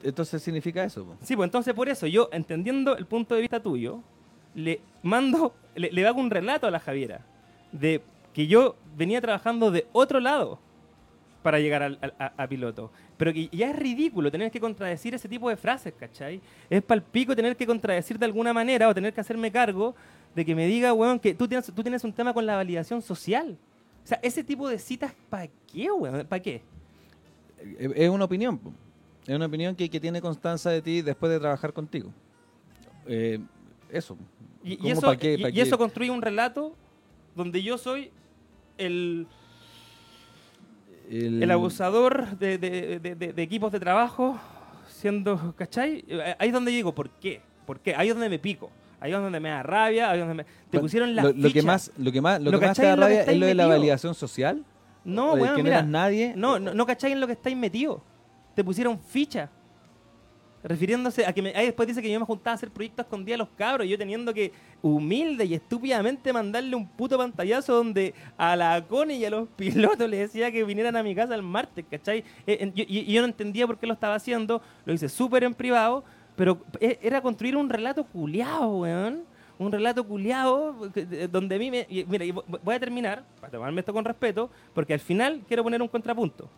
Entonces 0.02 0.42
significa 0.42 0.82
eso. 0.82 1.04
po. 1.04 1.16
Sí, 1.22 1.36
pues 1.36 1.46
entonces 1.46 1.74
por 1.74 1.88
eso, 1.90 2.06
yo, 2.06 2.30
entendiendo 2.32 2.96
el 2.96 3.04
punto 3.06 3.34
de 3.34 3.42
vista 3.42 3.60
tuyo, 3.62 4.00
le 4.54 4.80
mando, 5.02 5.54
le, 5.78 6.06
hago 6.06 6.20
un 6.20 6.30
relato 6.30 6.66
a 6.66 6.70
la 6.70 6.80
Javiera 6.80 7.20
de 7.72 8.02
que 8.32 8.46
yo 8.46 8.76
venía 8.96 9.20
trabajando 9.20 9.70
de 9.70 9.86
otro 9.92 10.20
lado 10.20 10.58
para 11.42 11.60
llegar 11.60 11.98
a, 12.36 12.46
piloto. 12.48 12.90
Pero 13.16 13.32
que 13.32 13.48
ya 13.48 13.70
es 13.70 13.76
ridículo 13.76 14.30
tener 14.30 14.50
que 14.50 14.60
contradecir 14.60 15.14
ese 15.14 15.28
tipo 15.28 15.48
de 15.48 15.56
frases, 15.56 15.94
¿cachai? 15.94 16.40
Es 16.68 16.82
palpico 16.82 17.34
tener 17.34 17.56
que 17.56 17.66
contradecir 17.66 18.18
de 18.18 18.26
alguna 18.26 18.52
manera 18.52 18.88
o 18.88 18.94
tener 18.94 19.12
que 19.12 19.20
hacerme 19.20 19.50
cargo 19.50 19.94
de 20.34 20.44
que 20.44 20.54
me 20.54 20.66
diga, 20.66 20.92
weón, 20.92 21.18
que 21.18 21.34
tú 21.34 21.48
tienes, 21.48 21.72
tú 21.72 21.82
tienes 21.82 22.04
un 22.04 22.12
tema 22.12 22.34
con 22.34 22.44
la 22.44 22.56
validación 22.56 23.00
social. 23.02 23.56
O 24.04 24.06
sea, 24.06 24.18
ese 24.22 24.44
tipo 24.44 24.68
de 24.68 24.78
citas, 24.78 25.12
¿para 25.30 25.48
qué, 25.72 25.90
weón? 25.90 26.26
¿Para 26.26 26.42
qué? 26.42 26.62
Eh, 27.58 27.92
Es 27.94 28.10
una 28.10 28.24
opinión. 28.24 28.60
Es 29.26 29.34
una 29.34 29.46
opinión 29.46 29.74
que, 29.74 29.88
que 29.88 30.00
tiene 30.00 30.20
constancia 30.20 30.70
de 30.70 30.82
ti 30.82 31.02
después 31.02 31.30
de 31.30 31.38
trabajar 31.38 31.72
contigo. 31.72 32.10
Eh, 33.06 33.38
eso. 33.90 34.16
Y, 34.68 34.72
y 34.74 34.76
¿Cómo, 34.76 34.92
eso, 34.92 35.00
pa' 35.02 35.16
qué, 35.16 35.34
y- 35.34 35.42
pa' 35.42 35.48
y 35.48 35.52
qué? 35.54 35.62
eso 35.62 35.78
construye 35.78 36.10
un 36.10 36.22
relato 36.22 36.74
donde 37.34 37.62
yo 37.62 37.78
soy 37.78 38.10
el, 38.76 39.26
El- 41.10 41.42
el 41.42 41.50
abusador 41.50 42.36
de, 42.38 42.58
de- 42.58 42.98
de- 43.00 43.14
de- 43.14 43.32
de 43.32 43.42
equipos 43.42 43.72
de 43.72 43.80
trabajo, 43.80 44.38
siendo, 44.88 45.54
¿cachai? 45.56 46.04
Eh, 46.08 46.36
Ahí 46.38 46.48
es 46.48 46.52
donde 46.54 46.70
digo, 46.70 46.94
¿por 46.94 47.08
qué? 47.10 47.40
¿Por 47.66 47.80
qué? 47.80 47.94
Ahí 47.94 48.08
es 48.08 48.14
donde 48.14 48.28
me 48.28 48.38
pico. 48.38 48.70
Ahí 49.00 49.12
es 49.12 49.18
donde 49.18 49.38
me 49.40 49.48
da 49.48 49.62
rabia, 49.62 50.10
ahí 50.10 50.18
es 50.18 50.26
donde 50.26 50.42
me... 50.42 50.44
Te 50.44 50.50
Bueno, 50.72 50.82
pusieron 50.82 51.14
las 51.14 51.24
lo, 51.26 51.30
lo 51.32 51.36
que 51.42 51.48
fichas. 51.50 51.64
más 51.64 51.92
lo 51.96 52.10
que 52.12 52.20
más 52.20 52.40
lo, 52.42 52.50
¿Lo 52.50 52.58
que 52.60 52.66
más 52.66 52.76
te 52.76 52.84
da 52.84 52.96
rabia 52.96 53.22
es 53.22 53.38
lo 53.38 53.46
de 53.46 53.54
la 53.54 53.66
validación 53.68 54.14
social 54.14 54.64
No, 55.04 55.32
o 55.32 55.36
de 55.36 55.42
weón, 55.42 55.54
que 55.54 55.62
no 55.62 55.64
mira. 55.64 55.78
eras 55.78 55.88
nadie 55.88 56.32
No, 56.36 56.58
no, 56.58 56.74
no 56.74 56.84
cachai 56.84 57.12
en 57.12 57.20
lo 57.20 57.26
que 57.28 57.34
estáis 57.34 57.56
metido. 57.56 58.02
Te 58.56 58.64
pusieron 58.64 58.98
ficha. 58.98 59.50
Refiriéndose 60.62 61.24
a 61.24 61.32
que 61.32 61.40
me, 61.40 61.50
ahí 61.54 61.66
después 61.66 61.86
dice 61.86 62.02
que 62.02 62.10
yo 62.10 62.18
me 62.18 62.26
juntaba 62.26 62.52
a 62.52 62.54
hacer 62.56 62.70
proyectos 62.70 63.06
con 63.06 63.24
día 63.24 63.36
los 63.36 63.48
cabros 63.56 63.86
y 63.86 63.90
yo 63.90 63.98
teniendo 63.98 64.34
que 64.34 64.52
humilde 64.82 65.44
y 65.44 65.54
estúpidamente 65.54 66.32
mandarle 66.32 66.74
un 66.74 66.88
puto 66.88 67.16
pantallazo 67.16 67.74
donde 67.74 68.12
a 68.36 68.56
la 68.56 68.84
Cone 68.88 69.14
y 69.14 69.24
a 69.24 69.30
los 69.30 69.48
pilotos 69.56 70.08
les 70.10 70.20
decía 70.20 70.50
que 70.50 70.64
vinieran 70.64 70.96
a 70.96 71.02
mi 71.02 71.14
casa 71.14 71.34
el 71.36 71.42
martes, 71.42 71.84
¿cachai? 71.88 72.24
Eh, 72.46 72.72
y, 72.74 73.10
y 73.10 73.12
yo 73.12 73.20
no 73.22 73.28
entendía 73.28 73.66
por 73.66 73.78
qué 73.78 73.86
lo 73.86 73.92
estaba 73.92 74.16
haciendo, 74.16 74.60
lo 74.84 74.92
hice 74.92 75.08
súper 75.08 75.44
en 75.44 75.54
privado, 75.54 76.02
pero 76.34 76.58
e- 76.80 76.98
era 77.02 77.20
construir 77.20 77.56
un 77.56 77.68
relato 77.68 78.04
culiado, 78.04 78.68
weón. 78.78 79.24
Un 79.60 79.72
relato 79.72 80.04
culiado 80.04 80.88
donde 81.32 81.56
a 81.56 81.58
mí 81.58 81.68
me... 81.68 81.86
mira, 82.06 82.24
voy 82.62 82.74
a 82.76 82.78
terminar, 82.78 83.24
para 83.40 83.50
tomarme 83.50 83.80
esto 83.80 83.92
con 83.92 84.04
respeto, 84.04 84.48
porque 84.72 84.94
al 84.94 85.00
final 85.00 85.42
quiero 85.48 85.64
poner 85.64 85.82
un 85.82 85.88
contrapunto. 85.88 86.48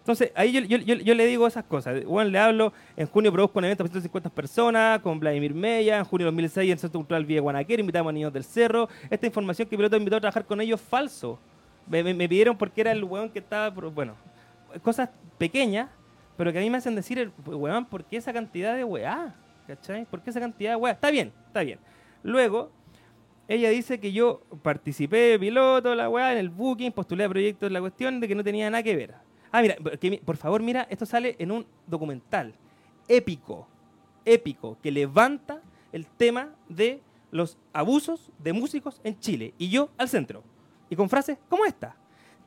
Entonces, 0.00 0.32
ahí 0.34 0.50
yo, 0.52 0.60
yo- 0.62 0.78
yo- 0.78 0.94
yo 0.96 1.14
le 1.14 1.26
digo 1.26 1.46
esas 1.46 1.64
cosas. 1.64 2.04
Bueno, 2.04 2.30
le 2.30 2.38
hablo, 2.38 2.72
en 2.96 3.06
junio 3.06 3.30
produzco 3.32 3.58
un 3.58 3.66
evento 3.66 3.84
para 3.84 3.92
150 3.92 4.30
personas 4.30 4.98
con 5.00 5.20
Vladimir 5.20 5.54
Mella, 5.54 5.98
en 5.98 6.04
junio 6.04 6.24
de 6.26 6.30
2006 6.32 6.66
en 6.66 6.72
el 6.72 6.78
Centro 6.78 7.00
Cultural 7.00 7.24
Villa 7.24 7.40
Guanaquero, 7.42 7.80
invitamos 7.80 8.10
a 8.10 8.12
niños 8.14 8.32
del 8.32 8.44
cerro. 8.44 8.88
Esta 9.10 9.26
información 9.26 9.68
que 9.68 9.76
Piloto 9.76 9.96
invitó 9.96 10.16
a 10.16 10.20
trabajar 10.20 10.44
con 10.46 10.60
ellos, 10.60 10.80
falso. 10.80 11.38
Me, 11.86 12.02
me- 12.02 12.14
me 12.14 12.28
pidieron 12.28 12.56
porque 12.56 12.80
era 12.80 12.92
el 12.92 13.04
weón 13.04 13.28
que 13.30 13.38
estaba, 13.40 13.68
bueno, 13.70 14.14
cosas 14.82 15.10
pequeñas, 15.38 15.88
pero 16.36 16.50
que 16.52 16.58
a 16.58 16.62
mí 16.62 16.70
me 16.70 16.78
hacen 16.78 16.94
decir, 16.94 17.30
weón, 17.46 17.84
¿por 17.84 18.04
qué 18.04 18.16
esa 18.16 18.32
cantidad 18.32 18.74
de 18.74 18.84
weá? 18.84 19.34
¿Cachai? 19.66 20.06
¿Por 20.06 20.22
qué 20.22 20.30
esa 20.30 20.40
cantidad 20.40 20.70
de 20.70 20.76
weá? 20.76 20.92
Está 20.94 21.10
bien, 21.10 21.32
está 21.46 21.60
bien. 21.62 21.78
Luego, 22.22 22.70
ella 23.48 23.68
dice 23.70 24.00
que 24.00 24.12
yo 24.12 24.42
participé 24.62 25.16
de 25.16 25.38
piloto, 25.38 25.94
la 25.94 26.08
weá, 26.08 26.32
en 26.32 26.38
el 26.38 26.48
booking, 26.48 26.92
postulé 26.92 27.24
a 27.24 27.28
proyectos, 27.28 27.70
la 27.70 27.80
cuestión 27.80 28.18
de 28.20 28.28
que 28.28 28.34
no 28.34 28.42
tenía 28.42 28.70
nada 28.70 28.82
que 28.82 28.96
ver. 28.96 29.14
Ah, 29.52 29.62
mira, 29.62 29.76
por 30.24 30.36
favor, 30.36 30.62
mira, 30.62 30.86
esto 30.90 31.06
sale 31.06 31.36
en 31.38 31.50
un 31.50 31.66
documental 31.86 32.54
épico, 33.08 33.66
épico, 34.24 34.78
que 34.82 34.90
levanta 34.90 35.60
el 35.92 36.06
tema 36.06 36.54
de 36.68 37.00
los 37.32 37.58
abusos 37.72 38.30
de 38.38 38.52
músicos 38.52 39.00
en 39.02 39.18
Chile. 39.18 39.54
Y 39.58 39.68
yo 39.68 39.90
al 39.98 40.08
centro. 40.08 40.42
Y 40.88 40.96
con 40.96 41.08
frases 41.08 41.38
como 41.48 41.64
esta. 41.64 41.96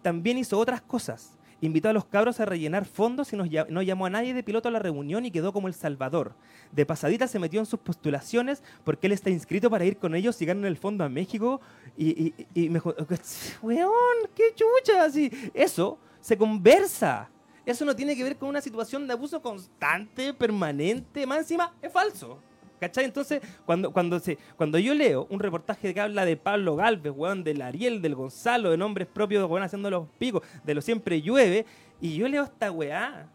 También 0.02 0.38
hizo 0.38 0.58
otras 0.58 0.82
cosas. 0.82 1.38
invitó 1.62 1.88
a 1.88 1.94
los 1.94 2.06
cabros 2.06 2.42
a 2.42 2.46
rellenar 2.46 2.84
fondos 2.86 3.32
y 3.32 3.38
no 3.38 3.82
llamó 3.82 4.06
a 4.06 4.10
nadie 4.10 4.34
de 4.34 4.44
piloto 4.44 4.68
a 4.68 4.72
la 4.72 4.80
reunión 4.80 5.26
y 5.26 5.32
quedó 5.32 5.54
como 5.54 5.70
el 5.70 5.74
salvador. 5.74 6.34
De 6.72 6.86
pasadita 6.86 7.28
se 7.28 7.40
metió 7.40 7.60
en 7.60 7.66
sus 7.66 7.80
postulaciones 7.80 8.64
porque 8.84 9.08
él 9.08 9.14
está 9.14 9.30
inscrito 9.30 9.70
para 9.70 9.86
ir 9.86 9.98
con 9.98 10.14
ellos 10.16 10.42
y 10.42 10.46
ganan 10.46 10.66
el 10.66 10.78
fondo 10.78 11.04
a 11.06 11.10
México. 11.10 11.62
Y, 11.98 12.34
me 12.56 12.80
dijo, 12.80 12.94
weón, 13.62 14.18
qué 14.36 14.54
chucha. 14.56 15.08
Eso 15.54 15.98
se 16.24 16.38
conversa. 16.38 17.30
Eso 17.66 17.84
no 17.84 17.96
tiene 17.96 18.16
que 18.16 18.24
ver 18.24 18.38
con 18.38 18.48
una 18.48 18.62
situación 18.62 19.06
de 19.06 19.14
abuso 19.14 19.42
constante, 19.42 20.34
permanente. 20.34 21.28
Más 21.28 21.40
encima, 21.40 21.74
es 21.82 21.92
falso. 21.92 22.40
¿Cachai? 22.80 23.06
Entonces, 23.06 23.42
cuando, 23.66 23.92
cuando, 23.92 24.20
se, 24.20 24.38
cuando 24.56 24.80
yo 24.80 24.94
leo 24.94 25.28
un 25.30 25.40
reportaje 25.40 25.94
que 25.94 26.00
habla 26.00 26.26
de 26.26 26.38
Pablo 26.38 26.78
Galvez, 26.78 27.14
weón, 27.16 27.44
del 27.44 27.62
Ariel, 27.62 28.02
del 28.02 28.16
Gonzalo, 28.16 28.72
de 28.72 28.78
nombres 28.78 29.08
propios, 29.08 29.50
weón, 29.50 29.64
haciendo 29.64 29.90
los 29.90 30.08
picos, 30.18 30.44
de 30.64 30.74
lo 30.74 30.82
siempre 30.82 31.22
llueve, 31.22 31.66
y 32.00 32.16
yo 32.16 32.28
leo 32.28 32.44
esta 32.44 32.72
weá 32.72 33.30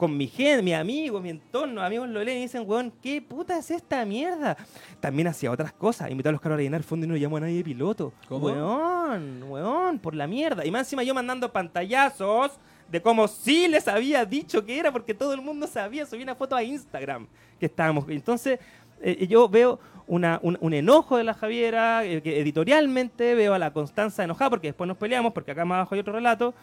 con 0.00 0.16
mi 0.16 0.26
gente, 0.28 0.62
mi 0.62 0.72
amigo, 0.72 1.20
mi 1.20 1.28
entorno, 1.28 1.82
amigos 1.82 2.08
lo 2.08 2.24
leen 2.24 2.38
y 2.38 2.42
dicen, 2.42 2.64
weón, 2.66 2.90
¿qué 3.02 3.20
puta 3.20 3.58
es 3.58 3.70
esta 3.70 4.02
mierda? 4.06 4.56
También 4.98 5.28
hacía 5.28 5.50
otras 5.50 5.74
cosas, 5.74 6.10
invitó 6.10 6.30
a 6.30 6.32
los 6.32 6.40
caros 6.40 6.58
a 6.58 6.62
llenar 6.62 6.82
fondo 6.82 7.04
y 7.04 7.08
no 7.10 7.16
llamó 7.16 7.36
a 7.36 7.40
nadie 7.40 7.56
de 7.58 7.64
piloto. 7.64 8.14
¿Cómo? 8.26 8.46
Weón, 8.46 9.42
weón, 9.42 9.98
por 9.98 10.14
la 10.14 10.26
mierda. 10.26 10.64
Y 10.64 10.70
más 10.70 10.86
encima 10.86 11.02
yo 11.02 11.12
mandando 11.12 11.52
pantallazos 11.52 12.52
de 12.90 13.02
como 13.02 13.28
sí 13.28 13.68
les 13.68 13.86
había 13.88 14.24
dicho 14.24 14.64
que 14.64 14.78
era, 14.78 14.90
porque 14.90 15.12
todo 15.12 15.34
el 15.34 15.42
mundo 15.42 15.66
sabía, 15.66 16.06
subí 16.06 16.22
una 16.22 16.34
foto 16.34 16.56
a 16.56 16.62
Instagram 16.62 17.26
que 17.60 17.66
estábamos. 17.66 18.06
Entonces, 18.08 18.58
eh, 19.02 19.26
yo 19.28 19.50
veo 19.50 19.78
una- 20.06 20.40
un, 20.42 20.56
un 20.62 20.72
enojo 20.72 21.18
de 21.18 21.24
la 21.24 21.34
Javiera, 21.34 22.04
eh, 22.06 22.22
que 22.22 22.40
editorialmente 22.40 23.34
veo 23.34 23.52
a 23.52 23.58
la 23.58 23.70
Constanza 23.72 24.24
enojada, 24.24 24.48
porque 24.48 24.68
después 24.68 24.88
nos 24.88 24.96
peleamos, 24.96 25.32
porque 25.34 25.50
acá 25.50 25.64
más 25.66 25.76
abajo 25.76 25.94
hay 25.94 26.00
otro 26.00 26.14
relato. 26.14 26.54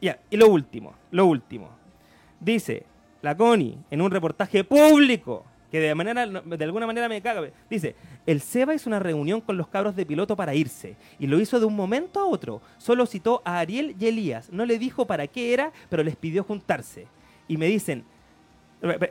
Y 0.00 0.36
lo 0.36 0.48
último, 0.48 0.94
lo 1.10 1.26
último. 1.26 1.76
Dice 2.40 2.84
la 3.22 3.36
Connie 3.36 3.78
en 3.90 4.00
un 4.00 4.10
reportaje 4.10 4.64
público 4.64 5.44
que 5.70 5.80
de, 5.80 5.94
manera, 5.94 6.26
de 6.26 6.64
alguna 6.64 6.86
manera 6.86 7.08
me 7.08 7.20
caga. 7.20 7.50
Dice, 7.68 7.94
el 8.26 8.40
Seba 8.40 8.74
hizo 8.74 8.88
una 8.88 8.98
reunión 8.98 9.40
con 9.40 9.56
los 9.56 9.68
cabros 9.68 9.94
de 9.96 10.06
piloto 10.06 10.34
para 10.34 10.54
irse 10.54 10.96
y 11.18 11.26
lo 11.26 11.38
hizo 11.38 11.60
de 11.60 11.66
un 11.66 11.76
momento 11.76 12.20
a 12.20 12.24
otro. 12.24 12.62
Solo 12.78 13.04
citó 13.06 13.42
a 13.44 13.58
Ariel 13.58 13.94
y 13.98 14.06
Elías. 14.06 14.50
No 14.50 14.64
le 14.64 14.78
dijo 14.78 15.06
para 15.06 15.26
qué 15.26 15.52
era, 15.52 15.72
pero 15.90 16.02
les 16.02 16.16
pidió 16.16 16.42
juntarse. 16.42 17.06
Y 17.48 17.56
me 17.56 17.66
dicen, 17.66 18.04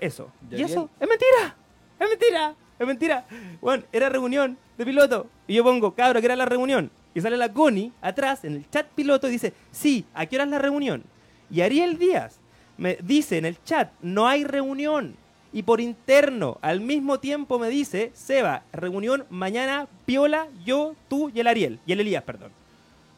eso. 0.01 0.31
¿Y 0.49 0.55
Y 0.55 0.63
eso 0.63 0.89
es 0.99 1.07
mentira. 1.07 1.55
Es 1.99 2.09
mentira. 2.09 2.55
Es 2.79 2.87
mentira. 2.87 3.25
Bueno, 3.61 3.83
era 3.91 4.09
reunión 4.09 4.57
de 4.77 4.85
piloto. 4.85 5.27
Y 5.47 5.55
yo 5.55 5.63
pongo, 5.63 5.93
cabro, 5.93 6.19
que 6.19 6.25
era 6.25 6.35
la 6.35 6.45
reunión. 6.45 6.91
Y 7.13 7.21
sale 7.21 7.37
la 7.37 7.51
Connie 7.51 7.91
atrás 8.01 8.43
en 8.45 8.53
el 8.53 8.69
chat 8.69 8.87
piloto 8.87 9.27
y 9.27 9.31
dice, 9.31 9.53
sí, 9.71 10.05
¿a 10.13 10.25
qué 10.25 10.35
hora 10.35 10.45
es 10.45 10.51
la 10.51 10.59
reunión? 10.59 11.03
Y 11.49 11.61
Ariel 11.61 11.97
Díaz 11.97 12.39
me 12.77 12.97
dice 13.01 13.37
en 13.37 13.45
el 13.45 13.61
chat, 13.63 13.91
no 14.01 14.27
hay 14.27 14.43
reunión. 14.43 15.15
Y 15.53 15.63
por 15.63 15.81
interno, 15.81 16.57
al 16.61 16.81
mismo 16.81 17.19
tiempo 17.19 17.57
me 17.57 17.69
dice, 17.69 18.11
Seba, 18.13 18.63
reunión 18.73 19.25
mañana, 19.29 19.87
Piola, 20.05 20.47
yo, 20.65 20.95
tú 21.07 21.31
y 21.33 21.39
el 21.39 21.47
Ariel. 21.47 21.79
Y 21.85 21.93
el 21.93 22.01
Elías, 22.01 22.23
perdón. 22.23 22.51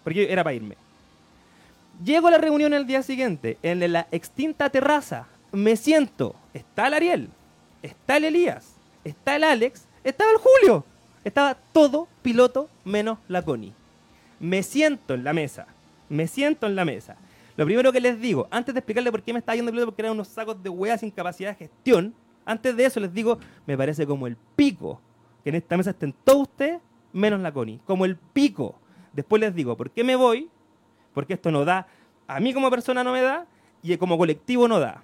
Porque 0.03 0.31
era 0.31 0.43
para 0.43 0.53
irme. 0.53 0.75
Llego 2.03 2.27
a 2.27 2.31
la 2.31 2.37
reunión 2.37 2.73
el 2.73 2.87
día 2.87 3.03
siguiente, 3.03 3.57
en 3.61 3.91
la 3.91 4.07
extinta 4.11 4.69
terraza. 4.69 5.27
Me 5.51 5.75
siento. 5.75 6.35
Está 6.53 6.87
el 6.87 6.93
Ariel, 6.93 7.29
está 7.81 8.17
el 8.17 8.25
Elías, 8.25 8.75
está 9.03 9.35
el 9.35 9.43
Alex, 9.43 9.85
estaba 10.03 10.31
el 10.31 10.37
Julio. 10.37 10.85
Estaba 11.23 11.57
todo 11.73 12.07
piloto 12.21 12.69
menos 12.85 13.19
la 13.27 13.41
Connie. 13.41 13.73
Me 14.39 14.63
siento 14.63 15.13
en 15.13 15.23
la 15.23 15.33
mesa. 15.33 15.67
Me 16.07 16.27
siento 16.27 16.65
en 16.65 16.75
la 16.75 16.85
mesa. 16.85 17.17
Lo 17.59 17.65
primero 17.65 17.91
que 17.91 17.99
les 17.99 18.21
digo, 18.21 18.47
antes 18.51 18.73
de 18.73 18.79
explicarle 18.79 19.11
por 19.11 19.21
qué 19.21 19.33
me 19.33 19.39
estaba 19.39 19.53
yendo 19.53 19.69
piloto, 19.69 19.87
porque 19.87 20.01
eran 20.01 20.13
unos 20.13 20.29
sacos 20.29 20.63
de 20.63 20.69
hueá 20.69 20.97
sin 20.97 21.11
capacidad 21.11 21.49
de 21.49 21.55
gestión, 21.55 22.15
antes 22.45 22.73
de 22.73 22.85
eso 22.85 23.01
les 23.01 23.13
digo, 23.13 23.37
me 23.67 23.77
parece 23.77 24.07
como 24.07 24.27
el 24.27 24.37
pico 24.55 25.01
que 25.43 25.49
en 25.49 25.55
esta 25.55 25.75
mesa 25.75 25.89
estén 25.89 26.15
todos 26.23 26.43
ustedes 26.43 26.79
menos 27.11 27.41
la 27.41 27.51
Connie. 27.51 27.81
Como 27.85 28.05
el 28.05 28.15
pico. 28.15 28.75
Después 29.11 29.41
les 29.41 29.53
digo, 29.53 29.75
¿por 29.75 29.91
qué 29.91 30.05
me 30.05 30.15
voy? 30.15 30.49
Porque 31.13 31.33
esto 31.33 31.51
no 31.51 31.65
da, 31.65 31.85
a 32.27 32.39
mí 32.39 32.53
como 32.53 32.69
persona 32.69 33.03
no 33.03 33.11
me 33.11 33.21
da, 33.21 33.45
y 33.83 33.97
como 33.97 34.17
colectivo 34.17 34.69
no 34.69 34.79
da. 34.79 35.03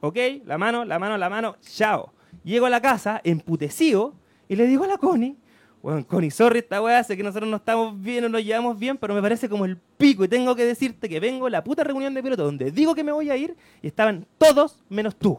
¿Ok? 0.00 0.16
La 0.46 0.56
mano, 0.56 0.86
la 0.86 0.98
mano, 0.98 1.18
la 1.18 1.28
mano, 1.28 1.56
chao. 1.60 2.14
Llego 2.44 2.64
a 2.64 2.70
la 2.70 2.80
casa, 2.80 3.20
emputecido, 3.24 4.14
y 4.48 4.56
le 4.56 4.66
digo 4.66 4.84
a 4.84 4.86
la 4.86 4.96
Connie, 4.96 5.36
bueno, 5.84 6.06
Connie, 6.06 6.30
sorry 6.30 6.60
esta 6.60 6.80
weá, 6.80 7.04
sé 7.04 7.14
que 7.14 7.22
nosotros 7.22 7.48
no 7.48 7.56
estamos 7.58 8.00
bien 8.00 8.24
o 8.24 8.28
nos 8.30 8.42
llevamos 8.42 8.78
bien, 8.78 8.96
pero 8.96 9.14
me 9.14 9.20
parece 9.20 9.50
como 9.50 9.66
el 9.66 9.76
pico 9.76 10.24
y 10.24 10.28
tengo 10.28 10.56
que 10.56 10.64
decirte 10.64 11.08
que 11.10 11.20
vengo 11.20 11.46
a 11.46 11.50
la 11.50 11.62
puta 11.62 11.84
reunión 11.84 12.14
de 12.14 12.22
piloto 12.22 12.42
donde 12.42 12.70
digo 12.70 12.94
que 12.94 13.04
me 13.04 13.12
voy 13.12 13.28
a 13.28 13.36
ir 13.36 13.54
y 13.82 13.86
estaban 13.88 14.26
todos 14.38 14.78
menos 14.88 15.14
tú. 15.16 15.38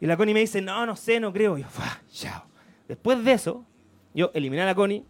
Y 0.00 0.06
la 0.06 0.16
Connie 0.16 0.32
me 0.32 0.40
dice, 0.40 0.62
no, 0.62 0.86
no 0.86 0.96
sé, 0.96 1.20
no 1.20 1.32
creo. 1.32 1.56
Y 1.58 1.62
yo, 1.62 1.68
"Fua, 1.68 2.00
chao. 2.10 2.44
Después 2.88 3.22
de 3.24 3.32
eso, 3.32 3.64
yo 4.14 4.30
eliminé 4.34 4.62
a 4.62 4.66
la 4.66 4.74
Connie 4.74 5.04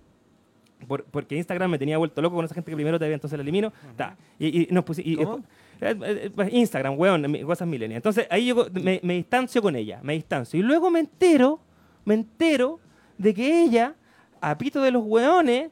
por- 0.88 1.04
porque 1.04 1.36
Instagram 1.36 1.70
me 1.70 1.78
tenía 1.78 1.96
vuelto 1.96 2.20
loco 2.20 2.34
con 2.36 2.44
esa 2.44 2.54
gente 2.54 2.70
que 2.70 2.76
primero 2.76 2.98
te 2.98 3.06
ve, 3.06 3.14
entonces 3.14 3.36
la 3.38 3.42
elimino. 3.42 3.72
Ta. 3.96 4.16
Y, 4.40 4.62
y 4.62 4.66
nos 4.72 4.84
y- 4.98 5.16
¿Cómo? 5.16 5.38
eh, 5.80 6.30
eh, 6.36 6.48
Instagram, 6.50 6.98
weón, 6.98 7.42
cosas 7.44 7.66
milenias. 7.68 7.98
Entonces 7.98 8.26
ahí 8.28 8.46
yo 8.46 8.66
me, 8.72 8.98
me 9.04 9.14
distancio 9.14 9.62
con 9.62 9.76
ella, 9.76 10.00
me 10.02 10.14
distancio. 10.14 10.58
Y 10.58 10.62
luego 10.64 10.90
me 10.90 10.98
entero, 11.00 11.60
me 12.04 12.14
entero 12.14 12.80
de 13.18 13.34
que 13.34 13.62
ella, 13.62 13.94
a 14.40 14.56
pito 14.58 14.80
de 14.82 14.90
los 14.90 15.04
weones, 15.04 15.70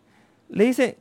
le 0.48 0.64
dice, 0.64 0.98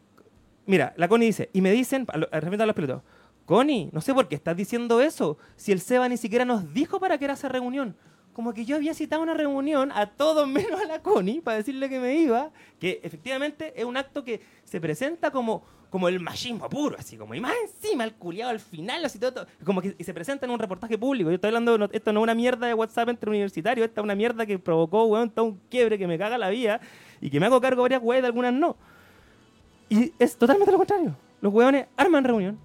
mira, 0.66 0.94
la 0.98 1.08
Connie 1.08 1.28
dice, 1.28 1.50
y 1.54 1.62
me 1.62 1.72
dicen, 1.72 2.06
a 2.10 2.18
lo- 2.18 2.30
a- 2.32 2.38
a 2.38 2.66
los 2.66 2.76
pilotos, 2.76 3.02
Connie, 3.46 3.89
no 3.92 4.02
sé 4.02 4.14
por 4.14 4.28
qué 4.28 4.36
estás 4.36 4.56
diciendo 4.56 5.02
eso, 5.02 5.38
si 5.56 5.72
el 5.72 5.80
Seba 5.82 6.08
ni 6.08 6.18
siquiera 6.18 6.46
nos 6.46 6.74
dijo 6.74 7.00
para 7.00 7.18
qué 7.18 7.26
era 7.26 7.34
esa 7.34 7.50
reunión. 7.50 7.96
Como 8.34 8.54
que 8.54 8.64
yo 8.64 8.78
había 8.78 8.94
citado 8.94 9.22
una 9.22 9.34
reunión 9.34 9.92
a 9.92 10.06
todos 10.12 10.48
menos 10.48 10.80
a 10.80 10.86
la 10.86 11.02
Connie 11.02 11.42
para 11.42 11.58
decirle 11.58 11.89
que 11.89 12.00
me 12.00 12.16
iba, 12.16 12.52
que 12.80 13.02
efectivamente 13.04 13.74
es 13.76 13.84
un 13.86 13.98
acto 13.98 14.24
que 14.24 14.42
se 14.64 14.80
presenta 14.80 15.32
como, 15.32 15.64
como 15.92 16.08
el 16.08 16.20
machismo 16.20 16.68
puro, 16.70 16.96
así 16.98 17.18
como, 17.18 17.36
y 17.36 17.39
más 17.39 17.54
encima 17.64 18.04
el 18.06 18.14
culiado 18.14 18.50
al 18.50 18.60
final, 18.60 19.06
así 19.06 19.20
todo, 19.20 19.34
todo, 19.34 19.46
como 19.64 19.82
que 19.82 19.94
y 20.00 20.04
se 20.04 20.14
presenta 20.14 20.46
en 20.48 20.52
un 20.52 20.58
reportaje 20.58 20.98
público. 20.98 21.30
Yo 21.30 21.36
estoy 21.36 21.50
hablando, 21.50 21.78
no- 21.78 21.89
esto 21.92 22.12
no 22.14 22.22
es 22.22 22.24
una 22.24 22.34
mierda 22.34 22.66
de 22.66 22.74
WhatsApp 22.74 23.10
entre 23.10 23.30
universitarios, 23.30 23.86
esta 23.88 24.02
es 24.02 24.04
una 24.04 24.16
mierda 24.16 24.46
que 24.48 24.58
provocó, 24.58 25.04
weón, 25.04 25.30
todo 25.30 25.46
un 25.46 25.60
quiebre 25.70 26.00
que 26.00 26.08
me 26.08 26.18
caga 26.18 26.38
la 26.39 26.50
vida 26.50 26.80
y 27.20 27.30
que 27.30 27.39
me 27.39 27.46
hago 27.46 27.60
cargo 27.62 27.82
varias 27.84 28.02
weas 28.02 28.22
de 28.24 28.28
algunas 28.28 28.54
no. 28.54 28.76
Y 29.89 30.14
es 30.18 30.36
totalmente 30.38 30.72
lo 30.72 30.78
contrario. 30.78 31.16
Los 31.42 31.54
weones 31.54 31.88
arman 31.98 32.24
reunión, 32.24 32.58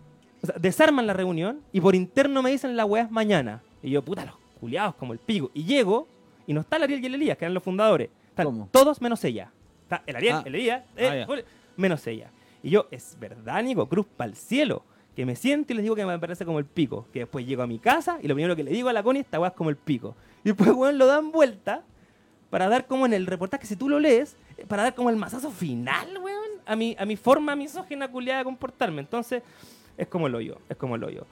o 0.43 0.47
sea, 0.47 0.55
desarman 0.59 1.07
la 1.07 1.12
reunión 1.12 1.61
y 1.72 1.81
por 1.81 1.95
interno 1.95 2.43
me 2.43 2.51
dicen 2.51 2.77
las 2.77 2.87
weas 2.87 3.11
mañana. 3.11 3.61
Y 3.83 3.91
yo, 3.91 4.03
puta, 4.03 4.24
los 4.24 4.37
culiados 4.61 4.95
como 4.95 5.12
el 5.12 5.18
pico. 5.18 5.51
Y 5.55 5.64
llego 5.64 6.07
y 6.47 6.53
no 6.55 6.61
está 6.61 6.77
el 6.77 6.85
Ariel 6.85 7.03
y 7.03 7.07
el 7.07 7.14
Elías, 7.16 7.37
que 7.39 7.45
eran 7.45 7.55
los 7.55 7.62
fundadores. 7.64 8.09
Están 8.29 8.47
¿Cómo? 8.47 8.68
todos 8.70 9.01
menos 9.01 9.24
ella. 9.24 9.51
Está 9.83 10.03
el 10.07 10.16
Ariel, 10.16 10.35
Ah. 10.37 10.43
el 10.47 10.55
Elías, 10.55 10.85
eh, 10.97 11.09
Ah, 11.11 11.16
ya. 11.16 11.27
Julio, 11.27 11.45
menos 11.77 12.07
ella. 12.07 12.31
Y 12.62 12.70
yo, 12.70 12.86
es 12.90 13.16
verdad, 13.18 13.62
Nico, 13.62 13.88
cruz 13.88 14.07
para 14.16 14.30
el 14.30 14.36
cielo. 14.36 14.82
Que 15.14 15.24
me 15.24 15.34
siento 15.34 15.72
y 15.72 15.76
les 15.76 15.82
digo 15.82 15.96
que 15.96 16.04
me 16.04 16.18
parece 16.18 16.44
como 16.44 16.59
el 16.59 16.66
pico. 16.66 17.07
Que 17.12 17.20
después 17.20 17.46
llego 17.46 17.62
a 17.62 17.66
mi 17.66 17.78
casa 17.78 18.18
y 18.22 18.28
lo 18.28 18.34
primero 18.34 18.54
que 18.54 18.64
le 18.64 18.70
digo 18.70 18.88
a 18.88 18.92
la 18.92 19.02
Connie, 19.02 19.20
esta 19.20 19.40
weá 19.40 19.48
es 19.48 19.54
como 19.54 19.70
el 19.70 19.76
pico. 19.76 20.14
Y 20.44 20.50
después, 20.50 20.70
weón, 20.70 20.98
lo 20.98 21.07
dan 21.07 21.32
vuelta 21.32 21.82
para 22.50 22.68
dar 22.68 22.86
como 22.86 23.07
en 23.07 23.14
el 23.14 23.26
reportaje, 23.26 23.66
si 23.66 23.76
tú 23.76 23.88
lo 23.88 23.98
lees, 23.98 24.36
para 24.68 24.82
dar 24.82 24.94
como 24.94 25.11
el 25.11 25.16
mazazo 25.16 25.50
final, 25.50 26.18
weón, 26.18 26.50
a 26.64 26.76
mi, 26.76 26.96
a 26.98 27.04
mi 27.04 27.16
forma 27.16 27.57
misógina 27.57 28.09
culiada 28.09 28.40
de 28.40 28.44
comportarme. 28.44 29.00
Entonces, 29.00 29.42
es 29.96 30.07
como 30.07 30.26
el 30.26 30.34
hoyo, 30.34 30.59
es 30.68 30.76
como 30.76 30.96
el 30.96 31.04
hoyo. 31.04 31.26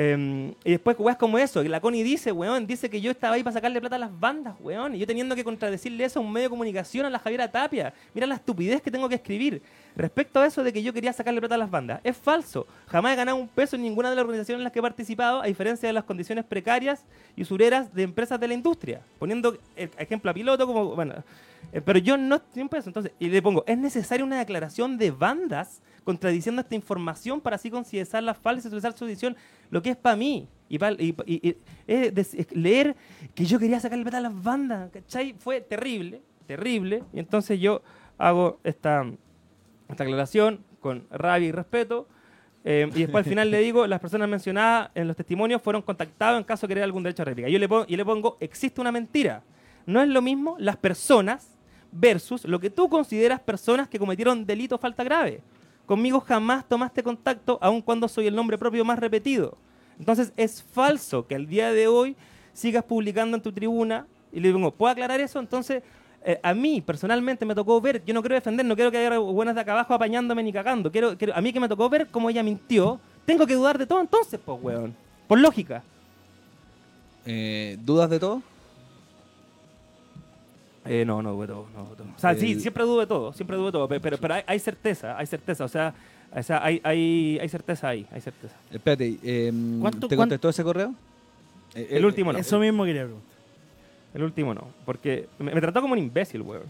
Eh, 0.00 0.54
y 0.62 0.70
después, 0.70 0.96
weón, 0.96 1.10
es 1.10 1.18
como 1.18 1.38
eso, 1.38 1.60
que 1.60 1.68
la 1.68 1.80
Connie 1.80 2.04
dice, 2.04 2.30
weón, 2.30 2.68
dice 2.68 2.88
que 2.88 3.00
yo 3.00 3.10
estaba 3.10 3.34
ahí 3.34 3.42
para 3.42 3.54
sacarle 3.54 3.80
plata 3.80 3.96
a 3.96 3.98
las 3.98 4.20
bandas, 4.20 4.54
weón, 4.60 4.94
y 4.94 4.98
yo 5.00 5.08
teniendo 5.08 5.34
que 5.34 5.42
contradecirle 5.42 6.04
eso 6.04 6.20
a 6.20 6.22
un 6.22 6.30
medio 6.30 6.44
de 6.44 6.50
comunicación 6.50 7.04
a 7.04 7.10
la 7.10 7.18
Javiera 7.18 7.50
Tapia. 7.50 7.92
Mira 8.14 8.24
la 8.28 8.36
estupidez 8.36 8.80
que 8.80 8.92
tengo 8.92 9.08
que 9.08 9.16
escribir 9.16 9.60
respecto 9.96 10.38
a 10.38 10.46
eso 10.46 10.62
de 10.62 10.72
que 10.72 10.84
yo 10.84 10.92
quería 10.92 11.12
sacarle 11.12 11.40
plata 11.40 11.56
a 11.56 11.58
las 11.58 11.68
bandas. 11.68 12.00
Es 12.04 12.16
falso. 12.16 12.64
Jamás 12.86 13.14
he 13.14 13.16
ganado 13.16 13.38
un 13.38 13.48
peso 13.48 13.74
en 13.74 13.82
ninguna 13.82 14.08
de 14.08 14.14
las 14.14 14.22
organizaciones 14.22 14.60
en 14.60 14.64
las 14.64 14.72
que 14.72 14.78
he 14.78 14.82
participado, 14.82 15.42
a 15.42 15.46
diferencia 15.46 15.88
de 15.88 15.92
las 15.92 16.04
condiciones 16.04 16.44
precarias 16.44 17.04
y 17.34 17.42
usureras 17.42 17.92
de 17.92 18.04
empresas 18.04 18.38
de 18.38 18.46
la 18.46 18.54
industria. 18.54 19.00
Poniendo 19.18 19.58
ejemplo 19.74 20.30
a 20.30 20.34
piloto, 20.34 20.64
como, 20.64 20.94
bueno, 20.94 21.24
eh, 21.72 21.80
pero 21.80 21.98
yo 21.98 22.16
no 22.16 22.36
estoy 22.36 22.62
un 22.62 22.68
peso. 22.68 22.88
Entonces, 22.88 23.10
y 23.18 23.28
le 23.28 23.42
pongo, 23.42 23.64
es 23.66 23.76
necesaria 23.76 24.24
una 24.24 24.38
declaración 24.38 24.96
de 24.96 25.10
bandas 25.10 25.82
contradiciendo 26.04 26.62
esta 26.62 26.74
información 26.74 27.38
para 27.38 27.56
así 27.56 27.70
considerar 27.70 28.22
las 28.22 28.38
falsas 28.38 28.64
y 28.64 28.68
utilizar 28.68 28.96
su 28.96 29.04
edición, 29.04 29.36
lo 29.70 29.82
que 29.82 29.90
es 29.90 29.96
para 29.96 30.16
mí. 30.16 30.48
Y, 30.68 30.78
pa- 30.78 30.92
y- 30.92 31.14
y- 31.26 31.48
y- 31.48 31.56
es 31.86 32.34
es 32.34 32.52
leer 32.54 32.94
que 33.34 33.44
yo 33.46 33.58
quería 33.58 33.80
sacarle 33.80 34.04
plata 34.04 34.18
a 34.18 34.22
las 34.22 34.42
bandas, 34.42 34.90
¿cachai? 34.90 35.34
Fue 35.38 35.60
terrible, 35.62 36.20
terrible. 36.46 37.04
Y 37.12 37.18
entonces 37.20 37.58
yo 37.58 37.82
hago 38.18 38.58
esta, 38.64 39.04
esta 39.88 40.04
aclaración 40.04 40.62
con 40.80 41.06
rabia 41.10 41.48
y 41.48 41.52
respeto. 41.52 42.06
eh, 42.64 42.86
y 42.94 43.00
después 43.00 43.24
al 43.24 43.30
final 43.30 43.50
le 43.50 43.60
digo, 43.60 43.86
las 43.86 43.98
personas 44.00 44.28
mencionadas 44.28 44.90
en 44.94 45.06
los 45.08 45.16
testimonios 45.16 45.62
fueron 45.62 45.80
contactadas 45.82 46.36
en 46.38 46.44
caso 46.44 46.66
de 46.66 46.72
querer 46.72 46.84
algún 46.84 47.02
derecho 47.02 47.22
a 47.22 47.24
réplica. 47.24 47.48
Yo 47.48 47.58
le 47.58 47.68
pongo, 47.68 47.86
y 47.88 47.96
le 47.96 48.04
pongo, 48.04 48.36
existe 48.40 48.80
una 48.80 48.92
mentira. 48.92 49.42
No 49.86 50.02
es 50.02 50.08
lo 50.08 50.20
mismo 50.20 50.56
las 50.58 50.76
personas 50.76 51.56
versus 51.90 52.44
lo 52.44 52.60
que 52.60 52.68
tú 52.68 52.90
consideras 52.90 53.40
personas 53.40 53.88
que 53.88 53.98
cometieron 53.98 54.44
delito 54.44 54.74
o 54.74 54.78
falta 54.78 55.02
grave. 55.02 55.40
Conmigo 55.88 56.20
jamás 56.20 56.68
tomaste 56.68 57.02
contacto, 57.02 57.58
aun 57.62 57.80
cuando 57.80 58.08
soy 58.08 58.26
el 58.26 58.34
nombre 58.36 58.58
propio 58.58 58.84
más 58.84 58.98
repetido. 58.98 59.56
Entonces 59.98 60.34
es 60.36 60.62
falso 60.62 61.26
que 61.26 61.34
al 61.34 61.46
día 61.46 61.72
de 61.72 61.88
hoy 61.88 62.14
sigas 62.52 62.84
publicando 62.84 63.38
en 63.38 63.42
tu 63.42 63.52
tribuna 63.52 64.06
y 64.30 64.38
le 64.38 64.52
digo, 64.52 64.70
¿puedo 64.70 64.92
aclarar 64.92 65.18
eso? 65.18 65.38
Entonces, 65.38 65.82
eh, 66.26 66.38
a 66.42 66.52
mí 66.52 66.82
personalmente 66.82 67.46
me 67.46 67.54
tocó 67.54 67.80
ver, 67.80 68.04
yo 68.04 68.12
no 68.12 68.20
quiero 68.20 68.34
defender, 68.34 68.66
no 68.66 68.74
quiero 68.74 68.90
que 68.90 68.98
haya 68.98 69.18
buenas 69.18 69.54
de 69.54 69.62
acá 69.62 69.72
abajo 69.72 69.94
apañándome 69.94 70.42
ni 70.42 70.52
cagando. 70.52 70.92
Quiero, 70.92 71.16
quiero, 71.16 71.34
a 71.34 71.40
mí 71.40 71.54
que 71.54 71.60
me 71.60 71.70
tocó 71.70 71.88
ver 71.88 72.08
cómo 72.08 72.28
ella 72.28 72.42
mintió, 72.42 73.00
tengo 73.24 73.46
que 73.46 73.54
dudar 73.54 73.78
de 73.78 73.86
todo 73.86 74.02
entonces, 74.02 74.38
pues, 74.44 74.58
weón. 74.60 74.94
Por 75.26 75.38
lógica. 75.38 75.82
Eh, 77.24 77.78
¿Dudas 77.82 78.10
de 78.10 78.20
todo? 78.20 78.42
Eh, 80.84 81.04
no, 81.04 81.22
no 81.22 81.32
dudo 81.32 81.42
de 81.42 81.46
todo, 81.48 81.66
no 81.74 81.80
dudo 81.84 81.90
de 81.90 81.96
todo. 81.96 82.08
O 82.16 82.18
sea, 82.18 82.34
sí, 82.34 82.58
siempre 82.60 82.84
dudo 82.84 83.00
de 83.00 83.06
todo, 83.06 83.32
siempre 83.32 83.56
dudo 83.56 83.66
de 83.66 83.72
todo, 83.72 83.88
pe- 83.88 84.00
pero, 84.00 84.16
pero 84.18 84.34
hay, 84.34 84.42
hay 84.46 84.58
certeza, 84.58 85.18
hay 85.18 85.26
certeza, 85.26 85.64
o 85.64 85.68
sea, 85.68 85.92
o 86.34 86.42
sea 86.42 86.64
hay, 86.64 86.80
hay, 86.84 87.38
hay 87.40 87.48
certeza 87.48 87.88
ahí, 87.88 88.06
hay 88.10 88.20
certeza. 88.20 88.54
Espérate, 88.70 89.18
eh, 89.22 89.52
¿Cuánto- 89.80 90.08
¿te 90.08 90.16
cuánto- 90.16 90.16
contestó 90.16 90.48
ese 90.48 90.64
correo? 90.64 90.94
Eh, 91.74 91.88
El 91.90 92.06
último 92.06 92.32
no. 92.32 92.38
Eso 92.38 92.58
mismo 92.58 92.84
quería 92.84 93.02
preguntar. 93.04 93.28
El 94.14 94.22
último 94.22 94.54
no, 94.54 94.64
porque 94.86 95.28
me, 95.38 95.52
me 95.54 95.60
trató 95.60 95.80
como 95.82 95.92
un 95.92 95.98
imbécil, 95.98 96.40
weón. 96.42 96.62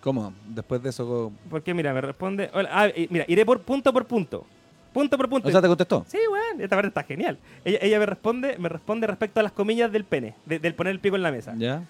¿Cómo? 0.00 0.34
Después 0.48 0.82
de 0.82 0.90
eso... 0.90 1.32
Porque 1.48 1.72
mira, 1.72 1.94
me 1.94 2.00
responde, 2.02 2.50
hola, 2.52 2.68
ah, 2.72 2.88
mira, 3.08 3.24
iré 3.26 3.46
por 3.46 3.60
punto 3.60 3.90
por 3.92 4.04
punto. 4.04 4.44
Punto 4.92 5.16
por 5.16 5.28
punto. 5.30 5.48
O 5.48 5.50
sea, 5.50 5.62
¿te 5.62 5.68
contestó? 5.68 6.04
Sí, 6.06 6.18
weón, 6.30 6.60
esta 6.60 6.76
parte 6.76 6.88
está 6.88 7.02
genial. 7.04 7.38
Ella, 7.64 7.78
ella 7.80 7.98
me 7.98 8.06
responde, 8.06 8.58
me 8.58 8.68
responde 8.68 9.06
respecto 9.06 9.40
a 9.40 9.42
las 9.42 9.52
comillas 9.52 9.90
del 9.90 10.04
pene, 10.04 10.34
de- 10.44 10.58
del 10.58 10.74
poner 10.74 10.90
el 10.90 11.00
pico 11.00 11.16
en 11.16 11.22
la 11.22 11.32
mesa. 11.32 11.54
¿Ya? 11.56 11.82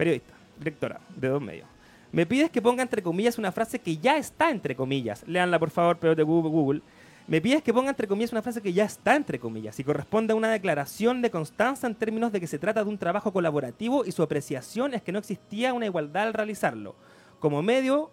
Periodista, 0.00 0.32
directora, 0.58 0.98
de 1.14 1.28
dos 1.28 1.42
medios. 1.42 1.68
Me 2.10 2.24
pides 2.24 2.48
que 2.48 2.62
ponga 2.62 2.82
entre 2.82 3.02
comillas 3.02 3.36
una 3.36 3.52
frase 3.52 3.80
que 3.80 3.98
ya 3.98 4.16
está 4.16 4.50
entre 4.50 4.74
comillas. 4.74 5.28
Leanla, 5.28 5.58
por 5.58 5.68
favor, 5.68 5.98
pero 5.98 6.14
de 6.14 6.22
Google. 6.22 6.80
Me 7.26 7.42
pides 7.42 7.62
que 7.62 7.74
ponga 7.74 7.90
entre 7.90 8.08
comillas 8.08 8.32
una 8.32 8.40
frase 8.40 8.62
que 8.62 8.72
ya 8.72 8.84
está 8.86 9.14
entre 9.14 9.38
comillas 9.38 9.78
y 9.78 9.84
corresponde 9.84 10.32
a 10.32 10.36
una 10.36 10.50
declaración 10.50 11.20
de 11.20 11.30
constancia 11.30 11.86
en 11.86 11.94
términos 11.94 12.32
de 12.32 12.40
que 12.40 12.46
se 12.46 12.58
trata 12.58 12.82
de 12.82 12.88
un 12.88 12.96
trabajo 12.96 13.30
colaborativo 13.30 14.06
y 14.06 14.12
su 14.12 14.22
apreciación 14.22 14.94
es 14.94 15.02
que 15.02 15.12
no 15.12 15.18
existía 15.18 15.74
una 15.74 15.84
igualdad 15.84 16.28
al 16.28 16.32
realizarlo. 16.32 16.94
Como 17.38 17.60
medio, 17.60 18.10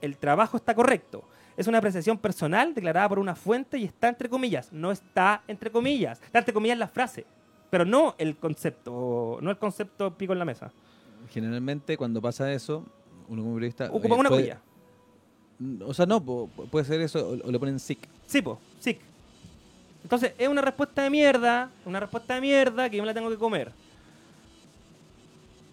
el 0.00 0.18
trabajo 0.18 0.56
está 0.56 0.74
correcto. 0.74 1.22
Es 1.56 1.68
una 1.68 1.78
apreciación 1.78 2.18
personal 2.18 2.74
declarada 2.74 3.08
por 3.10 3.20
una 3.20 3.36
fuente 3.36 3.78
y 3.78 3.84
está 3.84 4.08
entre 4.08 4.28
comillas. 4.28 4.72
No 4.72 4.90
está 4.90 5.44
entre 5.46 5.70
comillas. 5.70 6.20
Está 6.20 6.40
entre 6.40 6.52
comillas 6.52 6.78
la 6.78 6.88
frase, 6.88 7.26
pero 7.70 7.84
no 7.84 8.16
el 8.18 8.36
concepto, 8.38 9.38
no 9.40 9.52
el 9.52 9.58
concepto 9.58 10.18
pico 10.18 10.32
en 10.32 10.40
la 10.40 10.44
mesa. 10.44 10.72
Generalmente 11.30 11.96
cuando 11.96 12.20
pasa 12.20 12.52
eso, 12.52 12.84
uno 13.28 13.42
como 13.42 13.54
periodista... 13.54 13.86
Ocupa 13.92 14.14
una 14.14 14.28
puede- 14.28 14.50
comilla. 15.60 15.84
O 15.86 15.92
sea, 15.92 16.06
no, 16.06 16.22
puede 16.22 16.84
ser 16.84 17.00
eso 17.00 17.30
o, 17.30 17.48
o 17.48 17.50
le 17.50 17.58
ponen 17.58 17.78
sick. 17.80 17.98
Sí, 18.26 18.40
po, 18.42 18.60
sí. 18.78 18.98
Entonces, 20.04 20.32
es 20.38 20.48
una 20.48 20.62
respuesta 20.62 21.02
de 21.02 21.10
mierda, 21.10 21.70
una 21.84 21.98
respuesta 22.00 22.34
de 22.36 22.40
mierda 22.40 22.88
que 22.88 22.96
yo 22.96 23.02
me 23.02 23.08
la 23.08 23.14
tengo 23.14 23.28
que 23.28 23.36
comer. 23.36 23.72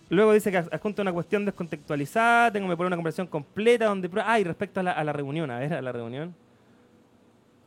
Luego 0.09 0.33
dice 0.33 0.51
que 0.51 0.57
adjunta 0.57 1.01
una 1.01 1.13
cuestión 1.13 1.45
descontextualizada, 1.45 2.51
tengo 2.51 2.67
que 2.69 2.75
poner 2.77 2.87
una 2.87 2.95
conversación 2.95 3.27
completa 3.27 3.85
donde... 3.85 4.09
Ah, 4.23 4.39
y 4.39 4.43
respecto 4.43 4.79
a 4.79 4.83
la, 4.83 4.91
a 4.91 5.03
la 5.03 5.13
reunión, 5.13 5.49
a 5.51 5.59
ver, 5.59 5.73
a 5.73 5.81
la 5.81 5.91
reunión. 5.91 6.33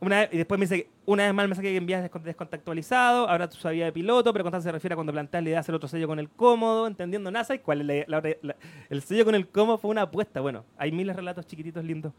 Una 0.01 0.23
y 0.25 0.37
después 0.37 0.57
me 0.59 0.65
dice, 0.65 0.83
que 0.83 0.89
una 1.11 1.23
vez 1.23 1.33
más 1.33 1.43
el 1.43 1.49
mensaje 1.49 1.69
que 1.69 1.77
envías 1.77 2.03
es 2.03 2.11
descont- 2.11 2.23
descontextualizado, 2.23 3.27
ahora 3.29 3.49
tu 3.49 3.57
sabía 3.57 3.85
de 3.85 3.91
piloto, 3.91 4.31
pero 4.31 4.43
Constanza 4.43 4.69
se 4.69 4.71
refiere 4.71 4.93
a 4.93 4.95
cuando 4.95 5.11
planteas 5.11 5.43
la 5.43 5.49
idea 5.49 5.55
de 5.57 5.59
hacer 5.61 5.73
otro 5.75 5.89
sello 5.89 6.07
con 6.07 6.19
el 6.19 6.29
cómodo, 6.29 6.85
entendiendo 6.87 7.31
NASA, 7.31 7.55
y 7.55 7.59
cuál 7.59 7.81
es 7.89 8.07
la- 8.07 8.19
la 8.21 8.35
la- 8.41 8.55
el 8.89 9.01
sello 9.01 9.25
con 9.25 9.33
el 9.35 9.47
cómodo 9.47 9.77
fue 9.79 9.89
una 9.91 10.03
apuesta. 10.03 10.39
Bueno, 10.39 10.65
hay 10.77 10.91
miles 10.91 11.15
de 11.15 11.21
relatos 11.21 11.47
chiquititos 11.47 11.83
lindos. 11.83 12.13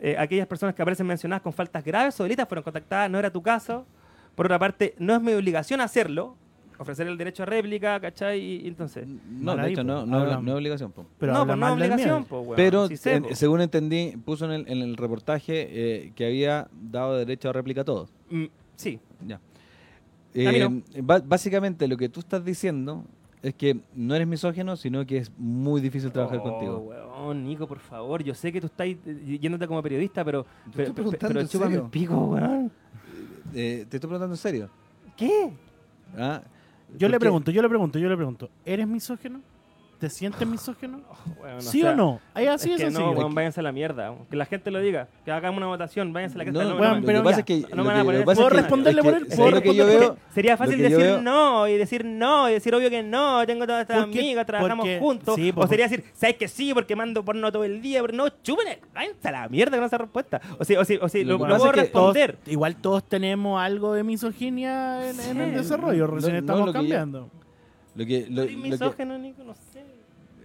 Eh, 0.00 0.16
aquellas 0.18 0.46
personas 0.46 0.74
que 0.74 0.82
aparecen 0.82 1.06
mencionadas 1.06 1.42
con 1.42 1.52
faltas 1.52 1.82
graves 1.84 2.18
o 2.20 2.24
delitas 2.24 2.46
fueron 2.48 2.62
contactadas, 2.64 3.08
no 3.10 3.18
era 3.18 3.30
tu 3.30 3.40
caso. 3.40 3.86
Por 4.34 4.46
otra 4.46 4.58
parte, 4.58 4.94
no 4.98 5.14
es 5.14 5.22
mi 5.22 5.32
obligación 5.32 5.80
hacerlo, 5.80 6.36
ofrecer 6.82 7.06
el 7.06 7.16
derecho 7.16 7.42
a 7.42 7.46
réplica, 7.46 7.98
¿cachai? 8.00 8.38
Y, 8.40 8.56
y 8.64 8.68
entonces... 8.68 9.06
No, 9.30 9.56
de 9.56 9.62
ahí, 9.62 9.72
hecho, 9.72 9.82
po. 9.82 9.86
no, 9.88 10.06
no, 10.06 10.40
no 10.42 10.50
es 10.52 10.56
obligación. 10.56 10.92
po. 10.92 11.06
Pero 11.18 11.32
no, 11.32 11.46
pues 11.46 11.58
no 11.58 11.66
es 11.66 11.72
obligación, 11.72 12.24
pues, 12.24 12.42
weón. 12.42 12.56
Pero 12.56 12.88
Sí 12.88 12.96
sé, 12.96 13.14
en- 13.14 13.22
po. 13.24 13.34
según 13.34 13.60
entendí, 13.62 14.16
puso 14.24 14.44
en 14.44 14.52
el, 14.52 14.68
en 14.68 14.78
el 14.82 14.96
reportaje 14.96 15.66
eh, 15.70 16.12
que 16.14 16.26
había 16.26 16.68
dado 16.90 17.16
derecho 17.16 17.48
a 17.48 17.52
réplica 17.52 17.80
a 17.80 17.84
todos. 17.84 18.10
Mm, 18.30 18.44
sí, 18.76 19.00
Ya. 19.26 19.40
Eh, 20.34 20.66
básicamente 21.26 21.86
lo 21.86 21.96
que 21.98 22.08
tú 22.08 22.20
estás 22.20 22.42
diciendo 22.42 23.04
es 23.42 23.52
que 23.54 23.80
no 23.94 24.14
eres 24.14 24.26
misógino, 24.26 24.76
sino 24.76 25.04
que 25.04 25.18
es 25.18 25.30
muy 25.36 25.80
difícil 25.80 26.10
trabajar 26.10 26.38
Oh, 26.38 26.42
contigo. 26.42 26.78
weón, 26.78 27.44
Nico, 27.44 27.66
por 27.66 27.80
favor, 27.80 28.22
yo 28.22 28.34
sé 28.34 28.50
que 28.52 28.60
tú 28.60 28.66
estás 28.68 28.86
eh, 28.86 29.38
yéndote 29.40 29.66
como 29.66 29.82
periodista, 29.82 30.24
pero, 30.24 30.44
Te 30.44 30.48
pero, 30.76 30.88
estoy 30.88 31.04
pero, 31.04 31.18
preguntando, 31.28 31.68
pero 31.68 31.90
pico, 31.90 32.14
weón. 32.26 32.70
Eh, 33.52 33.84
te 33.90 33.96
estoy 33.98 34.08
preguntando 34.08 34.32
en 34.34 34.38
serio. 34.38 34.70
¿Qué? 35.16 35.52
Ah, 36.16 36.40
Yo 36.98 37.08
le 37.08 37.18
pregunto, 37.18 37.50
yo 37.50 37.62
le 37.62 37.68
pregunto, 37.68 37.98
yo 37.98 38.08
le 38.08 38.16
pregunto. 38.16 38.50
¿Eres 38.64 38.86
misógino? 38.86 39.40
¿Te 40.02 40.10
sientes 40.10 40.48
misógino? 40.48 41.00
Weón, 41.40 41.62
¿Sí 41.62 41.80
sea, 41.80 41.92
o 41.92 41.94
no? 41.94 42.20
Ahí 42.34 42.48
así 42.48 42.70
es 42.72 42.80
es, 42.80 42.80
que 42.80 42.86
así. 42.88 42.98
no, 42.98 43.30
váyanse 43.30 43.60
a 43.60 43.62
la 43.62 43.70
mierda. 43.70 44.12
Que 44.28 44.34
la 44.36 44.46
gente 44.46 44.68
lo 44.72 44.80
diga. 44.80 45.06
Que 45.24 45.30
hagamos 45.30 45.58
una 45.58 45.68
votación, 45.68 46.12
váyanse 46.12 46.34
a 46.34 46.38
la 46.38 46.44
No, 46.46 46.50
cresta. 46.50 46.64
no, 46.64 46.74
no, 46.74 46.80
weón, 46.80 46.94
no, 46.94 47.00
lo 47.02 47.06
pero 47.06 47.18
que 47.20 47.24
pasa 47.24 47.36
ya, 47.36 47.40
es 47.40 47.46
que, 47.46 47.60
no 47.60 47.76
me 47.76 47.76
lo 47.76 47.84
van 47.84 47.96
a 48.00 48.04
poner- 48.04 48.18
lo 48.18 48.24
¿Puedo 48.24 48.42
es 48.42 48.48
que- 48.52 48.60
responderle 48.60 49.00
es 49.00 49.04
por 49.04 49.14
él? 49.14 49.20
¿sabes 49.22 49.36
¿Puedo 49.36 49.50
lo 49.52 49.62
que 49.62 49.74
yo 49.76 49.84
responder? 49.86 50.00
veo? 50.10 50.16
Sería 50.34 50.56
fácil 50.56 50.76
Lo 50.78 50.82
decir 50.82 50.98
veo- 50.98 51.22
no 51.22 51.68
y 51.68 51.76
decir 51.78 52.04
no 52.04 52.50
y 52.50 52.52
decir 52.54 52.74
obvio 52.74 52.90
que 52.90 53.02
no, 53.04 53.46
tengo 53.46 53.64
todas 53.64 53.82
estas 53.82 54.02
amigas, 54.02 54.44
trabajamos 54.44 54.82
porque- 54.82 54.98
juntos. 54.98 55.34
sí, 55.36 55.50
o 55.50 55.54
pues, 55.54 55.68
sería 55.70 55.84
decir, 55.88 56.04
¿sabes 56.14 56.34
que 56.36 56.48
sí? 56.48 56.74
Porque 56.74 56.96
mando 56.96 57.24
porno 57.24 57.52
todo 57.52 57.62
el 57.62 57.80
día, 57.80 58.00
pero 58.02 58.12
no, 58.12 58.28
chupen 58.42 58.76
váyanse 58.92 59.28
a 59.28 59.30
la 59.30 59.48
mierda 59.48 59.76
con 59.76 59.86
esa 59.86 59.98
respuesta. 59.98 60.40
O 60.58 60.64
sí, 60.64 60.74
o 60.74 60.84
sí, 60.84 60.98
o 61.00 61.08
sí, 61.08 61.22
Lo 61.22 61.38
lo, 61.38 61.46
lo 61.46 61.56
puedo 61.58 61.70
responder. 61.70 62.38
igual 62.46 62.74
todos 62.74 63.04
tenemos 63.08 63.62
algo 63.62 63.94
de 63.94 64.02
misoginia 64.02 65.08
en, 65.08 65.20
en 65.20 65.40
el 65.42 65.54
desarrollo, 65.54 66.08
recién 66.08 66.34
estamos 66.34 66.66
lo 66.66 66.72
cambiando. 66.72 67.30
Lo 67.94 68.06
que, 68.06 68.26
lo, 68.30 68.44
¿Soy 68.44 68.56
lo 68.56 68.62
que- 68.62 68.68
misógeno, 68.70 69.18
Nico? 69.18 69.44
No 69.44 69.52
sé. 69.54 69.71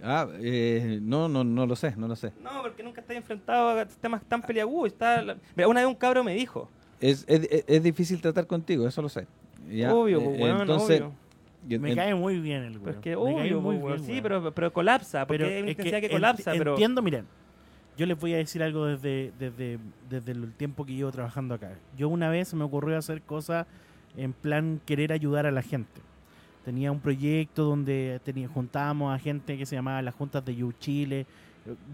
Ah, 0.02 0.26
eh, 0.40 0.98
no, 1.02 1.28
no, 1.28 1.44
no 1.44 1.66
lo 1.66 1.76
sé, 1.76 1.94
no 1.96 2.08
lo 2.08 2.16
sé. 2.16 2.32
No, 2.42 2.62
porque 2.62 2.82
nunca 2.82 3.00
estoy 3.00 3.16
enfrentado 3.16 3.70
a 3.78 3.84
temas 3.86 4.22
tan 4.24 4.42
peliagudos. 4.42 4.88
Está 4.92 5.22
la- 5.22 5.36
Mira, 5.56 5.68
una 5.68 5.80
vez 5.80 5.88
un 5.88 5.94
cabro 5.94 6.22
me 6.24 6.34
dijo, 6.34 6.68
Es, 7.00 7.24
es, 7.28 7.46
es- 7.50 7.64
es 7.66 7.82
difícil 7.82 8.20
tratar 8.20 8.46
contigo, 8.46 8.86
eso 8.88 9.00
lo 9.02 9.08
sé. 9.08 9.26
Ya, 9.70 9.94
obvio, 9.94 10.20
eh, 10.20 10.36
pues, 10.38 10.60
entonces, 10.60 11.00
obvio. 11.02 11.12
y- 11.68 11.78
Me 11.78 11.90
en- 11.90 11.96
cae 11.96 12.14
muy 12.14 12.40
bien 12.40 12.62
el 12.62 12.72
Pero 12.72 12.80
güey. 12.84 12.94
es 12.94 13.00
que 13.00 13.16
obvio, 13.16 13.62
pues, 13.62 13.82
weón, 13.82 14.04
sí, 14.04 14.20
pero, 14.22 14.52
pero 14.54 14.72
colapsa, 14.72 15.26
porque 15.26 15.44
Pero 15.44 15.54
hay 15.66 15.70
es 15.70 15.76
que 15.76 15.82
que, 15.90 16.08
ent- 16.08 16.10
colapsa, 16.10 16.52
pero... 16.56 16.72
Entiendo, 16.72 17.02
miren. 17.02 17.26
Yo 17.96 18.06
les 18.06 18.16
voy 18.18 18.32
a 18.32 18.36
decir 18.36 18.62
algo 18.62 18.86
desde, 18.86 19.32
desde, 19.40 19.78
desde 20.08 20.30
el 20.32 20.52
tiempo 20.52 20.86
que 20.86 20.94
llevo 20.94 21.10
trabajando 21.10 21.54
acá. 21.54 21.72
Yo 21.96 22.08
una 22.08 22.30
vez 22.30 22.54
me 22.54 22.62
ocurrió 22.62 22.96
hacer 22.96 23.22
cosas 23.22 23.66
en 24.16 24.32
plan 24.32 24.80
querer 24.86 25.12
ayudar 25.12 25.46
a 25.46 25.50
la 25.50 25.62
gente. 25.62 26.00
Tenía 26.68 26.92
un 26.92 27.00
proyecto 27.00 27.64
donde 27.64 28.20
tenía, 28.22 28.46
juntábamos 28.46 29.14
a 29.14 29.18
gente 29.18 29.56
que 29.56 29.64
se 29.64 29.74
llamaba 29.74 30.02
las 30.02 30.14
Juntas 30.14 30.44
de 30.44 30.54
You 30.54 30.72
Chile, 30.78 31.24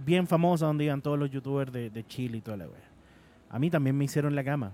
bien 0.05 0.27
famosa, 0.27 0.67
donde 0.67 0.83
iban 0.87 1.01
todos 1.01 1.17
los 1.17 1.31
youtubers 1.31 1.71
de, 1.73 1.91
de 1.91 2.05
Chile 2.05 2.39
y 2.39 2.41
toda 2.41 2.57
la 2.57 2.65
wea. 2.67 2.75
A 3.51 3.61
mí 3.61 3.71
también 3.71 3.97
me 3.97 4.05
hicieron 4.05 4.35
la 4.35 4.43
cama. 4.43 4.73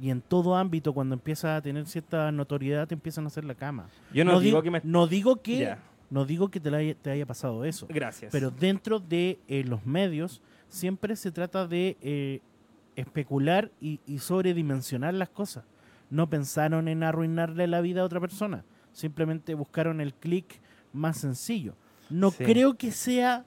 Y 0.00 0.10
en 0.10 0.20
todo 0.20 0.54
ámbito, 0.54 0.92
cuando 0.92 1.14
empiezas 1.16 1.58
a 1.58 1.60
tener 1.60 1.84
cierta 1.86 2.30
notoriedad, 2.30 2.86
te 2.86 2.94
empiezan 2.94 3.24
a 3.24 3.26
hacer 3.26 3.44
la 3.44 3.56
cama. 3.56 3.88
Yo 4.12 4.24
no, 4.24 4.38
digo 4.38 4.62
que 4.62 4.70
me... 4.70 4.80
no 4.84 5.08
digo 5.08 5.42
que, 5.42 5.58
Ya. 5.58 5.78
no 6.10 6.24
digo 6.24 6.48
que 6.48 6.60
te, 6.60 6.70
la 6.70 6.76
haya- 6.76 6.94
te 6.94 7.10
haya 7.10 7.26
pasado 7.26 7.64
eso. 7.64 7.88
Gracias. 7.90 8.30
Pero 8.30 8.52
dentro 8.52 9.00
de 9.00 9.40
eh, 9.48 9.64
los 9.64 9.84
medios 9.84 10.42
siempre 10.68 11.16
se 11.16 11.32
trata 11.32 11.66
de 11.66 11.96
eh, 12.02 12.40
especular 12.94 13.72
y, 13.80 13.98
y 14.06 14.18
sobredimensionar 14.18 15.12
las 15.14 15.28
cosas. 15.30 15.64
No 16.08 16.30
pensaron 16.30 16.86
en 16.86 17.02
arruinarle 17.02 17.66
la 17.66 17.80
vida 17.80 18.02
a 18.02 18.04
otra 18.04 18.20
persona. 18.20 18.62
Simplemente 18.94 19.52
buscaron 19.54 20.00
el 20.00 20.14
clic 20.14 20.46
más 20.94 21.18
sencillo. 21.18 21.74
No 22.08 22.30
Sí. 22.30 22.44
creo 22.44 22.74
que 22.74 22.90
sea, 22.92 23.44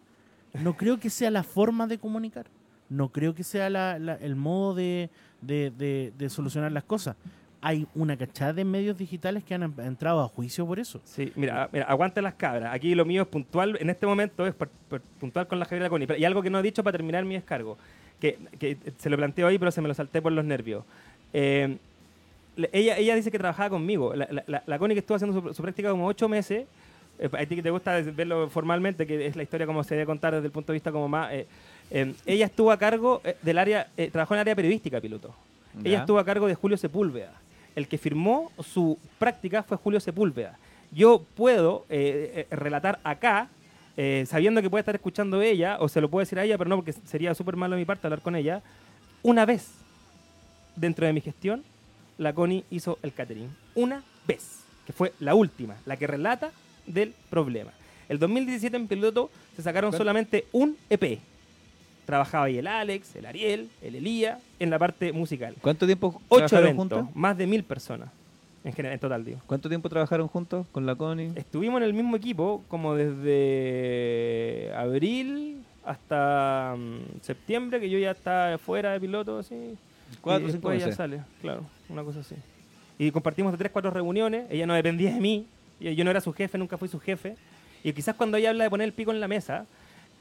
no 0.53 0.77
creo 0.77 0.99
que 0.99 1.09
sea 1.09 1.31
la 1.31 1.41
forma 1.43 1.87
de 1.87 1.97
comunicar. 1.97 2.45
No 2.89 3.09
creo 3.09 3.33
que 3.33 3.43
sea 3.43 3.69
la- 3.69 3.97
la- 3.97 4.15
el 4.15 4.35
modo 4.35 4.75
de, 4.75 5.09
de- 5.41 5.71
de- 5.71 6.13
de 6.17 6.29
solucionar 6.29 6.71
las 6.71 6.83
cosas. 6.83 7.15
Hay 7.59 7.87
una 7.95 8.15
cachada 8.15 8.53
de 8.53 8.63
medios 8.63 8.97
digitales 8.97 9.43
que 9.43 9.55
han 9.55 9.63
em- 9.63 9.73
entrado 9.79 10.21
a 10.21 10.27
juicio 10.27 10.65
por 10.67 10.79
eso. 10.79 11.01
Sí, 11.03 11.31
mira, 11.35 11.69
mira, 11.73 11.85
aguanta 11.85 12.21
las 12.21 12.35
cabras. 12.35 12.73
Aquí 12.73 12.93
lo 12.93 13.03
mío 13.03 13.23
es 13.23 13.27
puntual, 13.27 13.77
en 13.81 13.89
este 13.89 14.05
momento 14.05 14.45
es 14.45 14.53
puntual 15.19 15.47
con 15.47 15.57
la 15.59 15.65
Javiera 15.65 15.89
Coni. 15.89 16.05
Y 16.17 16.23
algo 16.23 16.41
que 16.43 16.49
no 16.51 16.59
he 16.59 16.63
dicho 16.63 16.83
para 16.83 16.95
terminar 16.97 17.25
mi 17.25 17.33
descargo, 17.33 17.77
que, 18.19 18.37
que 18.59 18.77
se 18.97 19.09
lo 19.09 19.17
planteo 19.17 19.47
ahí, 19.47 19.57
pero 19.57 19.71
se 19.71 19.81
me 19.81 19.87
lo 19.87 19.93
salté 19.93 20.21
por 20.21 20.31
los 20.31 20.45
nervios. 20.45 20.83
Eh, 21.33 21.77
ella, 22.71 22.97
ella 22.97 23.15
dice 23.15 23.31
que 23.31 23.37
trabajaba 23.37 23.69
conmigo. 23.69 24.13
La, 24.15 24.63
la, 24.65 24.79
Connie 24.79 24.95
que 24.95 24.99
estuvo 24.99 25.15
haciendo 25.15 25.41
su, 25.41 25.53
su 25.53 25.61
práctica 25.61 25.89
como 25.89 26.07
ocho 26.07 26.27
meses, 26.27 26.65
eh, 27.19 27.29
a 27.31 27.45
ti 27.45 27.55
que 27.55 27.63
te 27.63 27.69
gusta 27.69 28.01
verlo 28.01 28.49
formalmente, 28.49 29.05
que 29.07 29.27
es 29.27 29.35
la 29.35 29.43
historia 29.43 29.65
como 29.65 29.83
se 29.83 29.95
debe 29.95 30.05
contar 30.05 30.33
desde 30.33 30.47
el 30.47 30.51
punto 30.51 30.71
de 30.71 30.75
vista 30.75 30.91
como 30.91 31.07
más... 31.07 31.31
eh, 31.33 31.47
eh, 31.89 32.13
ella 32.25 32.45
estuvo 32.45 32.71
a 32.71 32.77
cargo 32.77 33.21
del 33.41 33.57
área, 33.57 33.87
trabajó 34.11 34.33
en 34.33 34.39
el 34.39 34.41
área 34.41 34.55
periodística, 34.55 34.99
piloto. 34.99 35.33
Ella 35.83 35.99
estuvo 35.99 36.19
a 36.19 36.25
cargo 36.25 36.47
de 36.47 36.55
Julio 36.55 36.75
Sepúlveda. 36.75 37.33
El 37.75 37.87
que 37.87 37.97
firmó 37.97 38.51
su 38.59 38.97
práctica 39.19 39.63
fue 39.63 39.77
Julio 39.77 39.99
Sepúlveda. 39.99 40.57
Yo 40.91 41.23
puedo 41.35 41.85
relatar 42.49 42.99
acá, 43.03 43.49
eh, 43.99 44.25
sabiendo 44.27 44.61
que 44.61 44.69
puede 44.69 44.81
estar 44.81 44.93
escuchando 44.93 45.41
ella, 45.41 45.77
o 45.79 45.89
se 45.89 45.99
lo 45.99 46.07
puedo 46.07 46.19
decir 46.19 46.37
a 46.37 46.43
ella, 46.43 46.55
pero 46.55 46.69
no, 46.69 46.75
porque 46.75 46.93
sería 46.93 47.33
súper 47.33 47.55
malo 47.55 47.75
de 47.75 47.81
mi 47.81 47.85
parte 47.85 48.05
hablar 48.05 48.21
con 48.21 48.35
ella, 48.35 48.61
una 49.23 49.43
vez 49.43 49.71
dentro 50.75 51.07
de 51.07 51.13
mi 51.13 51.19
gestión, 51.19 51.63
la 52.17 52.33
CONI 52.33 52.63
hizo 52.69 52.99
el 53.03 53.13
catering. 53.13 53.49
Una 53.75 54.03
vez, 54.27 54.61
que 54.85 54.93
fue 54.93 55.13
la 55.19 55.35
última, 55.35 55.75
la 55.85 55.97
que 55.97 56.07
relata 56.07 56.51
del 56.85 57.13
problema. 57.29 57.71
El 58.09 58.19
2017 58.19 58.75
en 58.75 58.87
piloto 58.87 59.29
se 59.55 59.61
sacaron 59.61 59.91
solamente 59.93 60.45
un 60.51 60.77
EP. 60.89 61.19
Trabajaba 62.05 62.45
ahí 62.45 62.57
el 62.57 62.67
Alex, 62.67 63.15
el 63.17 63.25
Ariel, 63.25 63.69
el 63.81 63.95
Elía, 63.95 64.39
en 64.59 64.69
la 64.69 64.79
parte 64.79 65.11
musical. 65.11 65.55
¿Cuánto 65.61 65.85
tiempo 65.85 66.21
Ocho 66.29 66.57
eventos, 66.57 66.75
juntos? 66.77 67.15
más 67.15 67.37
de 67.37 67.47
mil 67.47 67.63
personas 67.63 68.09
en 68.67 68.73
general, 68.73 68.93
en 68.95 68.99
total, 68.99 69.23
digo. 69.23 69.39
¿Cuánto 69.45 69.69
tiempo 69.69 69.87
trabajaron 69.87 70.27
juntos 70.27 70.67
con 70.71 70.85
la 70.85 70.95
Connie? 70.95 71.31
Estuvimos 71.35 71.77
en 71.81 71.83
el 71.83 71.93
mismo 71.93 72.15
equipo 72.17 72.63
como 72.67 72.95
desde 72.95 74.73
abril 74.75 75.63
hasta 75.85 76.75
mm, 76.77 77.21
septiembre, 77.21 77.79
que 77.79 77.89
yo 77.89 77.97
ya 77.97 78.11
estaba 78.11 78.57
fuera 78.57 78.91
de 78.91 78.99
piloto, 78.99 79.39
así. 79.39 79.77
Cuatro 80.21 80.47
y 80.47 80.51
cinco 80.51 80.69
después 80.69 80.79
meses. 80.79 80.95
sale, 80.95 81.21
claro, 81.41 81.65
una 81.89 82.03
cosa 82.03 82.19
así. 82.21 82.35
Y 82.99 83.11
compartimos 83.11 83.51
de 83.51 83.57
tres, 83.57 83.71
cuatro 83.71 83.91
reuniones, 83.91 84.45
ella 84.49 84.65
no 84.65 84.73
dependía 84.73 85.13
de 85.13 85.19
mí, 85.19 85.45
yo 85.79 86.03
no 86.03 86.09
era 86.11 86.21
su 86.21 86.33
jefe, 86.33 86.57
nunca 86.57 86.77
fui 86.77 86.87
su 86.87 86.99
jefe. 86.99 87.35
Y 87.83 87.93
quizás 87.93 88.15
cuando 88.15 88.37
ella 88.37 88.49
habla 88.49 88.63
de 88.63 88.69
poner 88.69 88.85
el 88.85 88.93
pico 88.93 89.11
en 89.11 89.19
la 89.19 89.27
mesa, 89.27 89.65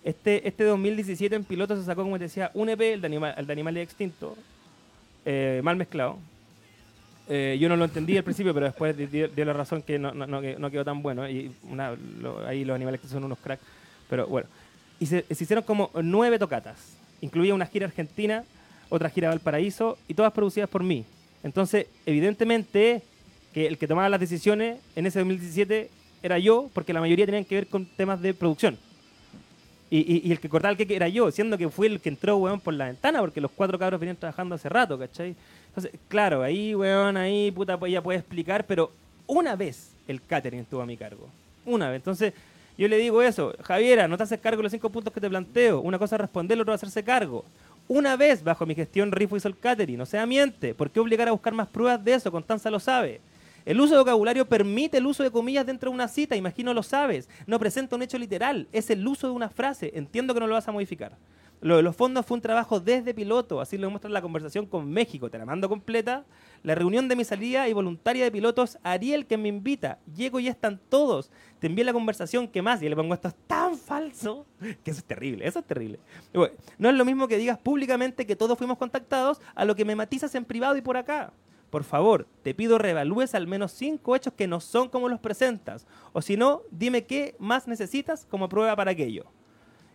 este, 0.04 0.46
este 0.46 0.64
2017 0.64 1.34
en 1.34 1.44
piloto 1.44 1.76
se 1.76 1.84
sacó, 1.84 2.02
como 2.02 2.18
te 2.18 2.24
decía, 2.24 2.50
un 2.54 2.68
EP, 2.68 2.80
el 2.92 3.00
de, 3.00 3.06
anima- 3.08 3.30
el 3.32 3.46
de 3.46 3.52
Animales 3.52 3.82
Extintos, 3.82 4.36
eh, 5.24 5.60
mal 5.64 5.76
mezclado. 5.76 6.18
Eh, 7.28 7.56
yo 7.60 7.68
no 7.68 7.74
lo 7.76 7.84
entendí 7.86 8.16
al 8.16 8.22
principio, 8.22 8.54
pero 8.54 8.66
después 8.66 8.96
di- 8.96 9.06
dio, 9.06 9.26
dio 9.28 9.44
la 9.44 9.52
razón 9.52 9.82
que 9.82 9.98
no, 9.98 10.12
no- 10.14 10.26
no 10.28 10.40
no 10.40 10.70
quedó 10.70 10.84
tan 10.84 11.02
bueno. 11.02 11.28
Y 11.28 11.50
una- 11.68 11.96
lo- 12.20 12.46
ahí 12.46 12.64
los 12.64 12.74
animales 12.76 13.00
que 13.00 13.08
son 13.08 13.24
unos 13.24 13.38
cracks. 13.38 13.62
Pero 14.08 14.26
bueno. 14.28 14.48
Y 15.00 15.06
se, 15.06 15.24
se 15.34 15.44
hicieron 15.44 15.64
como 15.64 15.90
nueve 16.02 16.38
tocatas. 16.38 16.96
Incluía 17.20 17.54
una 17.54 17.66
gira 17.66 17.86
argentina, 17.86 18.44
otra 18.88 19.10
gira 19.10 19.28
Valparaíso 19.28 19.98
y 20.08 20.14
todas 20.14 20.32
producidas 20.32 20.68
por 20.68 20.82
mí. 20.82 21.04
Entonces, 21.42 21.86
evidentemente, 22.06 23.02
que 23.52 23.66
el 23.66 23.78
que 23.78 23.86
tomaba 23.88 24.08
las 24.08 24.20
decisiones 24.20 24.78
en 24.96 25.06
ese 25.06 25.18
2017 25.20 25.90
era 26.22 26.38
yo, 26.38 26.70
porque 26.72 26.92
la 26.92 27.00
mayoría 27.00 27.26
tenían 27.26 27.44
que 27.44 27.54
ver 27.54 27.66
con 27.68 27.86
temas 27.86 28.20
de 28.20 28.34
producción. 28.34 28.78
Y, 29.88 30.26
y- 30.28 30.32
el 30.32 30.40
que 30.40 30.48
cortaba 30.48 30.72
el 30.72 30.76
que 30.86 30.96
era 30.96 31.08
yo, 31.08 31.30
siendo 31.30 31.56
que 31.56 31.68
fui 31.68 31.86
el 31.86 32.00
que 32.00 32.08
entró, 32.08 32.36
weón, 32.38 32.60
por 32.60 32.74
la 32.74 32.86
ventana, 32.86 33.20
porque 33.20 33.40
los 33.40 33.50
cuatro 33.52 33.78
cabros 33.78 34.00
venían 34.00 34.16
trabajando 34.16 34.56
hace 34.56 34.68
rato, 34.68 34.98
¿cachai? 34.98 35.36
Entonces, 35.68 35.92
claro, 36.08 36.42
ahí, 36.42 36.74
weón, 36.74 37.16
ahí, 37.16 37.52
puta, 37.52 37.78
pues 37.78 37.90
ella 37.90 38.02
puede 38.02 38.18
explicar, 38.18 38.66
pero 38.66 38.90
una 39.28 39.54
vez 39.54 39.90
el 40.08 40.20
catering 40.22 40.60
estuvo 40.60 40.82
a 40.82 40.86
mi 40.86 40.96
cargo. 40.96 41.28
Una 41.64 41.88
vez. 41.90 41.96
Entonces, 41.96 42.32
yo 42.76 42.88
le 42.88 42.96
digo 42.98 43.22
eso, 43.22 43.54
Javiera, 43.62 44.08
no 44.08 44.16
te 44.16 44.24
haces 44.24 44.40
cargo 44.40 44.56
de 44.58 44.64
los 44.64 44.72
cinco 44.72 44.90
puntos 44.90 45.12
que 45.12 45.20
te 45.20 45.28
planteo. 45.28 45.80
Una 45.80 45.98
cosa 45.98 46.16
es 46.16 46.20
responder, 46.22 46.58
la 46.58 46.62
otra 46.62 46.74
es 46.74 46.82
hacerse 46.82 47.04
cargo. 47.04 47.44
Una 47.88 48.16
vez 48.16 48.42
bajo 48.42 48.66
mi 48.66 48.74
gestión 48.74 49.12
Rifo 49.12 49.36
hizo 49.36 49.46
el 49.46 49.56
catering, 49.56 50.00
o 50.00 50.06
sea, 50.06 50.26
miente. 50.26 50.74
¿Por 50.74 50.90
qué 50.90 50.98
obligar 50.98 51.28
a 51.28 51.32
buscar 51.32 51.54
más 51.54 51.68
pruebas 51.68 52.02
de 52.02 52.14
eso? 52.14 52.32
Constanza 52.32 52.68
lo 52.68 52.80
sabe. 52.80 53.20
El 53.64 53.80
uso 53.80 53.94
de 53.94 54.00
vocabulario 54.00 54.48
permite 54.48 54.98
el 54.98 55.06
uso 55.06 55.22
de 55.22 55.30
comillas 55.30 55.66
dentro 55.66 55.90
de 55.90 55.94
una 55.94 56.08
cita, 56.08 56.36
imagino 56.36 56.74
lo 56.74 56.82
sabes. 56.82 57.28
No 57.46 57.58
presenta 57.58 57.94
un 57.94 58.02
hecho 58.02 58.18
literal, 58.18 58.66
es 58.72 58.90
el 58.90 59.06
uso 59.06 59.28
de 59.28 59.34
una 59.34 59.50
frase. 59.50 59.92
Entiendo 59.94 60.34
que 60.34 60.40
no 60.40 60.46
lo 60.46 60.54
vas 60.54 60.66
a 60.66 60.72
modificar. 60.72 61.12
Lo 61.62 61.76
de 61.76 61.82
los 61.82 61.96
fondos 61.96 62.26
fue 62.26 62.36
un 62.36 62.42
trabajo 62.42 62.80
desde 62.80 63.14
piloto, 63.14 63.60
así 63.60 63.78
lo 63.78 63.88
muestra 63.90 64.10
la 64.10 64.20
conversación 64.20 64.66
con 64.66 64.90
México, 64.90 65.30
te 65.30 65.38
la 65.38 65.46
mando 65.46 65.68
completa. 65.68 66.24
La 66.62 66.74
reunión 66.74 67.08
de 67.08 67.16
mi 67.16 67.24
salida 67.24 67.68
y 67.68 67.72
voluntaria 67.72 68.24
de 68.24 68.30
pilotos, 68.30 68.78
Ariel 68.82 69.26
que 69.26 69.36
me 69.36 69.48
invita, 69.48 69.98
llego 70.14 70.38
y 70.38 70.48
están 70.48 70.80
todos. 70.88 71.30
Te 71.58 71.68
envié 71.68 71.84
la 71.84 71.92
conversación, 71.92 72.48
¿qué 72.48 72.60
más? 72.60 72.82
Y 72.82 72.88
le 72.88 72.96
pongo 72.96 73.14
esto 73.14 73.28
es 73.28 73.34
tan 73.46 73.76
falso, 73.78 74.46
que 74.84 74.90
eso 74.90 75.00
es 75.00 75.04
terrible, 75.04 75.46
eso 75.46 75.60
es 75.60 75.64
terrible. 75.64 75.98
No 76.78 76.88
es 76.88 76.94
lo 76.94 77.04
mismo 77.04 77.26
que 77.26 77.38
digas 77.38 77.58
públicamente 77.58 78.26
que 78.26 78.36
todos 78.36 78.58
fuimos 78.58 78.76
contactados 78.76 79.40
a 79.54 79.64
lo 79.64 79.74
que 79.74 79.84
me 79.84 79.96
matizas 79.96 80.34
en 80.34 80.44
privado 80.44 80.76
y 80.76 80.82
por 80.82 80.96
acá. 80.96 81.32
Por 81.70 81.84
favor, 81.84 82.26
te 82.42 82.54
pido 82.54 82.78
reevalúes 82.78 83.34
al 83.34 83.46
menos 83.46 83.72
cinco 83.72 84.14
hechos 84.14 84.32
que 84.34 84.46
no 84.46 84.60
son 84.60 84.88
como 84.88 85.08
los 85.08 85.20
presentas. 85.20 85.86
O 86.12 86.22
si 86.22 86.36
no, 86.36 86.62
dime 86.70 87.06
qué 87.06 87.34
más 87.38 87.66
necesitas 87.66 88.26
como 88.26 88.48
prueba 88.48 88.76
para 88.76 88.92
aquello. 88.92 89.26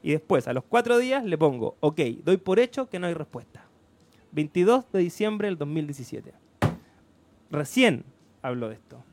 Y 0.04 0.12
después, 0.12 0.48
a 0.48 0.54
los 0.54 0.64
cuatro 0.64 0.98
días, 0.98 1.24
le 1.24 1.38
pongo, 1.38 1.76
ok, 1.80 2.00
doy 2.24 2.38
por 2.38 2.60
hecho 2.60 2.90
que 2.90 3.00
no 3.00 3.08
hay 3.08 3.14
respuesta. 3.14 3.66
22 4.32 4.92
de 4.92 5.00
diciembre 5.00 5.48
del 5.48 5.58
2017. 5.58 6.34
Recién 7.52 8.06
habló 8.42 8.70
de 8.70 8.76
esto. 8.76 9.04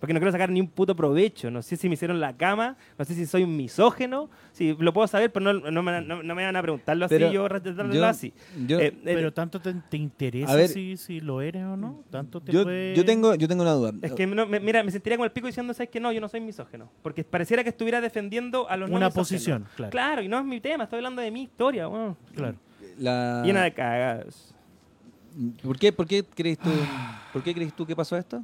Porque 0.00 0.14
no 0.14 0.18
quiero 0.18 0.32
sacar 0.32 0.48
ni 0.50 0.60
un 0.62 0.66
puto 0.68 0.96
provecho. 0.96 1.50
No 1.50 1.60
sé 1.60 1.76
si 1.76 1.86
me 1.86 1.92
hicieron 1.94 2.18
la 2.20 2.34
cama, 2.34 2.76
no 2.98 3.04
sé 3.04 3.14
si 3.14 3.26
soy 3.26 3.42
un 3.42 3.54
misógeno. 3.54 4.30
Si 4.52 4.74
lo 4.78 4.92
puedo 4.94 5.06
saber, 5.06 5.30
pero 5.30 5.52
no, 5.52 5.70
no 5.70 5.82
me, 5.82 6.00
no- 6.00 6.22
no 6.22 6.34
me 6.34 6.42
van 6.44 6.56
a 6.56 6.62
preguntarlo 6.62 7.04
así, 7.04 7.14
Pero 7.16 7.30
yo 7.30 7.46
respetarlo 7.48 7.92
yo- 7.94 8.06
así. 8.06 8.32
Yo, 8.66 8.78
Eh, 8.80 8.86
eh, 8.86 9.00
Pero 9.04 9.32
tanto 9.34 9.60
te, 9.60 9.74
te 9.74 9.96
interesa 9.98 10.52
A 10.52 10.56
ver. 10.56 10.68
si, 10.68 10.96
si 10.96 11.20
lo 11.20 11.42
eres 11.42 11.64
o 11.64 11.76
no. 11.76 12.02
Tanto 12.10 12.40
te 12.40 12.50
yo, 12.50 12.62
puede- 12.64 12.96
yo 12.96 13.04
tengo, 13.04 13.34
yo 13.34 13.46
tengo 13.46 13.62
una 13.62 13.72
duda. 13.72 13.92
Es 14.00 14.12
que, 14.12 14.26
no, 14.26 14.46
me- 14.46 14.58
mira, 14.58 14.82
me 14.82 14.90
sentiría 14.90 15.18
como 15.18 15.26
el 15.26 15.32
pico 15.32 15.46
diciendo, 15.48 15.74
¿sabes 15.74 15.90
que 15.90 16.00
No, 16.00 16.10
yo 16.12 16.20
no 16.22 16.28
soy 16.28 16.40
misógeno. 16.40 16.90
Porque 17.02 17.22
pareciera 17.22 17.62
que 17.62 17.68
estuviera 17.68 18.00
defendiendo 18.00 18.68
a 18.70 18.78
los 18.78 18.88
una 18.88 19.06
misógenos. 19.08 19.14
posición, 19.14 19.66
claro. 19.76 19.90
Claro, 19.90 20.22
y 20.22 20.28
no 20.28 20.38
es 20.38 20.44
mi 20.46 20.60
tema, 20.62 20.84
estoy 20.84 20.96
hablando 20.96 21.20
de 21.20 21.30
mi 21.30 21.42
historia, 21.42 21.86
weón. 21.88 22.16
claro. 22.34 22.56
La- 22.98 23.42
Llena 23.44 23.64
de 23.64 23.72
cagadas. 23.74 24.54
¿Por 25.62 25.78
qué, 25.78 25.92
por 25.92 26.06
qué 26.06 26.24
crees 26.24 26.58
tú, 26.58 26.70
por 27.34 27.42
qué 27.42 27.54
crees 27.54 27.72
tú 27.74 27.84
que 27.86 27.94
pasó 27.94 28.16
esto? 28.16 28.42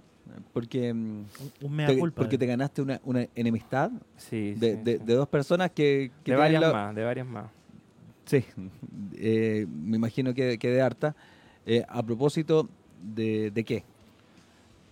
Porque, 0.52 0.92
mm, 0.92 1.24
Un, 1.62 1.76
mea 1.76 1.86
te, 1.88 1.98
culpa. 1.98 2.22
porque 2.22 2.38
te 2.38 2.46
ganaste 2.46 2.82
una, 2.82 3.00
una 3.04 3.26
enemistad 3.34 3.90
Sí, 4.16 4.54
de, 4.54 4.76
sí, 4.76 4.82
de- 4.82 4.98
sí. 4.98 5.04
de 5.04 5.14
dos 5.14 5.28
personas 5.28 5.70
que, 5.70 6.10
que 6.24 6.32
De 6.32 6.36
varias 6.38 6.60
la- 6.60 6.72
más, 6.72 6.94
de 6.94 7.04
varias 7.04 7.26
más. 7.26 7.46
Sí, 8.24 8.44
eh, 9.16 9.66
me 9.68 9.96
imagino 9.96 10.34
que, 10.34 10.58
que 10.58 10.70
de 10.70 10.80
harta. 10.82 11.14
Eh, 11.64 11.84
a 11.88 12.02
propósito 12.02 12.68
de, 13.02 13.50
de 13.50 13.64
qué? 13.64 13.84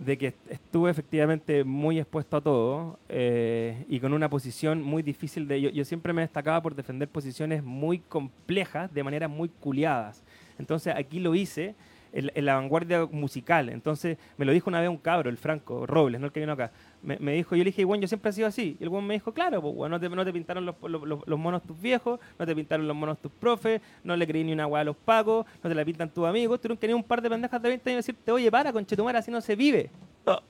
de 0.01 0.19
que 0.19 0.35
estuve 0.51 0.91
efectivamente 0.91 1.63
muy 1.63 2.01
expuesto 2.01 2.37
a 2.37 2.41
todo 2.41 2.99
eh, 3.09 3.87
y 3.89 4.01
con 4.01 4.13
una 4.13 4.29
posición 4.29 4.83
muy 4.83 5.05
difícil 5.05 5.47
de... 5.47 5.61
Yo, 5.61 5.71
yo 5.71 5.85
siempre 5.85 6.13
me 6.13 6.21
destacaba 6.23 6.61
por 6.61 6.75
defender 6.75 7.09
posiciones 7.09 7.63
muy 7.63 8.01
complejas 8.01 8.93
de 8.93 9.05
maneras 9.05 9.31
muy 9.31 9.49
culiadas. 9.49 10.25
Entonces 10.59 10.93
aquí 10.97 11.21
lo 11.21 11.35
hice 11.37 11.77
en, 12.15 12.31
en 12.35 12.45
la 12.47 12.55
vanguardia 12.55 13.05
musical. 13.11 13.69
Entonces 13.69 14.17
me 14.39 14.47
lo 14.47 14.53
dijo 14.53 14.71
una 14.71 14.81
vez 14.81 14.89
un 14.89 14.97
cabro, 14.97 15.29
el 15.29 15.37
Franco 15.37 15.85
Robles, 15.87 16.19
no 16.21 16.29
el 16.29 16.33
que 16.33 16.41
vino 16.41 16.53
acá. 16.53 16.71
Me, 17.03 17.19
me 17.19 17.33
dijo, 17.35 17.55
yo 17.55 17.63
le 17.65 17.69
dije, 17.69 17.85
bueno, 17.85 18.01
yo 18.01 18.09
siempre 18.09 18.31
he 18.31 18.33
sido 18.33 18.49
así. 18.49 18.79
Y 18.81 18.83
el 18.85 18.89
buen 18.89 19.07
me 19.07 19.13
dijo, 19.13 19.33
claro, 19.35 19.61
pues, 19.61 19.75
bueno, 19.75 19.97
no, 19.99 20.01
te, 20.01 20.09
no 20.09 20.25
te 20.25 20.33
pintaron 20.33 20.65
los, 20.65 20.75
los- 20.83 21.39
monos 21.39 21.63
tus 21.63 21.79
viejos, 21.79 22.19
no 22.39 22.47
te 22.47 22.55
pintaron 22.57 22.89
los 22.89 22.97
monos 22.97 23.19
tus 23.19 23.31
profes, 23.33 23.83
no 24.03 24.17
le 24.17 24.27
creí 24.27 24.43
ni 24.45 24.53
una 24.55 24.67
hueá 24.67 24.81
a 24.81 24.85
los 24.85 24.97
pacos, 24.97 25.45
no 25.63 25.69
te 25.69 25.75
la 25.75 25.85
pintan 25.85 26.09
tus 26.09 26.25
amigos. 26.27 26.59
Tuvieron 26.61 26.79
que 26.79 26.87
venir 26.87 26.97
un 26.97 27.03
par 27.05 27.21
de 27.21 27.29
pendejas 27.29 27.61
de 27.61 27.69
20 27.69 27.91
años 27.91 27.97
y 28.09 28.13
decirte, 28.13 28.33
oye, 28.33 28.51
para, 28.51 28.73
conchetumara, 28.73 29.19
así 29.19 29.31
no 29.31 29.41
se 29.43 29.55
vive. 29.57 29.91
Ah. 30.27 30.41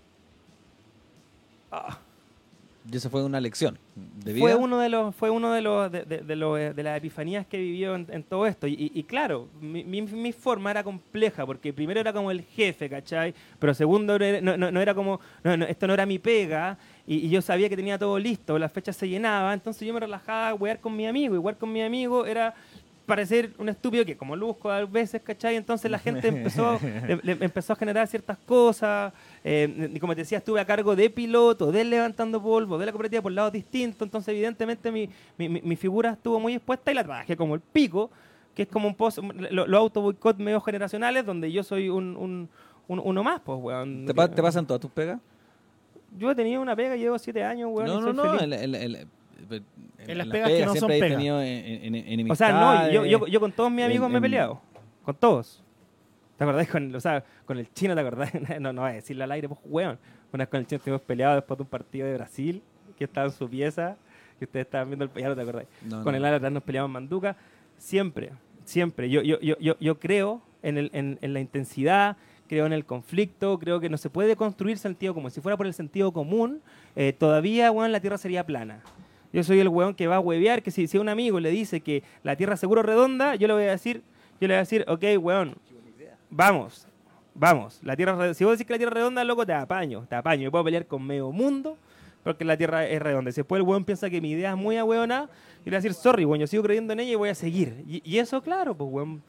Ah. 1.72 1.98
Y 2.90 2.96
esa 2.98 3.08
fue 3.08 3.24
una 3.24 3.40
lección 3.40 3.78
de 3.96 4.34
vida. 4.34 4.44
Fue 4.44 4.54
uno 4.56 4.78
de 4.78 4.90
los, 4.90 5.14
fue 5.14 5.30
uno 5.30 5.52
de 5.52 5.62
los 5.62 5.90
de, 5.90 6.02
de- 6.04 6.18
de 6.18 6.36
los, 6.36 6.58
eh, 6.58 6.74
de 6.74 6.82
las 6.82 6.98
epifanías 6.98 7.46
que 7.46 7.56
vivió 7.56 7.94
en, 7.94 8.06
en 8.10 8.22
todo 8.22 8.46
esto. 8.46 8.66
Y, 8.66 8.92
y- 8.94 9.02
claro, 9.04 9.48
mi, 9.58 9.84
mi- 9.84 10.02
mi 10.02 10.32
forma 10.32 10.70
era 10.70 10.84
compleja, 10.84 11.46
porque 11.46 11.72
primero 11.72 11.98
era 11.98 12.12
como 12.12 12.30
el 12.30 12.42
jefe, 12.42 12.90
¿cachai? 12.90 13.34
Pero 13.58 13.72
segundo 13.72 14.18
no, 14.18 14.56
no- 14.58 14.70
no 14.70 14.80
era 14.82 14.94
como, 14.94 15.18
no, 15.42 15.56
no, 15.56 15.64
esto 15.64 15.86
no 15.86 15.94
era 15.94 16.04
mi 16.04 16.18
pega, 16.18 16.76
y, 17.06 17.16
y 17.26 17.30
yo 17.30 17.40
sabía 17.40 17.70
que 17.70 17.76
tenía 17.76 17.98
todo 17.98 18.18
listo, 18.18 18.58
las 18.58 18.70
fechas 18.70 18.96
se 18.96 19.08
llenaban, 19.08 19.54
entonces 19.54 19.86
yo 19.86 19.94
me 19.94 20.00
relajaba 20.00 20.50
a 20.50 20.54
wear 20.54 20.78
con 20.78 20.94
mi 20.94 21.06
amigo, 21.06 21.34
y 21.34 21.38
jugar 21.38 21.56
con 21.56 21.72
mi 21.72 21.80
amigo 21.80 22.26
era 22.26 22.54
parecer 23.06 23.50
un 23.58 23.68
estúpido 23.68 24.04
que 24.04 24.16
como 24.16 24.34
Luzco 24.36 24.70
a 24.70 24.84
veces, 24.84 25.20
¿cachai? 25.22 25.56
Entonces 25.56 25.90
la 25.90 25.98
gente 25.98 26.28
empezó, 26.28 26.78
le- 27.22 27.34
le 27.36 27.44
empezó 27.44 27.72
a 27.74 27.76
generar 27.76 28.06
ciertas 28.08 28.38
cosas. 28.38 29.12
eh, 29.44 29.90
y 29.94 30.00
como 30.00 30.14
te 30.14 30.22
decía, 30.22 30.38
estuve 30.38 30.60
a 30.60 30.64
cargo 30.64 30.96
de 30.96 31.10
piloto, 31.10 31.70
de 31.70 31.84
levantando 31.84 32.42
polvo, 32.42 32.78
de 32.78 32.86
la 32.86 32.92
cooperativa 32.92 33.20
por 33.22 33.32
lados 33.32 33.52
distintos. 33.52 34.02
Entonces, 34.02 34.28
evidentemente, 34.28 34.90
mi, 34.90 35.08
mi, 35.38 35.48
mi- 35.48 35.76
figura 35.76 36.10
estuvo 36.12 36.40
muy 36.40 36.54
expuesta 36.54 36.90
y 36.90 36.94
la 36.94 37.04
trabajé 37.04 37.36
como 37.36 37.54
el 37.54 37.60
pico, 37.60 38.10
que 38.54 38.62
es 38.62 38.68
como 38.68 38.88
un 38.88 38.94
post, 38.94 39.18
los 39.18 39.68
lo 39.68 39.78
auto 39.78 40.00
boicot 40.00 40.38
medio 40.38 40.60
generacionales, 40.60 41.26
donde 41.26 41.50
yo 41.52 41.62
soy 41.62 41.88
un, 41.88 42.16
un- 42.16 42.48
un- 42.88 43.00
uno 43.04 43.22
más, 43.22 43.40
pues, 43.44 43.58
weón. 43.60 44.06
¿Te, 44.06 44.14
pa- 44.14 44.30
te 44.30 44.40
pasan 44.42 44.66
todas 44.66 44.80
tus 44.80 44.90
pegas? 44.90 45.20
Yo 46.16 46.30
he 46.30 46.34
tenido 46.34 46.62
una 46.62 46.76
pega, 46.76 46.94
llevo 46.96 47.18
siete 47.18 47.42
años, 47.42 47.70
weón. 47.72 47.88
no, 47.88 48.00
no, 48.00 48.12
no. 48.12 48.22
la- 48.88 49.06
en 49.38 49.48
la- 49.48 49.56
en 49.56 49.62
la- 50.06 50.12
en 50.12 50.18
las 50.18 50.26
la 50.26 50.32
pegas 50.32 50.48
que 50.50 50.66
no 50.66 50.74
son 50.74 50.88
pegas. 50.88 51.20
en, 51.22 52.30
O 52.30 52.34
sea, 52.34 52.52
no, 52.52 52.90
yo, 52.90 53.04
yo, 53.04 53.26
yo 53.26 53.40
con 53.40 53.52
todos 53.52 53.70
mis 53.70 53.84
amigos 53.84 54.10
me 54.10 54.18
he 54.18 54.20
peleado. 54.20 54.60
Con 55.04 55.14
todos. 55.16 55.62
¿Te 56.36 56.44
acordás? 56.44 56.68
Con, 56.68 56.94
o 56.94 57.00
sea, 57.00 57.24
con 57.44 57.58
el 57.58 57.72
chino, 57.72 57.94
¿te 57.94 58.00
acordás? 58.00 58.30
No, 58.60 58.72
no 58.72 58.82
voy 58.82 58.90
a 58.90 58.94
decirlo 58.94 59.24
al 59.24 59.32
aire, 59.32 59.48
pues, 59.48 59.60
weón. 59.64 59.98
Una 60.32 60.42
vez 60.44 60.48
con 60.48 60.60
el 60.60 60.66
chino 60.66 60.78
estuvimos 60.78 61.02
peleados 61.02 61.36
después 61.36 61.56
de 61.58 61.62
un 61.62 61.68
partido 61.68 62.06
de 62.08 62.14
Brasil, 62.14 62.62
que 62.98 63.04
estaba 63.04 63.26
en 63.28 63.32
su 63.32 63.48
pieza, 63.48 63.96
que 64.38 64.44
ustedes 64.46 64.66
estaban 64.66 64.88
viendo 64.88 65.04
el 65.04 65.10
ya 65.14 65.28
no 65.28 65.36
te 65.36 65.42
acordás. 65.42 65.66
No, 65.82 66.02
con 66.02 66.12
no. 66.12 66.18
el 66.18 66.24
ala 66.24 66.36
atrás 66.36 66.50
nos 66.52 66.62
peleamos 66.64 66.88
en 66.88 66.92
Manduca. 66.92 67.36
Siempre, 67.78 68.32
siempre. 68.64 69.08
Yo, 69.10 69.22
yo, 69.22 69.38
yo, 69.40 69.56
yo, 69.58 69.76
yo 69.78 69.98
creo 70.00 70.42
en, 70.62 70.78
el, 70.78 70.90
en, 70.92 71.18
en 71.22 71.32
la 71.34 71.40
intensidad, 71.40 72.16
creo 72.48 72.66
en 72.66 72.72
el 72.72 72.84
conflicto, 72.84 73.58
creo 73.60 73.78
que 73.78 73.88
no 73.88 73.96
se 73.96 74.10
puede 74.10 74.34
construir 74.34 74.76
sentido 74.78 75.14
común. 75.14 75.30
Si 75.30 75.40
fuera 75.40 75.56
por 75.56 75.66
el 75.66 75.74
sentido 75.74 76.12
común, 76.12 76.60
eh, 76.96 77.12
todavía, 77.12 77.70
weón, 77.70 77.92
la 77.92 78.00
Tierra 78.00 78.18
sería 78.18 78.44
plana. 78.44 78.80
Yo 79.34 79.42
soy 79.42 79.58
el 79.58 79.66
weón 79.68 79.94
que 79.94 80.06
va 80.06 80.16
a 80.16 80.20
huevear, 80.20 80.62
que 80.62 80.70
si, 80.70 80.86
si 80.86 80.96
un 80.96 81.08
amigo 81.08 81.40
le 81.40 81.50
dice 81.50 81.80
que 81.80 82.04
la 82.22 82.36
Tierra 82.36 82.56
seguro 82.56 82.84
redonda, 82.84 83.34
yo 83.34 83.48
le 83.48 83.54
voy 83.54 83.64
a 83.64 83.70
decir, 83.72 84.04
yo 84.40 84.46
le 84.46 84.54
voy 84.54 84.58
a 84.58 84.60
decir, 84.60 84.84
ok, 84.86 85.02
weón, 85.18 85.56
vamos, 86.30 86.86
vamos. 87.34 87.80
La 87.82 87.96
tierra, 87.96 88.32
si 88.32 88.44
vos 88.44 88.52
decís 88.52 88.64
que 88.64 88.74
la 88.74 88.78
tierra 88.78 88.92
es 88.92 88.94
redonda, 88.94 89.24
loco, 89.24 89.44
te 89.44 89.52
apaño, 89.52 90.06
te 90.08 90.14
apaño. 90.14 90.44
Yo 90.44 90.50
puedo 90.52 90.62
pelear 90.62 90.86
con 90.86 91.04
medio 91.04 91.32
mundo 91.32 91.76
porque 92.22 92.44
la 92.44 92.56
tierra 92.56 92.86
es 92.86 93.02
redonda. 93.02 93.32
Si 93.32 93.40
después 93.40 93.58
el 93.58 93.66
weón 93.66 93.84
piensa 93.84 94.08
que 94.08 94.20
mi 94.20 94.30
idea 94.30 94.50
es 94.50 94.56
muy 94.56 94.76
ahueonada, 94.76 95.24
yo 95.24 95.30
le 95.64 95.70
voy 95.70 95.74
a 95.74 95.78
decir, 95.78 95.94
sorry, 95.94 96.24
weón, 96.24 96.38
yo 96.38 96.46
sigo 96.46 96.62
creyendo 96.62 96.92
en 96.92 97.00
ella 97.00 97.12
y 97.12 97.16
voy 97.16 97.28
a 97.28 97.34
seguir. 97.34 97.82
Y, 97.88 98.08
y 98.08 98.18
eso, 98.18 98.40
claro, 98.40 98.76
pues, 98.76 98.88
weón. 98.88 99.20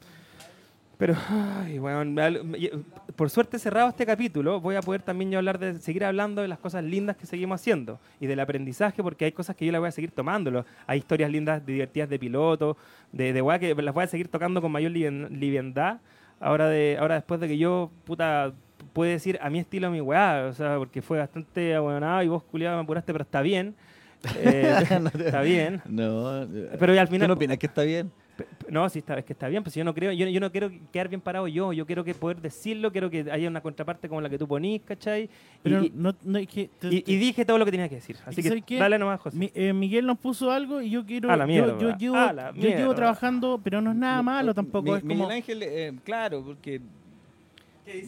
Pero, 0.98 1.14
ay, 1.28 1.78
me- 1.78 2.70
por 3.16 3.28
suerte 3.28 3.58
cerrado 3.58 3.88
este 3.90 4.06
capítulo, 4.06 4.60
voy 4.60 4.76
a 4.76 4.80
poder 4.80 5.02
también 5.02 5.30
yo 5.30 5.38
hablar 5.38 5.58
de, 5.58 5.74
seguir 5.78 6.04
hablando 6.04 6.40
de 6.42 6.48
las 6.48 6.58
cosas 6.58 6.82
lindas 6.84 7.16
que 7.16 7.26
seguimos 7.26 7.60
haciendo 7.60 7.98
y 8.20 8.26
del 8.26 8.40
aprendizaje, 8.40 9.02
porque 9.02 9.26
hay 9.26 9.32
cosas 9.32 9.56
que 9.56 9.66
yo 9.66 9.72
las 9.72 9.80
voy 9.80 9.88
a 9.88 9.92
seguir 9.92 10.10
tomándolo. 10.10 10.64
Hay 10.86 10.98
historias 10.98 11.30
lindas, 11.30 11.64
divertidas 11.66 12.08
de 12.08 12.18
piloto, 12.18 12.76
de, 13.12 13.32
de 13.32 13.42
weá 13.42 13.58
que 13.58 13.74
las 13.74 13.94
voy 13.94 14.04
a 14.04 14.06
seguir 14.06 14.28
tocando 14.28 14.62
con 14.62 14.72
mayor 14.72 14.92
liviandad. 14.92 15.98
Ahora, 16.40 16.68
de, 16.68 16.96
ahora 16.98 17.16
después 17.16 17.40
de 17.40 17.48
que 17.48 17.58
yo, 17.58 17.90
puta, 18.04 18.52
puede 18.92 19.12
decir 19.12 19.38
a 19.42 19.50
mi 19.50 19.58
estilo, 19.58 19.88
a 19.88 19.90
mi 19.90 20.00
weá, 20.00 20.46
o 20.48 20.52
sea, 20.54 20.76
porque 20.78 21.02
fue 21.02 21.18
bastante 21.18 21.74
ahueonado 21.74 22.22
y 22.22 22.28
vos, 22.28 22.42
culiado, 22.42 22.76
me 22.76 22.82
apuraste, 22.84 23.12
pero 23.12 23.22
está 23.24 23.42
bien. 23.42 23.74
Eh, 24.38 24.78
está 25.20 25.40
bien. 25.42 25.82
No, 25.84 26.46
Pero 26.80 26.92
al 26.98 27.06
¿Tú 27.06 27.12
final, 27.12 27.28
no 27.28 27.34
opinas 27.34 27.58
que 27.58 27.66
está 27.66 27.82
bien? 27.82 28.10
No, 28.68 28.88
sí, 28.88 28.98
está, 28.98 29.18
es 29.18 29.24
que 29.24 29.32
está 29.32 29.48
bien, 29.48 29.62
pues 29.62 29.74
yo 29.74 29.82
no 29.84 29.94
creo, 29.94 30.12
yo, 30.12 30.26
yo 30.28 30.40
no 30.40 30.50
quiero 30.52 30.70
quedar 30.92 31.08
bien 31.08 31.20
parado 31.20 31.48
yo, 31.48 31.72
yo 31.72 31.86
quiero 31.86 32.04
que 32.04 32.14
poder 32.14 32.40
decirlo, 32.40 32.92
quiero 32.92 33.08
que 33.08 33.30
haya 33.30 33.48
una 33.48 33.60
contraparte 33.60 34.08
como 34.08 34.20
la 34.20 34.28
que 34.28 34.36
tú 34.38 34.46
ponís, 34.46 34.82
¿cachai? 34.82 35.24
Y, 35.24 35.30
Pero 35.62 35.84
y, 35.84 35.92
no, 35.94 36.14
no 36.24 36.38
es 36.38 36.46
que... 36.48 36.68
te- 36.78 36.88
y- 36.88 37.04
y 37.06 37.16
dije 37.16 37.44
todo 37.44 37.56
lo 37.58 37.64
que 37.64 37.70
tenía 37.70 37.88
que 37.88 37.94
decir, 37.94 38.16
así 38.26 38.42
que 38.42 38.48
¿sabes 38.48 38.64
qué? 38.66 38.78
dale 38.78 38.98
nomás, 38.98 39.20
José. 39.20 39.36
Mi- 39.38 39.50
eh, 39.54 39.72
Miguel 39.72 40.04
nos 40.06 40.18
puso 40.18 40.50
algo 40.50 40.80
y 40.82 40.90
yo 40.90 41.06
quiero. 41.06 41.30
A 41.30 41.36
la 41.36 41.44
yo- 41.44 41.48
mierda, 41.48 41.78
yo, 41.78 41.96
llevo, 41.96 42.16
a 42.16 42.32
la 42.32 42.50
yo 42.52 42.60
llevo 42.62 42.74
mierda. 42.76 42.94
trabajando, 42.94 43.60
pero 43.64 43.80
no 43.80 43.92
es 43.92 43.96
nada 43.96 44.22
malo 44.22 44.52
tampoco. 44.52 44.90
Mi- 44.90 44.96
es 44.98 45.00
como, 45.02 45.14
Miguel 45.14 45.30
Ángel, 45.30 45.62
eh, 45.62 45.92
claro, 46.04 46.42
porque... 46.44 46.80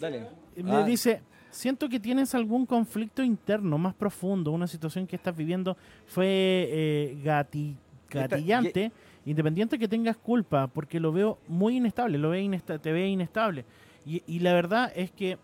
Dale. 0.01 0.27
me 0.57 0.73
Ah, 0.73 0.83
dice: 0.85 1.23
Siento 1.51 1.89
que 1.89 1.99
tienes 2.01 2.35
algún 2.35 2.67
conflicto 2.67 3.23
interno 3.23 3.79
más 3.79 3.95
profundo, 3.95 4.51
una 4.51 4.67
situación 4.67 5.07
que 5.07 5.17
estás 5.17 5.35
viviendo 5.37 5.77
fue 6.07 6.27
eh, 6.71 7.17
gati- 7.25 7.75
gatillante, 8.11 8.91
independiente 9.27 9.79
que 9.79 9.89
tengas 9.89 10.17
culpa, 10.17 10.67
porque 10.67 10.99
lo 11.01 11.13
veo 11.13 11.39
muy 11.49 11.77
inestable, 11.77 12.19
lo 12.19 12.31
ve 12.31 12.43
inesta- 12.43 12.79
te 12.79 12.93
ve 12.93 13.09
inestable. 13.09 13.65
Y, 14.07 14.23
y 14.27 14.39
la 14.41 14.53
verdad 14.55 14.93
es 14.95 15.11
que 15.11 15.39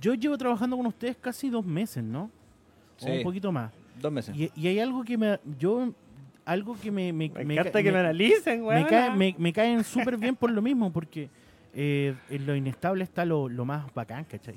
yo 0.00 0.14
llevo 0.14 0.36
trabajando 0.38 0.76
con 0.76 0.86
ustedes 0.86 1.16
casi 1.16 1.50
dos 1.50 1.64
meses, 1.64 2.02
¿no? 2.02 2.30
O 3.00 3.04
Sí. 3.04 3.10
un 3.10 3.22
poquito 3.22 3.52
más. 3.52 3.72
Dos 4.00 4.10
meses. 4.12 4.34
Y, 4.36 4.50
y 4.56 4.66
hay 4.68 4.78
algo 4.80 5.04
que 5.04 5.16
me. 5.18 5.38
Yo. 5.58 5.92
Algo 6.44 6.76
que 6.80 6.90
me. 6.90 7.12
Me, 7.12 7.28
me 7.28 7.44
me 7.44 7.54
encanta 7.54 7.72
ca- 7.72 7.78
que 7.82 7.90
me, 7.90 7.92
me- 7.92 7.98
analicen, 8.00 8.64
me, 8.66 8.86
cae- 8.86 9.10
me- 9.14 9.34
me 9.38 9.52
caen 9.52 9.84
súper 9.84 10.16
bien 10.16 10.34
por 10.34 10.50
lo 10.50 10.60
mismo, 10.62 10.92
porque 10.92 11.28
eh, 11.74 12.14
en 12.30 12.46
lo 12.46 12.56
inestable 12.56 13.04
está 13.04 13.24
lo, 13.24 13.48
lo 13.48 13.64
más 13.64 13.92
bacán, 13.94 14.24
¿cachai? 14.24 14.56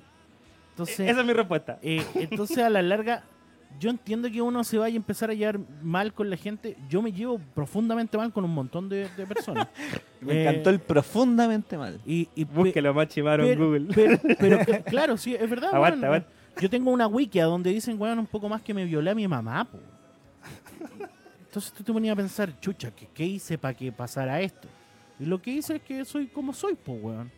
Entonces, 0.71 0.99
Esa 1.09 1.21
es 1.21 1.25
mi 1.27 1.33
respuesta. 1.33 1.77
eh, 1.83 2.03
entonces 2.15 2.57
a 2.59 2.69
la 2.69 2.81
larga, 2.81 3.23
yo 3.79 3.89
entiendo 3.89 4.29
que 4.31 4.41
uno 4.41 4.63
se 4.63 4.77
vaya 4.77 4.93
a 4.93 4.97
empezar 4.97 5.29
a 5.29 5.33
llevar 5.33 5.59
mal 5.83 6.13
con 6.13 6.29
la 6.29 6.37
gente. 6.37 6.77
Yo 6.89 7.01
me 7.01 7.11
llevo 7.11 7.39
profundamente 7.53 8.17
mal 8.17 8.31
con 8.31 8.43
un 8.45 8.53
montón 8.53 8.87
de, 8.89 9.09
de 9.17 9.25
personas. 9.25 9.67
Me 10.21 10.33
Eh, 10.33 10.47
encantó 10.49 10.69
el 10.71 10.79
profundamente 10.79 11.77
mal. 11.77 11.99
Y, 12.05 12.27
y 12.35 12.43
Búsquelo 12.45 12.93
más 12.93 13.07
chimaro 13.09 13.45
en 13.45 13.59
Google. 13.59 13.87
pero- 13.93 14.19
pero 14.39 14.57
cl- 14.59 14.83
claro, 14.85 15.17
sí, 15.17 15.35
es 15.35 15.49
verdad. 15.49 15.73
Aguanta, 15.75 15.97
weón. 16.09 16.23
aguanta. 16.23 16.29
Yo 16.61 16.69
tengo 16.69 16.89
una 16.91 17.05
wiki 17.07 17.39
a 17.39 17.45
donde 17.45 17.69
dicen, 17.71 17.99
weón, 18.01 18.17
un 18.19 18.25
poco 18.27 18.47
más 18.49 18.61
que 18.61 18.73
me 18.73 18.85
violé 18.85 19.11
a 19.11 19.15
mi 19.15 19.27
mamá, 19.27 19.65
po. 19.65 19.77
Entonces 21.47 21.71
tú 21.73 21.83
te 21.83 21.93
ponías 21.93 22.13
a 22.13 22.15
pensar, 22.15 22.59
chucha, 22.59 22.91
¿qué, 22.91 23.07
qué 23.13 23.23
hice 23.25 23.57
para 23.57 23.73
que 23.73 23.91
pasara 23.91 24.41
esto? 24.41 24.67
Y 25.19 25.25
lo 25.25 25.41
que 25.41 25.51
hice 25.51 25.75
es 25.77 25.81
que 25.81 26.03
soy 26.05 26.27
como 26.27 26.53
soy, 26.53 26.75
po, 26.75 26.93
weón. 26.93 27.31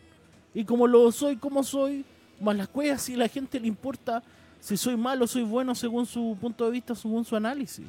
Y 0.54 0.64
como 0.64 0.86
lo 0.86 1.10
soy 1.12 1.36
como 1.36 1.62
soy, 1.62 2.04
más 2.40 2.56
las 2.56 2.68
cuevas, 2.68 3.02
si 3.02 3.14
a 3.14 3.18
la 3.18 3.28
gente 3.28 3.60
le 3.60 3.68
importa 3.68 4.22
si 4.60 4.76
soy 4.76 4.96
malo 4.96 5.24
o 5.24 5.28
soy 5.28 5.42
bueno 5.42 5.74
según 5.74 6.06
su 6.06 6.36
punto 6.40 6.64
de 6.66 6.70
vista, 6.72 6.94
según 6.94 7.24
su 7.24 7.36
análisis. 7.36 7.86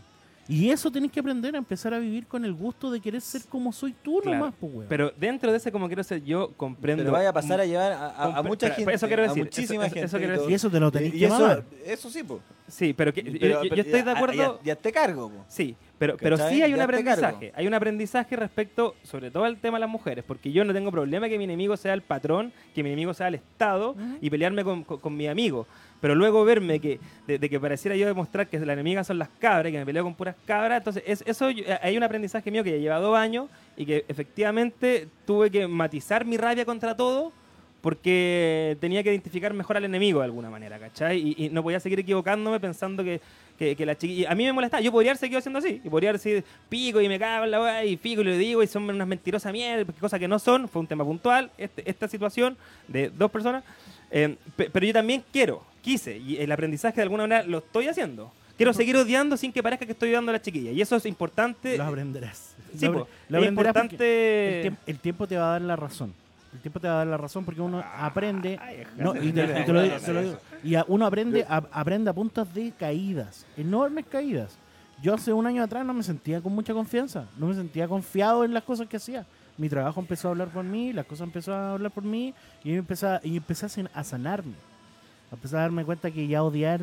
Y 0.52 0.72
eso 0.72 0.90
tenés 0.90 1.12
que 1.12 1.20
aprender 1.20 1.54
a 1.54 1.60
empezar 1.60 1.94
a 1.94 2.00
vivir 2.00 2.26
con 2.26 2.44
el 2.44 2.54
gusto 2.54 2.90
de 2.90 3.00
querer 3.00 3.22
ser 3.22 3.44
como 3.48 3.72
soy 3.72 3.94
tú 4.02 4.20
Claro. 4.20 4.40
nomás, 4.40 4.56
po, 4.56 4.66
weón. 4.66 4.88
Pero 4.90 5.14
dentro 5.16 5.52
de 5.52 5.58
ese 5.58 5.72
como 5.72 5.86
quiero 5.86 6.04
ser 6.04 6.24
yo, 6.24 6.52
comprendo... 6.58 7.04
Pero 7.04 7.12
vaya 7.14 7.30
a 7.30 7.34
pasar 7.34 7.60
a 7.62 7.66
llevar 7.68 7.92
a, 7.92 8.08
a- 8.08 8.38
a 8.38 8.42
mucha 8.42 8.66
pero- 8.66 8.76
gente. 8.78 8.94
eso 8.96 9.06
quiero 9.06 9.22
a 9.22 9.28
decir, 9.28 9.44
muchísima 9.44 9.86
eso- 9.86 9.94
gente. 9.94 10.08
eso 10.08 10.18
quiero 10.18 10.50
y 10.50 10.52
y 10.52 10.56
eso 10.56 10.72
te 10.72 10.80
lo 10.80 10.92
tenés 10.92 11.14
Y 11.14 11.20
que 11.20 11.26
eso, 11.26 11.40
mamar. 11.40 11.64
eso 11.86 12.10
sí, 12.10 12.24
po. 12.24 12.40
Sí, 12.68 12.94
pero, 12.94 13.14
que, 13.14 13.22
Pero- 13.22 13.64
yo, 13.64 13.76
estoy 13.76 14.02
de 14.02 14.10
acuerdo... 14.12 14.60
Ya, 14.64 14.74
ya 14.74 14.76
te 14.76 14.92
cargo, 14.92 15.30
po. 15.30 15.46
Sí, 15.48 15.76
pero, 16.00 16.18
pero 16.18 16.36
sí 16.38 16.64
hay 16.64 16.72
un 16.72 16.78
Ya 16.80 16.84
aprendizaje. 16.86 17.52
Hay 17.56 17.68
un 17.68 17.74
aprendizaje 17.76 18.36
respecto, 18.36 18.96
sobre 19.04 19.30
todo 19.30 19.44
al 19.44 19.58
tema 19.58 19.78
de 19.78 19.82
las 19.82 19.90
mujeres, 19.90 20.24
porque 20.28 20.52
yo 20.52 20.64
no 20.66 20.74
tengo 20.74 20.90
problema 20.92 21.30
que 21.30 21.38
mi 21.38 21.44
enemigo 21.44 21.78
sea 21.78 21.94
el 21.94 22.02
patrón, 22.02 22.52
que 22.74 22.82
mi 22.82 22.90
enemigo 22.90 23.14
sea 23.14 23.28
el 23.28 23.36
Estado 23.36 23.96
y 24.20 24.32
pelearme 24.32 24.64
con, 24.64 24.84
con, 24.84 24.98
con 25.00 25.16
mi 25.16 25.28
amigo. 25.28 25.68
Pero 26.02 26.16
luego 26.16 26.46
verme 26.46 26.80
que 26.80 27.00
de, 27.28 27.40
que 27.50 27.60
pareciera 27.60 27.96
yo 27.96 28.08
demostrar 28.08 28.48
que 28.48 28.58
la 28.60 28.74
enemiga 28.74 29.04
son 29.04 29.20
las 29.20 29.30
cabras 29.40 29.72
que 29.72 29.78
me 29.78 29.86
peleo 29.86 30.04
con 30.04 30.16
puras 30.16 30.36
cabras, 30.46 30.78
entonces 30.78 31.04
es, 31.06 31.24
eso 31.28 31.50
yo- 31.50 31.64
hay 31.82 31.98
un 31.98 32.04
aprendizaje 32.04 32.50
mío 32.52 32.64
que 32.64 32.72
ya 32.72 32.78
lleva 32.78 33.00
dos 33.00 33.18
años 33.18 33.50
y 33.76 33.86
que 33.86 34.06
efectivamente 34.08 35.08
tuve 35.26 35.52
que 35.52 35.68
matizar 35.68 36.26
mi 36.26 36.38
rabia 36.38 36.64
contra 36.66 36.96
todo 36.96 37.34
porque 37.82 38.78
tenía 38.82 39.02
que 39.04 39.10
identificar 39.10 39.54
mejor 39.54 39.78
al 39.78 39.86
enemigo 39.86 40.20
de 40.20 40.26
alguna 40.26 40.50
manera, 40.50 40.78
¿cachai? 40.80 41.18
Y, 41.38 41.46
y 41.46 41.50
no 41.50 41.64
podía 41.64 41.80
seguir 41.80 42.00
equivocándome 42.00 42.60
pensando 42.60 43.04
que, 43.06 43.22
que, 43.58 43.74
que 43.76 43.86
la 43.86 43.98
chiquilla... 43.98 44.30
A 44.32 44.36
mí 44.36 44.44
me 44.44 44.52
molestaba, 44.52 44.82
yo 44.82 44.92
podría 44.92 45.12
haber 45.12 45.18
seguido 45.20 45.40
haciendo 45.40 45.60
así, 45.60 45.82
y 45.84 45.90
podría 45.90 46.10
haber 46.10 46.20
sido 46.20 46.42
pico 46.68 47.00
y 47.00 47.08
me 47.08 47.18
cago 47.18 47.46
en 47.46 47.52
la 47.52 47.62
weá, 47.62 47.86
y 47.86 47.96
pico 47.96 48.22
y 48.22 48.26
le 48.26 48.38
digo, 48.38 48.62
y 48.64 48.68
son 48.68 48.84
unas 48.90 49.08
mentirosas 49.08 49.54
mierda, 49.54 49.86
porque 49.86 50.02
cosas 50.02 50.20
que 50.20 50.28
no 50.28 50.40
son, 50.40 50.68
fue 50.68 50.82
un 50.82 50.88
tema 50.88 51.06
puntual, 51.06 51.52
este- 51.58 51.90
esta 51.90 52.08
situación 52.10 52.58
de 52.90 53.10
dos 53.12 53.32
personas, 53.32 53.64
eh, 54.12 54.36
pe- 54.56 54.70
pero 54.72 54.86
yo 54.86 54.94
también 54.94 55.24
quiero, 55.32 55.62
quise, 55.82 56.18
y 56.18 56.38
el 56.38 56.52
aprendizaje 56.52 56.98
de 56.98 57.04
alguna 57.04 57.24
manera 57.24 57.44
lo 57.44 57.60
estoy 57.60 57.88
haciendo. 57.88 58.32
Quiero 58.58 58.74
seguir 58.74 58.98
odiando 58.98 59.38
sin 59.38 59.54
que 59.54 59.64
parezca 59.64 59.86
que 59.86 59.94
estoy 59.94 60.10
odiando 60.10 60.32
a 60.32 60.34
la 60.34 60.42
chiquilla, 60.42 60.72
y 60.72 60.82
eso 60.82 60.96
es 60.96 61.06
importante. 61.06 61.78
Lo 61.78 61.86
aprenderás. 61.86 62.56
Sí, 62.78 62.86
Lo 62.88 63.04
es 63.04 63.08
aprenderás 63.28 63.50
importante... 63.50 64.60
el, 64.60 64.66
tiemp- 64.74 64.78
el 64.86 65.00
tiempo 65.00 65.28
te 65.28 65.38
va 65.38 65.48
a 65.50 65.52
dar 65.54 65.62
la 65.62 65.76
razón. 65.76 66.14
El 66.52 66.60
tiempo 66.60 66.80
te 66.80 66.88
va 66.88 66.96
a 66.96 66.98
dar 66.98 67.08
la 67.08 67.18
razón 67.18 67.46
porque 67.46 67.62
uno 67.62 67.84
aprende. 67.96 68.58
Ay, 68.60 68.84
No, 68.98 69.16
y 69.16 69.32
te, 69.32 69.44
y 69.62 69.66
te 69.66 69.72
lo 69.72 69.82
digo- 69.84 69.96
te 70.04 70.14
lo 70.14 70.22
digo. 70.24 70.38
Y 70.64 70.76
a- 70.76 70.84
uno 70.88 71.06
aprende 71.06 71.46
a, 71.48 71.64
aprende 71.72 72.10
a 72.10 72.14
puntos 72.14 72.52
de 72.54 72.74
caídas, 72.78 73.46
enormes 73.56 74.06
caídas. 74.10 74.58
Yo 75.02 75.14
hace 75.14 75.32
un 75.32 75.46
año 75.48 75.64
atrás 75.64 75.86
no 75.86 75.94
me 75.94 76.04
sentía 76.04 76.42
con 76.42 76.54
mucha 76.54 76.74
confianza, 76.74 77.26
no 77.38 77.46
me 77.48 77.54
sentía 77.54 77.88
confiado 77.88 78.44
en 78.44 78.54
las 78.54 78.64
cosas 78.64 78.88
que 78.88 78.98
hacía. 78.98 79.26
Mi 79.60 79.70
trabajo 79.70 80.00
empezó 80.00 80.30
a 80.30 80.32
hablar 80.32 80.48
por 80.48 80.64
mí, 80.64 80.94
las 80.94 81.06
cosas 81.06 81.26
empezó 81.28 81.54
a 81.54 81.74
hablar 81.74 81.92
por 81.92 82.04
mí 82.04 82.34
y 82.64 82.74
empecé 82.74 83.06
a, 83.06 83.20
y 83.24 83.38
empecé 83.38 83.66
a 83.66 83.70
san- 83.70 83.90
a 83.94 84.04
sanarme. 84.04 84.54
Empecé 85.32 85.56
a 85.58 85.60
darme 85.60 85.84
cuenta 85.86 86.10
que 86.10 86.28
ya 86.28 86.42
odiar 86.44 86.82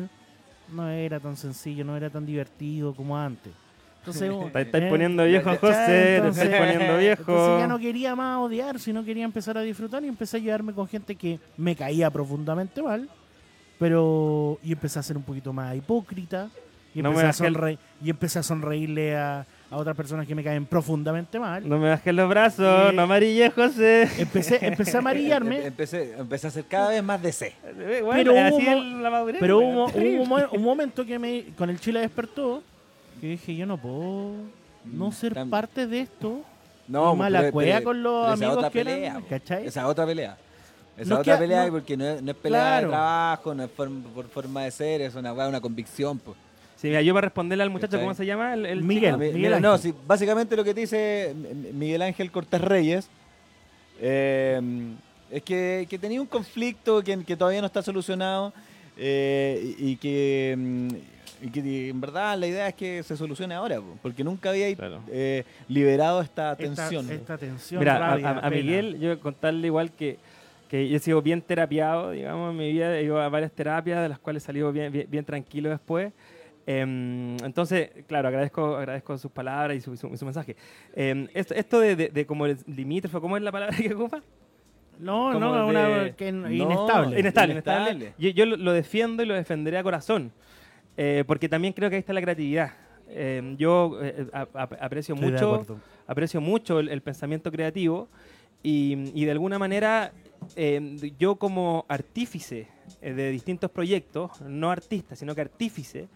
no 0.71 0.87
era 0.89 1.19
tan 1.19 1.35
sencillo, 1.35 1.83
no 1.83 1.97
era 1.97 2.09
tan 2.09 2.25
divertido 2.25 2.93
como 2.93 3.17
antes. 3.17 3.51
Entonces, 3.99 4.31
Te 4.53 4.61
estáis 4.61 4.83
eh, 4.85 4.89
poniendo 4.89 5.25
viejo. 5.25 5.49
José, 5.59 6.19
te 6.21 6.27
estáis 6.29 6.55
poniendo 6.55 6.97
viejo. 6.97 7.21
entonces 7.31 7.59
ya 7.59 7.67
no 7.67 7.79
quería 7.79 8.15
más 8.15 8.37
odiar, 8.37 8.79
sino 8.79 9.03
quería 9.03 9.25
empezar 9.25 9.57
a 9.57 9.61
disfrutar 9.61 10.03
y 10.05 10.07
empecé 10.07 10.37
a 10.37 10.39
llevarme 10.39 10.71
con 10.73 10.87
gente 10.87 11.15
que 11.15 11.39
me 11.57 11.75
caía 11.75 12.09
profundamente 12.11 12.81
mal, 12.83 13.09
pero 13.79 14.59
y 14.63 14.71
empecé 14.71 14.99
a 14.99 15.03
ser 15.03 15.17
un 15.17 15.23
poquito 15.23 15.51
más 15.53 15.75
hipócrita 15.75 16.49
y 16.93 17.01
No 17.01 17.09
empecé, 17.09 17.25
a, 17.25 17.29
bajé 17.29 17.47
el- 17.47 17.55
sonre- 17.55 17.77
y 18.03 18.09
empecé 18.09 18.39
a 18.39 18.43
sonreírle 18.43 19.17
a, 19.17 19.45
a 19.69 19.75
otras 19.75 19.95
personas 19.97 20.25
que 20.25 20.33
me 20.33 20.43
caen 20.43 20.65
profundamente 20.65 21.37
mal. 21.39 21.67
No 21.67 21.77
me 21.77 21.89
bajes 21.89 22.13
los 22.13 22.29
brazos, 22.29 22.93
Y- 22.93 22.95
no 22.95 23.01
amarille, 23.01 23.49
José. 23.51 24.09
Empecé, 24.17 24.65
empecé 24.65 24.95
a 24.95 24.99
amarillarme, 24.99 25.65
Empecé, 25.67 26.13
empecé 26.17 26.47
a 26.47 26.51
ser 26.51 26.63
cada 26.65 26.89
vez 26.89 27.03
más 27.03 27.21
DC. 27.21 27.53
Bueno, 28.01 28.09
Pero 28.13 28.31
hubo 28.33 28.39
así 28.41 28.61
mo- 28.65 28.71
es 28.71 28.83
la 29.01 29.09
madurez. 29.09 29.37
pero 29.41 29.59
weón, 29.59 29.73
hubo, 29.75 29.83
hubo 29.85 29.91
terrible. 29.91 30.19
un, 30.21 30.29
mo- 30.29 30.47
un 30.53 30.63
momento 30.63 31.05
que 31.05 31.19
me 31.19 31.43
con 31.57 31.69
el 31.69 31.79
Chile 31.79 31.99
despertó 31.99 32.63
que 33.19 33.27
dije 33.27 33.55
yo 33.55 33.65
no 33.65 33.77
puedo 33.77 34.31
no 34.85 35.11
ser 35.11 35.33
Tam- 35.33 35.49
parte 35.49 35.85
de 35.87 35.99
esto 36.01 36.41
No, 36.87 37.13
y 37.13 37.17
mala 37.17 37.39
pero- 37.39 37.51
cueva 37.51 37.73
pero- 37.79 37.83
con 37.85 38.03
los 38.03 38.27
amigos 38.31 38.57
otra 38.57 38.69
que 38.69 38.79
pelea, 38.85 39.09
eran, 39.11 39.21
po. 39.23 39.27
¿cachai? 39.29 39.65
Esa 39.67 39.85
otra 39.87 40.05
pelea. 40.05 40.37
Esa 40.95 41.09
Nos 41.09 41.19
otra 41.19 41.33
queda- 41.33 41.39
pelea 41.39 41.65
no- 41.65 41.71
porque 41.73 41.97
no 41.97 42.05
es, 42.05 42.21
no 42.23 42.31
es 42.31 42.37
pelea 42.37 42.61
Claro. 42.61 42.87
de 42.87 42.91
trabajo, 42.93 43.53
no 43.53 43.63
es 43.63 43.69
form- 43.77 44.03
por 44.15 44.27
forma 44.29 44.63
de 44.63 44.71
ser, 44.71 45.01
es 45.01 45.13
una, 45.13 45.33
weá, 45.33 45.47
una 45.49 45.59
convicción. 45.59 46.17
Pues. 46.19 46.37
Sí, 46.77 46.87
mira, 46.87 47.01
yo 47.01 47.13
para 47.13 47.25
responderle 47.25 47.63
al 47.63 47.69
muchacho. 47.69 47.99
¿cómo 47.99 48.13
se 48.13 48.25
llama? 48.25 48.53
El, 48.53 48.65
el 48.65 48.81
Miguel. 48.83 49.17
Miguel 49.17 49.61
no, 49.61 49.77
sí, 49.77 49.93
básicamente 50.05 50.55
lo 50.55 50.63
que 50.63 50.73
te 50.73 50.81
dice 50.81 51.33
Miguel 51.73 52.01
Ángel 52.03 52.31
Cortés 52.31 52.61
Reyes 52.61 53.09
eh, 53.99 54.61
es 55.31 55.43
que, 55.43 55.87
que 55.89 55.97
tenía 55.99 56.21
un 56.21 56.27
conflicto 56.27 57.03
que, 57.03 57.23
que 57.23 57.35
todavía 57.35 57.61
no 57.61 57.67
está 57.67 57.81
solucionado 57.81 58.53
eh, 58.97 59.75
y, 59.79 59.91
y 59.91 59.95
que, 59.97 60.55
mm, 60.57 60.87
y 61.45 61.49
que 61.49 61.89
en 61.89 61.99
verdad 62.01 62.37
la 62.37 62.47
idea 62.47 62.67
es 62.67 62.75
que 62.75 63.03
se 63.03 63.17
solucione 63.17 63.53
ahora, 63.55 63.77
po, 63.77 63.97
porque 64.01 64.23
nunca 64.23 64.49
había 64.51 64.73
Claro. 64.75 65.01
eh, 65.11 65.43
liberado 65.67 66.21
esta 66.21 66.51
Esta- 66.53 66.63
tensión. 66.63 67.09
Esta, 67.11 67.37
tensión. 67.37 67.79
Mira, 67.79 67.95
a- 67.95 67.99
rabia, 68.11 68.29
a, 68.29 68.47
a. 68.47 68.49
Miguel, 68.49 68.99
yo 68.99 69.09
voy 69.09 69.17
a 69.17 69.19
contarle 69.19 69.67
igual 69.67 69.91
que, 69.91 70.17
que 70.69 70.87
yo 70.87 70.95
he 70.97 70.99
sido 70.99 71.21
bien 71.21 71.41
terapiado, 71.41 72.11
digamos, 72.11 72.51
en 72.51 72.57
mi 72.57 72.71
vida. 72.71 72.97
He 72.97 73.03
ido 73.03 73.19
a 73.21 73.29
varias 73.29 73.51
terapias, 73.51 74.01
de 74.01 74.09
las 74.09 74.19
cuales 74.19 74.43
he 74.43 74.45
salido 74.47 74.71
bien, 74.71 74.91
bien, 74.91 75.07
bien 75.09 75.25
tranquilo 75.25 75.69
después. 75.69 76.11
Em, 76.69 77.37
entonces, 77.45 77.89
claro, 78.07 78.27
agradezco, 78.27 78.75
agradezco 78.75 79.17
sus 79.17 79.31
palabras 79.31 79.77
y 79.77 79.81
su, 79.81 79.95
su- 79.95 80.15
su 80.17 80.25
mensaje. 80.25 80.57
Em, 80.93 81.27
esto, 81.33 81.53
esto 81.53 81.79
de, 81.79 81.95
de, 81.95 82.09
de 82.09 82.25
como 82.25 82.45
el 82.45 82.57
limítrofe, 82.67 83.19
¿cómo 83.21 83.37
es 83.37 83.43
la 83.43 83.53
palabra 83.53 83.75
que 83.77 83.93
ocupa? 83.93 84.21
No, 84.99 85.29
Como 85.31 85.39
no, 85.39 85.55
de- 85.55 85.63
una 85.63 86.11
que 86.15 86.27
es 86.27 86.33
No, 86.33 86.49
inestable. 86.51 87.19
Inestable, 87.19 87.53
Inestable. 87.53 87.91
inestable. 87.91 88.13
Yo, 88.17 88.29
yo 88.31 88.45
lo, 88.45 88.73
defiendo 88.73 89.23
y 89.23 89.25
lo 89.27 89.33
defenderé 89.35 89.77
a 89.77 89.83
corazón, 89.83 90.31
eh, 90.97 91.23
porque 91.25 91.47
también 91.47 91.71
creo 91.73 91.89
que 91.89 91.95
ahí 91.95 91.99
está 92.01 92.11
la 92.13 92.21
creatividad. 92.21 92.71
Em, 93.09 93.55
yo 93.55 93.97
eh, 94.01 94.27
a- 94.33 94.47
a- 94.53 94.63
aprecio 94.81 95.15
mucho 95.15 95.65
aprecio 96.07 96.41
mucho 96.41 96.79
el, 96.81 96.89
el 96.89 97.01
pensamiento 97.01 97.49
creativo 97.49 98.09
y, 98.61 99.11
y 99.13 99.23
de 99.23 99.31
alguna 99.31 99.57
manera 99.57 100.11
eh, 100.57 100.97
yo 101.17 101.37
como 101.37 101.85
artífice 101.87 102.67
eh, 103.01 103.13
de 103.13 103.31
distintos 103.31 103.71
proyectos, 103.71 104.41
no 104.41 104.69
artista, 104.71 105.15
sino 105.15 105.33
que 105.35 105.41
artífice, 105.41 106.09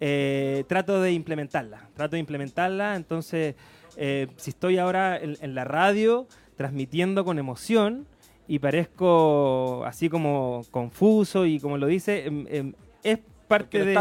eh, 0.00 0.64
trato 0.66 1.00
de 1.00 1.12
implementarla, 1.12 1.88
trato 1.94 2.16
de 2.16 2.20
implementarla, 2.20 2.96
entonces 2.96 3.54
eh, 3.96 4.28
si 4.36 4.50
estoy 4.50 4.78
ahora 4.78 5.18
en, 5.18 5.36
en 5.40 5.54
la 5.54 5.64
radio 5.64 6.26
transmitiendo 6.56 7.24
con 7.24 7.38
emoción 7.38 8.06
y 8.48 8.58
parezco 8.58 9.84
así 9.84 10.08
como 10.08 10.62
confuso 10.70 11.46
y 11.46 11.60
como 11.60 11.78
lo 11.78 11.86
dice, 11.86 12.26
em, 12.26 12.46
em, 12.48 12.72
es 13.02 13.18
parte 13.48 13.78
de... 13.84 13.94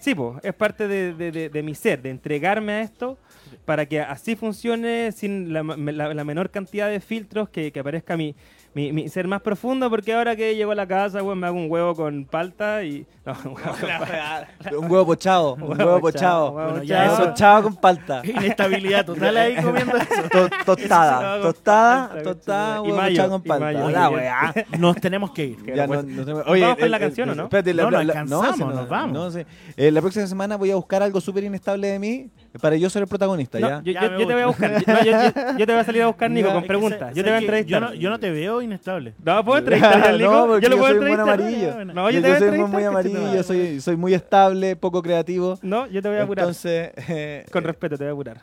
Sí, 0.00 0.14
po, 0.14 0.38
es 0.44 0.54
parte 0.54 0.86
de, 0.86 1.12
de- 1.14 1.32
de- 1.32 1.48
de 1.48 1.62
mi 1.64 1.74
ser, 1.74 2.00
de 2.02 2.10
entregarme 2.10 2.72
a 2.74 2.80
esto 2.82 3.18
para 3.64 3.84
que 3.86 4.00
así 4.00 4.36
funcione 4.36 5.10
sin 5.10 5.52
la, 5.52 5.62
la- 5.64 6.14
la 6.14 6.24
menor 6.24 6.50
cantidad 6.50 6.88
de 6.88 7.00
filtros, 7.00 7.48
que, 7.48 7.72
que 7.72 7.80
aparezca 7.80 8.16
mi, 8.16 8.36
mi, 8.78 8.92
mi 8.92 9.08
ser 9.08 9.26
más 9.26 9.40
profundo, 9.42 9.90
porque 9.90 10.12
ahora 10.14 10.36
que 10.36 10.54
llego 10.54 10.70
a 10.70 10.74
la 10.76 10.86
casa, 10.86 11.20
weón, 11.20 11.40
me 11.40 11.48
hago 11.48 11.56
un 11.56 11.68
huevo 11.68 11.96
con 11.96 12.24
palta 12.26 12.84
y... 12.84 13.04
No, 13.26 13.32
un 13.44 13.56
huevo 13.56 13.72
con 13.80 13.88
palta. 13.88 14.48
Un 14.78 14.90
huevo 14.90 15.06
pochado, 15.06 15.54
un 15.56 15.62
huevo 15.78 16.00
pochado. 16.00 16.50
huevo 16.52 16.70
Bueno, 16.70 16.84
ya 16.84 16.96
pochado. 16.98 17.14
eso- 17.14 17.22
Eso 17.24 17.34
chavo 17.34 17.62
con 17.64 17.76
palta. 17.76 18.22
Inestabilidad 18.24 19.04
total 19.04 19.36
ahí 19.36 19.56
comiendo 19.62 19.96
eso. 19.96 20.22
To- 20.30 20.48
tostada, 20.64 21.38
Eso, 21.38 21.42
tostada, 21.52 22.08
palta, 22.08 22.22
tostada, 22.22 22.76
y 22.76 22.80
huevo 22.82 22.96
mayo, 22.96 23.10
pochado 23.16 23.30
con 23.30 23.42
palta. 23.42 23.64
mayo. 23.64 23.84
Hola, 23.84 24.10
weá. 24.10 24.54
Nos 24.78 24.96
tenemos 25.00 25.30
que 25.32 25.44
ir. 25.44 25.74
Ya 25.74 25.86
no, 25.88 25.94
no 25.94 26.00
tenemos- 26.02 26.26
¿nos 26.26 26.26
vamos 26.60 26.76
con 26.76 26.84
el- 26.84 26.90
la 26.92 26.96
el- 26.96 27.02
canción 27.02 27.30
o 27.30 27.34
no? 27.34 27.42
Espérate, 27.44 27.74
la- 27.74 27.82
No, 27.82 27.90
la- 27.90 27.98
nos 27.98 28.06
la- 28.06 28.12
alcanzamos, 28.12 28.74
nos 28.74 28.88
vamos. 28.88 29.12
no, 29.12 29.30
sí. 29.32 29.46
Eh, 29.76 29.90
la 29.90 30.00
próxima 30.00 30.26
semana 30.28 30.56
voy 30.56 30.70
a 30.70 30.76
buscar 30.76 31.02
algo 31.02 31.20
súper 31.20 31.42
inestable 31.44 31.88
de 31.88 31.98
mí 31.98 32.30
para 32.62 32.76
yo 32.76 32.88
ser 32.88 33.02
el 33.02 33.08
protagonista, 33.08 33.58
No, 33.58 33.68
¿ya? 33.68 33.82
yo, 33.82 33.92
Ya 33.92 34.02
yo- 34.04 34.18
yo 34.20 34.26
te 34.26 34.32
voy 34.34 34.42
a 34.42 34.46
buscar. 34.46 34.70
No, 34.86 35.04
yo, 35.04 35.10
yo- 35.10 35.58
yo 35.58 35.66
te 35.66 35.72
voy 35.72 35.80
a 35.80 35.84
salir 35.84 36.02
a 36.02 36.06
buscar, 36.06 36.30
Nico, 36.30 36.52
con 36.52 36.64
preguntas. 36.64 37.10
Sé- 37.10 37.14
Yo 37.16 37.24
te 37.24 37.30
voy 37.30 37.36
a 37.36 37.40
entrevistar. 37.40 37.80
Yo 37.82 37.88
no, 37.88 37.94
yo 37.94 38.10
no 38.10 38.18
te 38.20 38.30
veo 38.30 38.62
inestable. 38.68 39.14
No, 39.22 39.44
¿puedo 39.44 39.58
entrevistar 39.60 40.06
al 40.06 40.18
Nico? 40.18 40.30
no, 40.30 40.58
yo 40.58 40.68
lo 40.68 40.76
yo 40.76 40.78
puedo 40.78 40.92
soy 40.94 41.00
muy 41.00 41.10
entrevistar. 41.10 41.40
amarillo. 41.40 41.94
No, 41.94 42.10
yo 42.10 42.20
yo, 42.20 42.22
te 42.22 42.28
voy 42.28 42.36
a 42.36 42.38
soy 42.38 42.58
muy, 42.68 42.84
amarillo, 42.84 43.42
soy, 43.42 43.80
soy 43.80 43.96
muy 43.96 44.14
estable, 44.14 44.76
poco 44.76 45.02
creativo. 45.02 45.58
No, 45.62 45.86
yo 45.88 46.00
te 46.00 46.08
voy 46.08 46.18
a 46.18 46.22
apurar. 46.22 46.44
Entonces, 46.44 46.92
eh, 47.08 47.44
Con 47.50 47.64
respeto, 47.64 47.96
te 47.98 48.04
voy 48.04 48.10
a 48.10 48.12
apurar. 48.12 48.40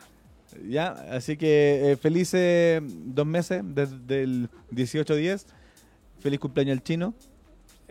ya, 0.68 0.88
así 1.12 1.36
que 1.36 1.92
eh, 1.92 1.96
felices 1.96 2.82
dos 2.86 3.26
meses 3.26 3.62
desde 3.64 4.22
el 4.22 4.48
18-10. 4.72 5.46
Feliz 6.20 6.40
cumpleaños 6.40 6.76
al 6.78 6.82
chino. 6.82 7.14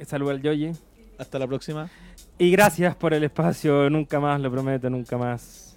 Saludos 0.06 0.34
al 0.36 0.42
Yoyi. 0.42 0.72
Hasta 1.18 1.40
la 1.40 1.48
próxima. 1.48 1.90
Y 2.38 2.52
gracias 2.52 2.96
por 2.96 3.14
el 3.14 3.24
espacio. 3.24 3.90
Nunca 3.90 4.20
más, 4.20 4.42
lo 4.42 4.52
prometo, 4.52 4.90
nunca 4.90 5.18
más. 5.18 5.76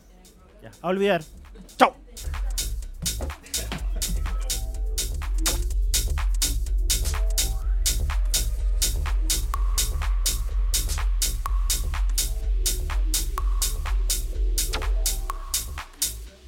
Ya, 0.63 0.71
A 0.83 0.89
olvidar. 0.89 1.23